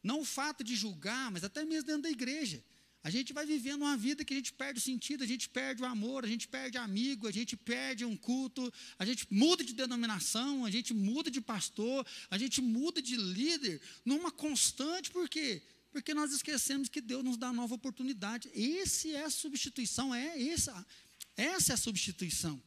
Não 0.04 0.22
o 0.22 0.26
fato 0.26 0.64
de 0.64 0.76
julgar, 0.76 1.32
mas 1.32 1.44
até 1.44 1.66
mesmo 1.66 1.88
dentro 1.88 2.04
da 2.04 2.12
igreja. 2.12 2.64
A 3.04 3.10
gente 3.10 3.34
vai 3.34 3.46
vivendo 3.46 3.82
uma 3.82 3.98
vida 3.98 4.24
que 4.24 4.34
a 4.34 4.38
gente 4.38 4.54
perde 4.54 4.80
o 4.80 4.82
sentido, 4.82 5.26
a 5.26 5.28
gente 5.28 5.50
perde 5.50 5.84
o 5.84 5.86
amor, 5.86 6.24
a 6.24 6.28
gente 6.28 6.48
perde 6.48 6.78
amigo, 6.78 7.28
a 7.28 7.32
gente 7.32 7.58
perde 7.58 8.06
um 8.06 8.16
culto, 8.16 8.72
a 8.98 9.04
gente 9.04 9.28
muda 9.30 9.62
de 9.62 9.74
denominação, 9.74 10.64
a 10.64 10.72
gente 10.72 10.94
muda 10.94 11.30
de 11.30 11.42
pastor, 11.42 12.08
a 12.30 12.38
gente 12.38 12.62
muda 12.62 13.02
de 13.02 13.18
líder 13.18 13.82
numa 14.06 14.32
constante, 14.32 15.12
por 15.12 15.28
quê? 15.28 15.62
Porque 15.92 16.14
nós 16.14 16.32
esquecemos 16.32 16.88
que 16.88 17.02
Deus 17.02 17.26
nos 17.26 17.36
dá 17.36 17.52
nova 17.52 17.76
oportunidade. 17.76 18.50
Esse 18.54 19.14
é 19.14 19.26
a 19.26 19.30
substituição, 19.30 20.16
é 20.16 20.42
essa, 20.42 20.88
essa 21.36 21.74
é 21.74 21.76
a 21.76 21.78
substituição. 21.78 22.62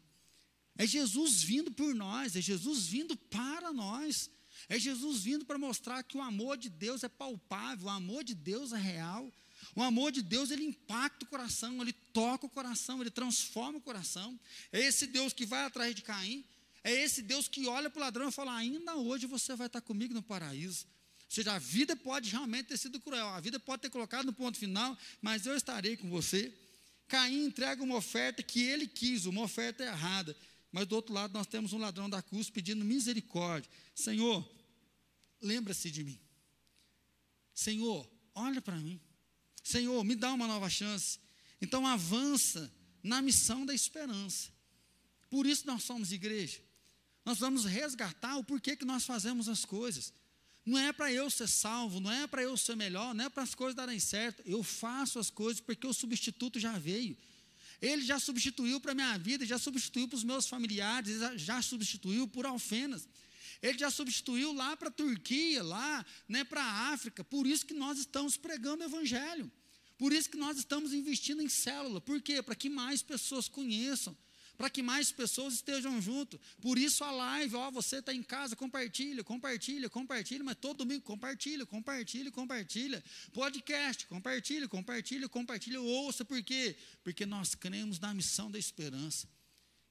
É 0.77 0.87
Jesus 0.87 1.42
vindo 1.42 1.72
por 1.72 1.94
nós, 1.94 2.37
é 2.37 2.42
Jesus 2.42 2.87
vindo 2.87 3.16
para 3.16 3.72
nós. 3.72 4.31
É 4.68 4.79
Jesus 4.79 5.22
vindo 5.22 5.44
para 5.44 5.59
mostrar 5.59 6.03
que 6.03 6.16
o 6.16 6.22
amor 6.22 6.57
de 6.57 6.68
Deus 6.68 7.05
é 7.05 7.09
palpável, 7.09 7.87
o 7.87 7.90
amor 7.90 8.25
de 8.25 8.35
Deus 8.35 8.72
é 8.72 8.79
real. 8.79 9.33
O 9.74 9.83
amor 9.83 10.12
de 10.12 10.22
Deus, 10.22 10.50
ele 10.50 10.64
impacta 10.64 11.24
o 11.24 11.29
coração, 11.29 11.81
ele 11.83 11.92
toca 11.92 12.46
o 12.46 12.48
coração, 12.48 13.00
ele 13.00 13.11
transforma 13.11 13.79
o 13.79 13.81
coração. 13.81 14.38
É 14.72 14.81
esse 14.81 15.07
Deus 15.07 15.33
que 15.33 15.44
vai 15.44 15.64
atrás 15.64 15.94
de 15.94 16.02
Caim, 16.02 16.44
é 16.85 16.92
esse 16.92 17.20
Deus 17.22 17.48
que 17.48 17.66
olha 17.66 17.90
para 17.90 17.98
o 17.98 18.02
ladrão 18.02 18.29
e 18.29 18.33
fala: 18.33 18.55
ainda 18.57 18.94
hoje 18.96 19.26
você 19.26 19.57
vai 19.57 19.66
estar 19.66 19.81
comigo 19.81 20.14
no 20.14 20.22
paraíso. 20.22 20.87
Ou 21.18 21.31
seja, 21.35 21.55
a 21.55 21.59
vida 21.59 21.96
pode 21.96 22.31
realmente 22.31 22.68
ter 22.68 22.76
sido 22.76 23.00
cruel, 23.00 23.29
a 23.29 23.40
vida 23.40 23.59
pode 23.59 23.83
ter 23.83 23.90
colocado 23.90 24.26
no 24.26 24.33
ponto 24.33 24.57
final, 24.57 24.96
mas 25.20 25.44
eu 25.44 25.57
estarei 25.57 25.96
com 25.96 26.09
você. 26.09 26.55
Caim 27.09 27.44
entrega 27.44 27.83
uma 27.83 27.96
oferta 27.96 28.42
que 28.42 28.62
ele 28.62 28.87
quis, 28.87 29.26
uma 29.26 29.42
oferta 29.42 29.83
errada. 29.85 30.37
Mas 30.70 30.87
do 30.87 30.94
outro 30.94 31.14
lado 31.14 31.33
nós 31.33 31.46
temos 31.46 31.72
um 31.72 31.79
ladrão 31.79 32.09
da 32.09 32.22
cruz 32.22 32.50
pedindo 32.50 32.85
misericórdia. 32.85 33.70
Senhor, 33.94 34.46
lembra-se 35.40 35.90
de 35.90 36.05
mim. 36.05 36.18
Senhor, 37.55 38.09
olha 38.35 38.61
para 38.61 38.76
mim. 38.76 39.00
Senhor, 39.66 40.05
me 40.05 40.14
dá 40.14 40.33
uma 40.33 40.46
nova 40.46 40.70
chance. 40.70 41.18
Então 41.61 41.85
avança 41.85 42.72
na 43.02 43.20
missão 43.20 43.66
da 43.66 43.74
esperança. 43.74 44.48
Por 45.29 45.44
isso 45.44 45.66
nós 45.66 45.83
somos 45.83 46.12
igreja. 46.12 46.61
Nós 47.24 47.40
vamos 47.40 47.64
resgatar 47.64 48.37
o 48.37 48.44
porquê 48.44 48.76
que 48.76 48.85
nós 48.85 49.05
fazemos 49.05 49.48
as 49.48 49.64
coisas. 49.64 50.14
Não 50.64 50.79
é 50.79 50.92
para 50.92 51.12
eu 51.12 51.29
ser 51.29 51.48
salvo, 51.48 51.98
não 51.98 52.12
é 52.12 52.29
para 52.29 52.44
eu 52.44 52.57
ser 52.57 52.76
melhor, 52.76 53.12
não 53.12 53.24
é 53.24 53.29
para 53.29 53.42
as 53.42 53.57
coisas 53.57 53.74
darem 53.74 53.98
certo. 53.98 54.40
Eu 54.46 54.62
faço 54.62 55.18
as 55.18 55.31
coisas 55.31 55.61
porque 55.61 55.85
o 55.85 55.92
substituto 55.92 56.61
já 56.61 56.79
veio. 56.79 57.16
Ele 57.83 58.05
já 58.05 58.20
substituiu 58.20 58.81
para 58.81 58.92
a 58.92 58.94
minha 58.94 59.18
vida, 59.18 59.44
já 59.44 59.59
substituiu 59.59 60.07
para 60.07 60.16
os 60.16 60.22
meus 60.22 60.46
familiares, 60.46 61.18
já 61.40 61.61
substituiu 61.61 62.29
por 62.29 62.46
Alfenas. 62.46 63.09
Ele 63.62 63.78
já 63.78 63.90
substituiu 63.90 64.52
lá 64.52 64.76
para 64.76 64.88
a 64.88 64.92
Turquia, 64.92 65.62
lá 65.62 66.04
né, 66.28 66.44
para 66.44 66.62
a 66.62 66.92
África. 66.92 67.24
Por 67.24 67.46
isso 67.46 67.66
que 67.66 67.74
nós 67.74 67.98
estamos 67.98 68.36
pregando 68.36 68.82
o 68.82 68.86
Evangelho. 68.86 69.50
Por 69.98 70.12
isso 70.12 70.28
que 70.28 70.36
nós 70.36 70.58
estamos 70.58 70.92
investindo 70.92 71.42
em 71.42 71.48
célula. 71.48 72.00
Por 72.00 72.20
quê? 72.20 72.42
Para 72.42 72.54
que 72.54 72.68
mais 72.68 73.02
pessoas 73.02 73.48
conheçam. 73.48 74.16
Para 74.56 74.70
que 74.70 74.82
mais 74.82 75.12
pessoas 75.12 75.54
estejam 75.54 76.00
junto. 76.00 76.40
Por 76.60 76.78
isso 76.78 77.04
a 77.04 77.10
live, 77.10 77.56
ó, 77.56 77.70
você 77.70 77.96
está 77.96 78.12
em 78.12 78.22
casa, 78.22 78.56
compartilha, 78.56 79.22
compartilha, 79.22 79.88
compartilha, 79.90 80.42
mas 80.42 80.56
todo 80.58 80.78
domingo 80.78 81.02
compartilha, 81.02 81.66
compartilha, 81.66 82.30
compartilha. 82.30 83.04
Podcast, 83.32 84.06
compartilha, 84.06 84.66
compartilha, 84.66 85.28
compartilha, 85.28 85.80
ouça, 85.80 86.24
por 86.24 86.42
quê? 86.42 86.76
Porque 87.04 87.26
nós 87.26 87.54
cremos 87.54 87.98
na 87.98 88.14
missão 88.14 88.50
da 88.50 88.58
esperança 88.58 89.28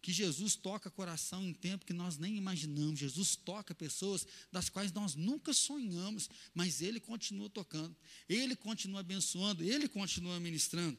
que 0.06 0.13
Jesus 0.13 0.56
toca 0.56 0.91
coração 0.91 1.44
em 1.44 1.52
tempo 1.52 1.84
que 1.84 1.91
nós 1.91 2.15
nem 2.15 2.38
imaginamos. 2.38 3.00
Jesus 3.00 3.36
toca 3.36 3.74
pessoas 3.74 4.28
das 4.52 4.70
quais 4.70 4.91
nós 4.91 5.15
nunca 5.15 5.52
sonhamos, 5.52 6.30
mas 6.54 6.80
Ele 6.80 7.00
continua 7.00 7.50
tocando, 7.50 7.96
Ele 8.30 8.56
continua 8.56 9.00
abençoando, 9.00 9.63
Ele 9.63 9.88
continua 9.88 10.39
ministrando. 10.39 10.96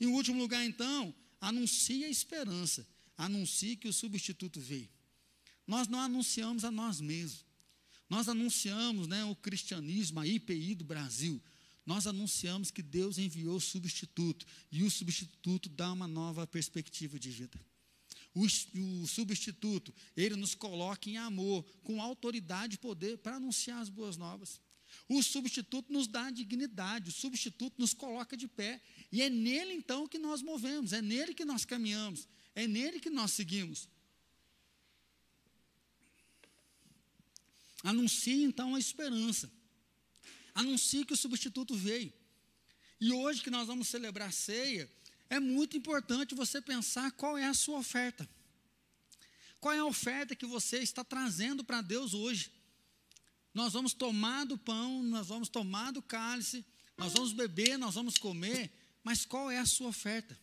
Em 0.00 0.06
último 0.06 0.40
lugar, 0.40 0.64
então, 0.64 1.14
anuncie 1.38 2.06
a 2.06 2.08
esperança, 2.08 2.88
anuncie 3.18 3.76
que 3.76 3.86
o 3.86 3.92
substituto 3.92 4.58
veio. 4.58 4.88
Nós 5.66 5.86
não 5.86 6.00
anunciamos 6.00 6.64
a 6.64 6.70
nós 6.70 7.02
mesmos, 7.02 7.44
nós 8.08 8.30
anunciamos 8.30 9.06
né, 9.06 9.26
o 9.26 9.36
cristianismo, 9.36 10.20
a 10.20 10.26
IPI 10.26 10.74
do 10.74 10.84
Brasil. 10.84 11.38
Nós 11.84 12.06
anunciamos 12.06 12.70
que 12.70 12.80
Deus 12.80 13.18
enviou 13.18 13.56
o 13.56 13.60
substituto, 13.60 14.46
e 14.72 14.84
o 14.84 14.90
substituto 14.90 15.68
dá 15.68 15.92
uma 15.92 16.08
nova 16.08 16.46
perspectiva 16.46 17.18
de 17.18 17.30
vida 17.30 17.67
o, 18.34 18.44
o 18.44 19.06
substituto, 19.06 19.92
ele 20.16 20.36
nos 20.36 20.54
coloca 20.54 21.08
em 21.08 21.16
amor, 21.16 21.64
com 21.82 22.00
autoridade 22.00 22.74
e 22.74 22.78
poder 22.78 23.18
para 23.18 23.36
anunciar 23.36 23.80
as 23.80 23.88
boas 23.88 24.16
novas. 24.16 24.60
O 25.08 25.22
substituto 25.22 25.92
nos 25.92 26.06
dá 26.06 26.30
dignidade, 26.30 27.10
o 27.10 27.12
substituto 27.12 27.74
nos 27.78 27.94
coloca 27.94 28.36
de 28.36 28.46
pé, 28.46 28.80
e 29.10 29.22
é 29.22 29.30
nele 29.30 29.72
então 29.72 30.06
que 30.06 30.18
nós 30.18 30.42
movemos, 30.42 30.92
é 30.92 31.00
nele 31.00 31.34
que 31.34 31.44
nós 31.44 31.64
caminhamos, 31.64 32.28
é 32.54 32.66
nele 32.66 33.00
que 33.00 33.10
nós 33.10 33.32
seguimos. 33.32 33.88
Anuncie 37.82 38.42
então 38.42 38.74
a 38.74 38.78
esperança, 38.78 39.50
anuncie 40.54 41.04
que 41.04 41.12
o 41.14 41.16
substituto 41.16 41.74
veio. 41.74 42.12
E 43.00 43.12
hoje 43.12 43.42
que 43.42 43.50
nós 43.50 43.66
vamos 43.66 43.88
celebrar 43.88 44.32
ceia, 44.32 44.90
é 45.30 45.38
muito 45.38 45.76
importante 45.76 46.34
você 46.34 46.60
pensar 46.60 47.10
qual 47.12 47.36
é 47.36 47.44
a 47.44 47.54
sua 47.54 47.78
oferta. 47.78 48.28
Qual 49.60 49.74
é 49.74 49.78
a 49.78 49.84
oferta 49.84 50.36
que 50.36 50.46
você 50.46 50.78
está 50.78 51.04
trazendo 51.04 51.64
para 51.64 51.80
Deus 51.80 52.14
hoje? 52.14 52.52
Nós 53.52 53.72
vamos 53.72 53.92
tomar 53.92 54.44
do 54.44 54.56
pão, 54.56 55.02
nós 55.02 55.28
vamos 55.28 55.48
tomar 55.48 55.92
do 55.92 56.00
cálice, 56.00 56.64
nós 56.96 57.12
vamos 57.12 57.32
beber, 57.32 57.76
nós 57.76 57.94
vamos 57.94 58.16
comer, 58.16 58.70
mas 59.02 59.24
qual 59.24 59.50
é 59.50 59.58
a 59.58 59.66
sua 59.66 59.88
oferta? 59.88 60.38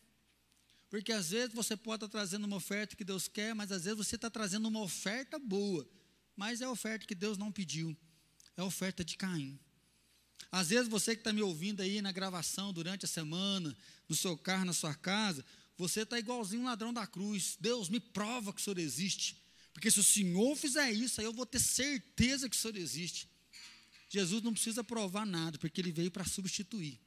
Porque 0.90 1.12
às 1.12 1.30
vezes 1.30 1.54
você 1.54 1.76
pode 1.76 2.06
estar 2.06 2.18
trazendo 2.18 2.46
uma 2.46 2.58
oferta 2.58 2.96
que 2.96 3.04
Deus 3.04 3.28
quer, 3.28 3.54
mas 3.56 3.72
às 3.72 3.84
vezes 3.86 3.98
você 3.98 4.16
está 4.16 4.30
trazendo 4.30 4.68
uma 4.68 4.82
oferta 4.82 5.40
boa, 5.40 5.88
mas 6.36 6.62
é 6.62 6.66
a 6.66 6.72
oferta 6.72 7.06
que 7.06 7.16
Deus 7.16 7.38
não 7.38 7.52
pediu, 7.52 7.96
é 8.56 8.62
a 8.62 8.66
oferta 8.66 9.04
de 9.04 9.18
Caim. 9.18 9.60
Às 10.52 10.70
vezes 10.70 10.88
você 10.88 11.16
que 11.16 11.22
está 11.22 11.34
me 11.34 11.42
ouvindo 11.42 11.82
aí 11.82 12.02
na 12.02 12.12
gravação 12.12 12.72
durante 12.72 13.06
a 13.06 13.08
semana, 13.08 13.76
no 14.08 14.16
seu 14.16 14.38
carro, 14.38 14.66
na 14.66 14.74
sua 14.74 14.96
casa, 14.96 15.44
você 15.78 16.02
está 16.02 16.18
igualzinho 16.18 16.62
um 16.62 16.66
ladrão 16.66 16.94
da 16.94 17.06
cruz. 17.06 17.58
Deus 17.60 17.90
me 17.90 18.00
prova 18.00 18.54
que 18.54 18.62
o 18.62 18.64
Senhor 18.64 18.80
existe. 18.80 19.38
Porque 19.74 19.92
se 19.92 20.00
o 20.00 20.04
Senhor 20.04 20.56
fizer 20.56 20.92
isso, 20.92 21.20
aí 21.20 21.26
eu 21.26 21.34
vou 21.34 21.46
ter 21.46 21.60
certeza 21.60 22.50
que 22.50 22.56
o 22.56 22.60
Senhor 22.60 22.78
existe. 22.78 23.28
Jesus 24.10 24.42
não 24.42 24.54
precisa 24.54 24.84
provar 24.84 25.26
nada, 25.26 25.58
porque 25.58 25.82
ele 25.82 25.92
veio 25.92 26.10
para 26.10 26.24
substituir. 26.24 26.98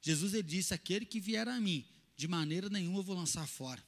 Jesus 0.00 0.34
ele 0.34 0.44
disse: 0.44 0.72
aquele 0.72 1.04
que 1.04 1.18
vier 1.18 1.48
a 1.48 1.60
mim, 1.60 1.84
de 2.16 2.28
maneira 2.28 2.68
nenhuma 2.68 3.00
eu 3.00 3.02
vou 3.02 3.16
lançar 3.16 3.46
fora. 3.48 3.82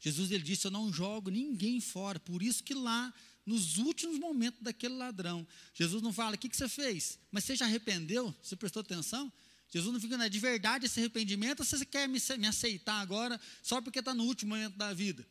Jesus 0.00 0.30
ele 0.30 0.44
disse: 0.44 0.66
eu 0.66 0.70
não 0.70 0.92
jogo 0.92 1.30
ninguém 1.30 1.80
fora. 1.80 2.20
Por 2.20 2.40
isso 2.40 2.62
que 2.62 2.74
lá, 2.74 3.12
nos 3.48 3.78
últimos 3.78 4.18
momentos 4.18 4.60
daquele 4.60 4.94
ladrão, 4.94 5.46
Jesus 5.72 6.02
não 6.02 6.12
fala: 6.12 6.34
o 6.36 6.38
que, 6.38 6.48
que 6.48 6.56
você 6.56 6.68
fez? 6.68 7.18
Mas 7.32 7.44
você 7.44 7.56
já 7.56 7.64
arrependeu? 7.64 8.34
Você 8.42 8.54
prestou 8.54 8.80
atenção? 8.80 9.32
Jesus 9.70 9.92
não 9.92 10.00
fica, 10.00 10.16
né, 10.16 10.28
de 10.28 10.38
verdade 10.38 10.86
esse 10.86 11.00
arrependimento, 11.00 11.60
ou 11.60 11.66
você 11.66 11.84
quer 11.84 12.08
me, 12.08 12.18
me 12.38 12.46
aceitar 12.46 13.00
agora 13.00 13.40
só 13.62 13.80
porque 13.80 13.98
está 13.98 14.14
no 14.14 14.24
último 14.24 14.54
momento 14.54 14.76
da 14.76 14.92
vida? 14.92 15.26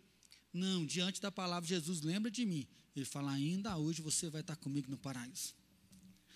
Não, 0.51 0.85
diante 0.85 1.21
da 1.21 1.31
palavra, 1.31 1.67
Jesus 1.67 2.01
lembra 2.01 2.31
de 2.31 2.43
mim. 2.43 2.67
Ele 2.95 3.05
fala: 3.05 3.31
ainda 3.31 3.77
hoje 3.77 4.01
você 4.01 4.29
vai 4.29 4.41
estar 4.41 4.55
comigo 4.55 4.89
no 4.89 4.97
paraíso. 4.97 5.53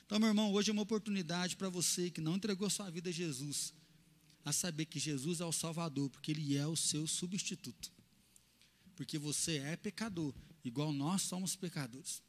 Então, 0.05 0.19
meu 0.19 0.27
irmão, 0.27 0.51
hoje 0.53 0.69
é 0.69 0.73
uma 0.73 0.83
oportunidade 0.83 1.55
para 1.55 1.69
você 1.69 2.11
que 2.11 2.21
não 2.21 2.35
entregou 2.35 2.69
sua 2.69 2.89
vida 2.91 3.09
a 3.09 3.13
Jesus, 3.13 3.73
a 4.45 4.51
saber 4.51 4.85
que 4.85 4.99
Jesus 4.99 5.39
é 5.39 5.45
o 5.45 5.51
Salvador, 5.51 6.09
porque 6.09 6.31
Ele 6.31 6.57
é 6.57 6.67
o 6.67 6.75
seu 6.75 7.07
substituto. 7.07 7.91
Porque 8.95 9.17
você 9.17 9.57
é 9.57 9.75
pecador, 9.75 10.33
igual 10.63 10.91
nós 10.91 11.23
somos 11.23 11.55
pecadores. 11.55 12.21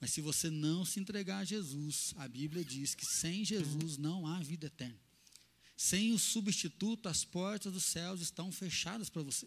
Mas 0.00 0.12
se 0.12 0.20
você 0.20 0.50
não 0.50 0.84
se 0.84 1.00
entregar 1.00 1.38
a 1.38 1.44
Jesus, 1.44 2.12
a 2.16 2.28
Bíblia 2.28 2.64
diz 2.64 2.94
que 2.94 3.06
sem 3.06 3.44
Jesus 3.44 3.96
não 3.96 4.26
há 4.26 4.40
vida 4.40 4.66
eterna. 4.66 5.00
Sem 5.76 6.12
o 6.12 6.18
substituto, 6.18 7.08
as 7.08 7.24
portas 7.24 7.72
dos 7.72 7.84
céus 7.84 8.20
estão 8.20 8.50
fechadas 8.50 9.10
para 9.10 9.22
você. 9.22 9.46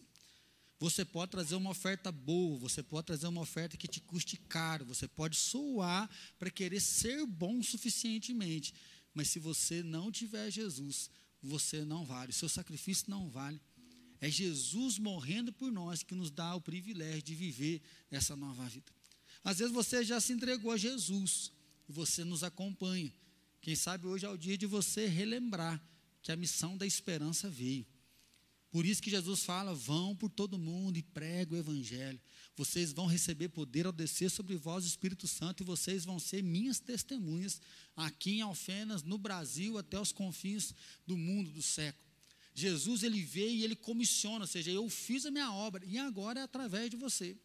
Você 0.78 1.04
pode 1.04 1.30
trazer 1.30 1.56
uma 1.56 1.70
oferta 1.70 2.10
boa, 2.10 2.58
você 2.58 2.82
pode 2.82 3.06
trazer 3.06 3.26
uma 3.26 3.42
oferta 3.42 3.76
que 3.76 3.86
te 3.86 4.00
custe 4.00 4.36
caro, 4.36 4.86
você 4.86 5.06
pode 5.06 5.36
soar 5.36 6.08
para 6.38 6.50
querer 6.50 6.80
ser 6.80 7.26
bom 7.26 7.62
suficientemente, 7.62 8.72
mas 9.12 9.28
se 9.28 9.38
você 9.38 9.82
não 9.82 10.10
tiver 10.10 10.50
Jesus, 10.50 11.10
você 11.42 11.84
não 11.84 12.06
vale, 12.06 12.30
o 12.30 12.34
seu 12.34 12.48
sacrifício 12.48 13.10
não 13.10 13.28
vale. 13.28 13.60
É 14.20 14.30
Jesus 14.30 14.98
morrendo 14.98 15.52
por 15.52 15.72
nós 15.72 16.02
que 16.02 16.14
nos 16.14 16.30
dá 16.30 16.54
o 16.54 16.60
privilégio 16.60 17.22
de 17.22 17.34
viver 17.34 17.80
essa 18.10 18.36
nova 18.36 18.68
vida. 18.68 18.92
Às 19.42 19.58
vezes 19.58 19.72
você 19.72 20.04
já 20.04 20.20
se 20.20 20.32
entregou 20.32 20.70
a 20.70 20.76
Jesus 20.76 21.50
e 21.88 21.92
você 21.92 22.22
nos 22.22 22.44
acompanha. 22.44 23.12
Quem 23.62 23.74
sabe 23.74 24.06
hoje 24.06 24.26
é 24.26 24.28
o 24.28 24.36
dia 24.36 24.58
de 24.58 24.66
você 24.66 25.06
relembrar 25.06 25.82
que 26.22 26.30
a 26.30 26.36
missão 26.36 26.76
da 26.76 26.86
esperança 26.86 27.48
veio. 27.48 27.86
Por 28.70 28.86
isso 28.86 29.02
que 29.02 29.10
Jesus 29.10 29.42
fala: 29.42 29.74
vão 29.74 30.14
por 30.14 30.30
todo 30.30 30.58
mundo 30.58 30.96
e 30.96 31.02
pregue 31.02 31.54
o 31.54 31.58
Evangelho. 31.58 32.20
Vocês 32.56 32.92
vão 32.92 33.06
receber 33.06 33.48
poder 33.48 33.86
ao 33.86 33.92
descer 33.92 34.30
sobre 34.30 34.54
vós 34.56 34.84
o 34.84 34.86
Espírito 34.86 35.26
Santo 35.26 35.62
e 35.62 35.66
vocês 35.66 36.04
vão 36.04 36.18
ser 36.18 36.42
minhas 36.42 36.78
testemunhas 36.78 37.60
aqui 37.96 38.32
em 38.32 38.40
Alfenas, 38.42 39.02
no 39.02 39.18
Brasil, 39.18 39.78
até 39.78 39.98
os 39.98 40.12
confins 40.12 40.74
do 41.06 41.16
mundo, 41.16 41.50
do 41.50 41.62
século. 41.62 42.09
Jesus, 42.54 43.02
ele 43.02 43.22
veio 43.22 43.56
e 43.56 43.64
ele 43.64 43.76
comissiona, 43.76 44.40
ou 44.40 44.46
seja, 44.46 44.70
eu 44.70 44.88
fiz 44.88 45.24
a 45.24 45.30
minha 45.30 45.52
obra 45.52 45.84
e 45.86 45.98
agora 45.98 46.40
é 46.40 46.42
através 46.42 46.90
de 46.90 46.96
você. 46.96 47.36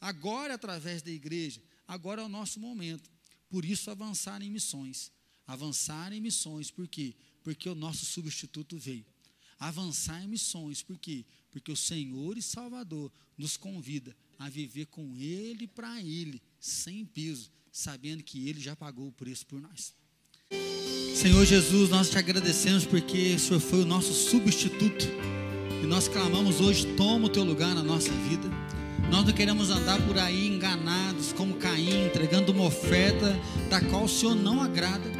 Agora 0.00 0.52
é 0.52 0.54
através 0.54 1.02
da 1.02 1.10
igreja. 1.10 1.62
Agora 1.86 2.22
é 2.22 2.24
o 2.24 2.28
nosso 2.28 2.60
momento. 2.60 3.10
Por 3.48 3.64
isso, 3.64 3.90
avançar 3.90 4.42
em 4.42 4.50
missões. 4.50 5.10
Avançar 5.46 6.12
em 6.12 6.20
missões, 6.20 6.70
por 6.70 6.86
quê? 6.86 7.14
Porque 7.42 7.68
o 7.68 7.74
nosso 7.74 8.04
substituto 8.04 8.76
veio 8.76 9.06
avançar 9.58 10.22
em 10.22 10.28
missões. 10.28 10.82
Por 10.82 10.98
quê? 10.98 11.24
Porque 11.50 11.72
o 11.72 11.76
Senhor 11.76 12.38
e 12.38 12.42
Salvador 12.42 13.12
nos 13.36 13.56
convida 13.56 14.16
a 14.38 14.48
viver 14.48 14.86
com 14.86 15.16
Ele 15.16 15.66
para 15.66 16.00
Ele, 16.00 16.40
sem 16.60 17.04
peso, 17.04 17.50
sabendo 17.72 18.22
que 18.22 18.48
Ele 18.48 18.60
já 18.60 18.76
pagou 18.76 19.08
o 19.08 19.12
preço 19.12 19.46
por 19.46 19.60
nós. 19.60 19.94
Senhor 21.18 21.44
Jesus, 21.44 21.90
nós 21.90 22.08
te 22.08 22.16
agradecemos 22.16 22.84
porque 22.84 23.34
o 23.34 23.38
Senhor 23.40 23.58
foi 23.58 23.82
o 23.82 23.84
nosso 23.84 24.14
substituto. 24.14 25.04
E 25.82 25.84
nós 25.84 26.06
clamamos 26.06 26.60
hoje, 26.60 26.86
toma 26.96 27.26
o 27.26 27.28
teu 27.28 27.42
lugar 27.42 27.74
na 27.74 27.82
nossa 27.82 28.12
vida. 28.12 28.48
Nós 29.10 29.26
não 29.26 29.32
queremos 29.32 29.68
andar 29.68 30.00
por 30.02 30.16
aí 30.16 30.46
enganados, 30.46 31.32
como 31.32 31.54
Caim, 31.54 32.06
entregando 32.06 32.52
uma 32.52 32.66
oferta 32.66 33.36
da 33.68 33.80
qual 33.80 34.04
o 34.04 34.08
Senhor 34.08 34.36
não 34.36 34.62
agrada. 34.62 35.10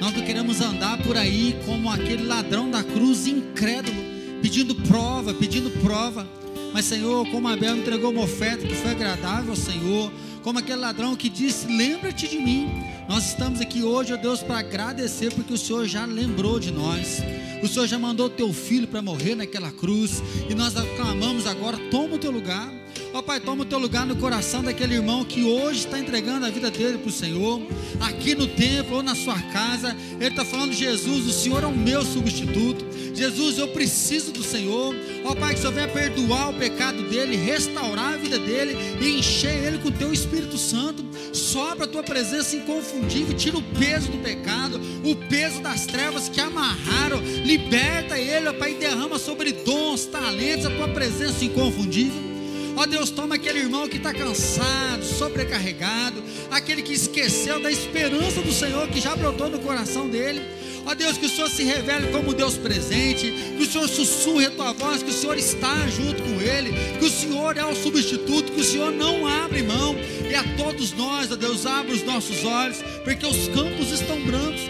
Nós 0.00 0.12
não 0.16 0.24
queremos 0.24 0.60
andar 0.60 1.00
por 1.04 1.16
aí 1.16 1.56
como 1.64 1.88
aquele 1.88 2.24
ladrão 2.24 2.68
da 2.68 2.82
cruz 2.82 3.28
incrédulo, 3.28 4.02
pedindo 4.42 4.74
prova, 4.74 5.32
pedindo 5.32 5.70
prova. 5.80 6.28
Mas, 6.72 6.86
Senhor, 6.86 7.30
como 7.30 7.46
Abel 7.46 7.76
entregou 7.76 8.10
uma 8.10 8.22
oferta 8.22 8.66
que 8.66 8.74
foi 8.74 8.90
agradável 8.90 9.50
ao 9.50 9.56
Senhor, 9.56 10.12
como 10.42 10.58
aquele 10.58 10.80
ladrão 10.80 11.14
que 11.14 11.28
disse: 11.28 11.68
Lembra-te 11.68 12.26
de 12.26 12.38
mim. 12.40 12.83
Nós 13.08 13.26
estamos 13.26 13.60
aqui 13.60 13.82
hoje, 13.82 14.14
ó 14.14 14.16
Deus, 14.16 14.42
para 14.42 14.58
agradecer, 14.58 15.32
porque 15.34 15.52
o 15.52 15.58
Senhor 15.58 15.86
já 15.86 16.06
lembrou 16.06 16.58
de 16.58 16.70
nós. 16.70 17.22
O 17.62 17.68
Senhor 17.68 17.86
já 17.86 17.98
mandou 17.98 18.30
teu 18.30 18.52
filho 18.52 18.88
para 18.88 19.02
morrer 19.02 19.34
naquela 19.34 19.70
cruz, 19.70 20.22
e 20.48 20.54
nós 20.54 20.74
clamamos 20.96 21.46
agora: 21.46 21.76
toma 21.90 22.14
o 22.14 22.18
teu 22.18 22.30
lugar. 22.30 22.72
Ó 23.14 23.22
Pai, 23.22 23.38
toma 23.38 23.62
o 23.62 23.64
teu 23.64 23.78
lugar 23.78 24.04
no 24.04 24.16
coração 24.16 24.60
daquele 24.60 24.94
irmão 24.94 25.24
que 25.24 25.44
hoje 25.44 25.84
está 25.84 26.00
entregando 26.00 26.46
a 26.46 26.50
vida 26.50 26.68
dele 26.68 26.98
para 26.98 27.08
o 27.08 27.12
Senhor, 27.12 27.62
aqui 28.00 28.34
no 28.34 28.48
templo 28.48 28.96
ou 28.96 29.04
na 29.04 29.14
sua 29.14 29.40
casa. 29.52 29.96
Ele 30.18 30.30
está 30.30 30.44
falando: 30.44 30.72
Jesus, 30.72 31.24
o 31.24 31.32
Senhor 31.32 31.62
é 31.62 31.66
o 31.68 31.70
meu 31.70 32.04
substituto. 32.04 32.84
Jesus, 33.14 33.56
eu 33.56 33.68
preciso 33.68 34.32
do 34.32 34.42
Senhor. 34.42 34.92
Ó 35.24 35.34
Pai, 35.36 35.54
que 35.54 35.60
o 35.60 35.62
Senhor 35.62 35.74
venha 35.74 35.86
perdoar 35.86 36.50
o 36.50 36.54
pecado 36.54 37.04
dele, 37.04 37.36
restaurar 37.36 38.14
a 38.14 38.16
vida 38.16 38.36
dele 38.36 38.76
e 39.00 39.20
encher 39.20 39.64
ele 39.64 39.78
com 39.78 39.90
o 39.90 39.92
teu 39.92 40.12
Espírito 40.12 40.58
Santo. 40.58 41.04
Sobra 41.32 41.84
a 41.84 41.88
tua 41.88 42.02
presença 42.02 42.56
inconfundível, 42.56 43.36
tira 43.36 43.56
o 43.56 43.62
peso 43.62 44.10
do 44.10 44.18
pecado, 44.18 44.80
o 45.04 45.14
peso 45.28 45.60
das 45.60 45.86
trevas 45.86 46.28
que 46.28 46.40
amarraram, 46.40 47.20
liberta 47.44 48.18
ele, 48.18 48.48
ó 48.48 48.52
Pai, 48.54 48.72
e 48.72 48.74
derrama 48.74 49.20
sobre 49.20 49.52
dons, 49.52 50.04
talentos, 50.04 50.66
a 50.66 50.70
tua 50.70 50.88
presença 50.88 51.44
inconfundível. 51.44 52.33
Ó 52.76 52.86
Deus, 52.86 53.10
toma 53.10 53.36
aquele 53.36 53.60
irmão 53.60 53.88
que 53.88 53.98
está 53.98 54.12
cansado, 54.12 55.04
sobrecarregado, 55.04 56.22
aquele 56.50 56.82
que 56.82 56.92
esqueceu 56.92 57.60
da 57.60 57.70
esperança 57.70 58.40
do 58.42 58.52
Senhor 58.52 58.88
que 58.88 59.00
já 59.00 59.14
brotou 59.14 59.48
no 59.48 59.60
coração 59.60 60.08
dele. 60.08 60.42
Ó 60.86 60.94
Deus, 60.94 61.16
que 61.16 61.26
o 61.26 61.28
Senhor 61.28 61.48
se 61.48 61.62
revele 61.62 62.08
como 62.08 62.34
Deus 62.34 62.56
presente, 62.56 63.32
que 63.56 63.62
o 63.62 63.66
Senhor 63.66 63.88
sussurre 63.88 64.46
a 64.46 64.50
tua 64.50 64.72
voz, 64.72 65.02
que 65.02 65.10
o 65.10 65.14
Senhor 65.14 65.38
está 65.38 65.74
junto 65.88 66.22
com 66.22 66.40
ele, 66.40 66.72
que 66.98 67.06
o 67.06 67.10
Senhor 67.10 67.56
é 67.56 67.64
o 67.64 67.74
substituto, 67.74 68.52
que 68.52 68.60
o 68.60 68.64
Senhor 68.64 68.92
não 68.92 69.26
abre 69.26 69.62
mão. 69.62 69.96
E 70.28 70.34
a 70.34 70.42
todos 70.56 70.92
nós, 70.92 71.32
ó 71.32 71.36
Deus, 71.36 71.64
abre 71.64 71.92
os 71.92 72.02
nossos 72.02 72.44
olhos, 72.44 72.82
porque 73.02 73.24
os 73.24 73.48
campos 73.48 73.92
estão 73.92 74.20
brancos 74.20 74.60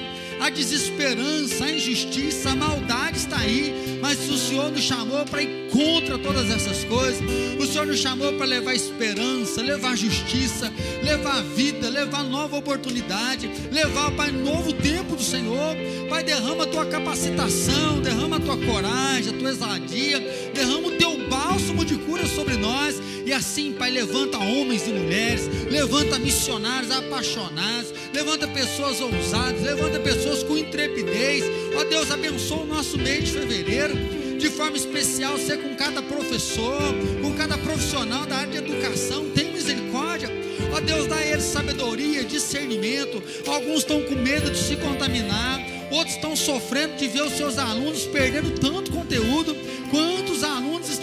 a 0.45 0.51
desesperança, 0.51 1.64
a 1.64 1.72
injustiça, 1.72 2.51
a 2.51 2.55
maldade 2.55 3.16
está 3.16 3.38
aí, 3.38 3.99
mas 4.03 4.28
o 4.28 4.36
Senhor 4.36 4.70
nos 4.70 4.82
chamou 4.82 5.24
para 5.24 5.42
ir 5.42 5.70
contra 5.70 6.18
todas 6.18 6.51
essas 6.51 6.84
coisas. 6.84 7.22
O 7.59 7.66
Senhor 7.66 7.86
nos 7.86 7.99
chamou 7.99 8.30
para 8.34 8.45
levar 8.45 8.74
esperança, 8.74 9.62
levar 9.62 9.97
justiça, 9.97 10.70
levar 11.03 11.42
vida, 11.42 11.88
levar 11.88 12.22
nova 12.24 12.59
oportunidade, 12.59 13.51
levar, 13.72 14.11
Pai, 14.11 14.30
novo 14.32 14.74
tempo 14.74 15.16
do 15.16 15.22
Senhor. 15.22 15.74
Pai, 16.11 16.22
derrama 16.22 16.64
a 16.64 16.66
tua 16.66 16.84
capacitação, 16.84 18.03
derrama 18.03 18.36
a 18.36 18.40
tua 18.40 18.59
coragem, 18.59 19.34
a 19.34 19.38
tua 19.38 19.49
exadia, 19.49 20.20
derrama 20.53 20.88
o 20.88 20.92
teu 20.99 21.26
bálsamo 21.26 21.86
de 21.86 21.97
cura 21.97 22.26
sobre 22.26 22.59
nós. 22.59 23.01
E 23.25 23.33
assim, 23.33 23.72
Pai, 23.72 23.91
levanta 23.91 24.39
homens 24.39 24.87
e 24.87 24.91
mulheres, 24.91 25.49
levanta 25.70 26.18
missionários 26.18 26.91
apaixonados, 26.91 27.93
levanta 28.12 28.47
pessoas 28.49 29.01
ousadas, 29.01 29.62
levanta 29.62 29.99
pessoas 30.01 30.43
com 30.43 30.59
intrepidez. 30.59 31.45
Ó 31.75 31.85
Deus, 31.85 32.11
abençoa 32.11 32.62
o 32.62 32.66
nosso 32.66 32.99
mês 32.99 33.25
de 33.25 33.33
fevereiro 33.33 33.95
de 34.39 34.51
forma 34.51 34.77
especial, 34.77 35.39
ser 35.39 35.57
com 35.57 35.75
cada 35.75 36.03
professor, 36.03 36.79
com 37.22 37.33
cada 37.35 37.57
profissional 37.57 38.27
da 38.27 38.37
área 38.37 38.61
de 38.61 38.70
educação. 38.70 39.31
Tem 39.31 39.51
misericórdia. 39.51 40.29
Ó 40.75 40.81
Deus, 40.81 41.07
dá 41.07 41.16
a 41.16 41.27
eles 41.27 41.45
sabedoria, 41.45 42.22
discernimento. 42.25 43.22
Alguns 43.47 43.79
estão 43.79 44.03
com 44.03 44.14
medo 44.16 44.51
de 44.51 44.59
se 44.59 44.77
contaminar, 44.77 45.61
outros 45.91 46.16
estão 46.16 46.37
sofrendo 46.37 46.97
de 46.97 47.09
ver 47.09 47.22
os 47.22 47.33
seus 47.33 47.57
alunos 47.57 48.05
perdendo 48.05 48.51
tanto 48.61 48.93
conteúdo. 48.93 49.57
Alunos 49.93 50.24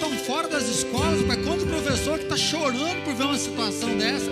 estão 0.02 0.18
fora 0.18 0.48
das 0.48 0.64
escolas? 0.64 1.22
Pai, 1.26 1.38
quanto 1.38 1.66
professor 1.68 2.18
que 2.18 2.24
está 2.24 2.36
chorando 2.36 3.04
por 3.04 3.14
ver 3.14 3.24
uma 3.24 3.38
situação 3.38 3.96
dessa? 3.96 4.32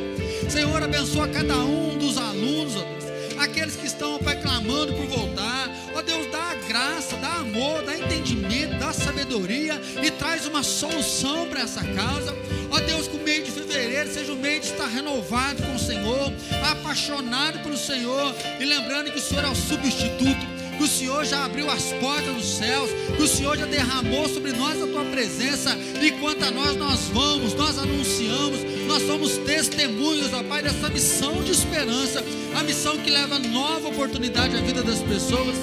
Senhor, 0.50 0.82
abençoa 0.82 1.28
cada 1.28 1.58
um 1.58 1.96
dos 1.96 2.18
alunos, 2.18 2.76
ó 2.76 2.82
Deus 2.82 3.00
aqueles 3.40 3.78
que 3.78 3.86
estão, 3.86 4.20
Pai, 4.20 4.36
clamando 4.42 4.94
por 4.94 5.06
voltar. 5.06 5.70
Ó 5.96 6.02
Deus, 6.02 6.28
dá 6.30 6.56
graça, 6.68 7.16
dá 7.18 7.36
amor, 7.36 7.84
dá 7.84 7.98
entendimento, 7.98 8.78
dá 8.78 8.92
sabedoria 8.92 9.80
e 10.04 10.12
traz 10.12 10.46
uma 10.46 10.62
solução 10.62 11.48
para 11.48 11.62
essa 11.62 11.82
causa. 11.82 12.36
Ó 12.70 12.80
Deus, 12.82 13.08
com 13.08 13.18
mês 13.20 13.46
de 13.46 13.52
fevereiro 13.52 14.12
seja 14.12 14.34
o 14.34 14.36
mês 14.36 14.66
de 14.66 14.72
estar 14.72 14.88
renovado 14.88 15.64
com 15.64 15.76
o 15.76 15.80
Senhor, 15.80 16.34
apaixonado 16.70 17.60
pelo 17.60 17.78
Senhor 17.78 18.36
e 18.60 18.66
lembrando 18.66 19.10
que 19.12 19.20
o 19.20 19.22
Senhor 19.22 19.46
é 19.46 19.50
o 19.50 19.56
substituto 19.56 20.59
que 20.80 20.86
o 20.86 20.88
Senhor 20.88 21.26
já 21.26 21.44
abriu 21.44 21.70
as 21.70 21.92
portas 22.00 22.34
dos 22.34 22.46
céus, 22.46 22.90
que 23.18 23.22
o 23.22 23.28
Senhor 23.28 23.58
já 23.58 23.66
derramou 23.66 24.30
sobre 24.30 24.54
nós 24.54 24.82
a 24.82 24.88
tua 24.88 25.04
presença, 25.04 25.78
e 26.02 26.10
quanto 26.12 26.46
a 26.46 26.52
nós, 26.52 26.78
nós 26.78 27.02
vamos, 27.12 27.54
nós 27.54 27.78
anunciamos, 27.78 28.62
nós 28.88 29.04
somos 29.04 29.38
testemunhos, 29.40 30.34
ó 30.34 30.42
Pai, 30.42 30.64
dessa 30.64 30.90
missão 30.90 31.44
de 31.44 31.52
esperança, 31.52 32.24
a 32.58 32.64
missão 32.64 32.98
que 32.98 33.10
leva 33.10 33.38
nova 33.40 33.90
oportunidade 33.90 34.56
à 34.56 34.62
vida 34.62 34.82
das 34.82 35.00
pessoas, 35.00 35.58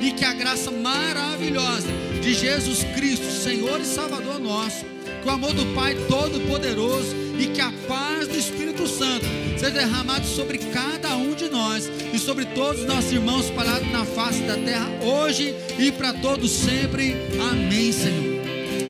e 0.00 0.10
que 0.12 0.24
a 0.24 0.32
graça 0.32 0.70
maravilhosa 0.70 1.88
de 2.22 2.32
Jesus 2.32 2.82
Cristo, 2.94 3.30
Senhor 3.30 3.78
e 3.78 3.84
Salvador 3.84 4.38
nosso, 4.40 4.86
o 5.26 5.30
amor 5.30 5.52
do 5.52 5.66
Pai 5.74 5.94
Todo-Poderoso 6.08 7.16
e 7.38 7.48
que 7.48 7.60
a 7.60 7.72
paz 7.88 8.28
do 8.28 8.36
Espírito 8.36 8.86
Santo 8.86 9.26
seja 9.58 9.70
derramado 9.70 10.24
sobre 10.24 10.58
cada 10.58 11.16
um 11.16 11.34
de 11.34 11.48
nós 11.48 11.90
e 12.12 12.18
sobre 12.18 12.44
todos 12.46 12.82
os 12.82 12.86
nossos 12.86 13.12
irmãos 13.12 13.46
espalhados 13.46 13.90
na 13.90 14.04
face 14.04 14.40
da 14.42 14.54
terra, 14.54 14.88
hoje 15.02 15.54
e 15.78 15.90
para 15.90 16.12
todos 16.12 16.50
sempre. 16.50 17.16
Amém, 17.50 17.90
Senhor. 17.90 18.35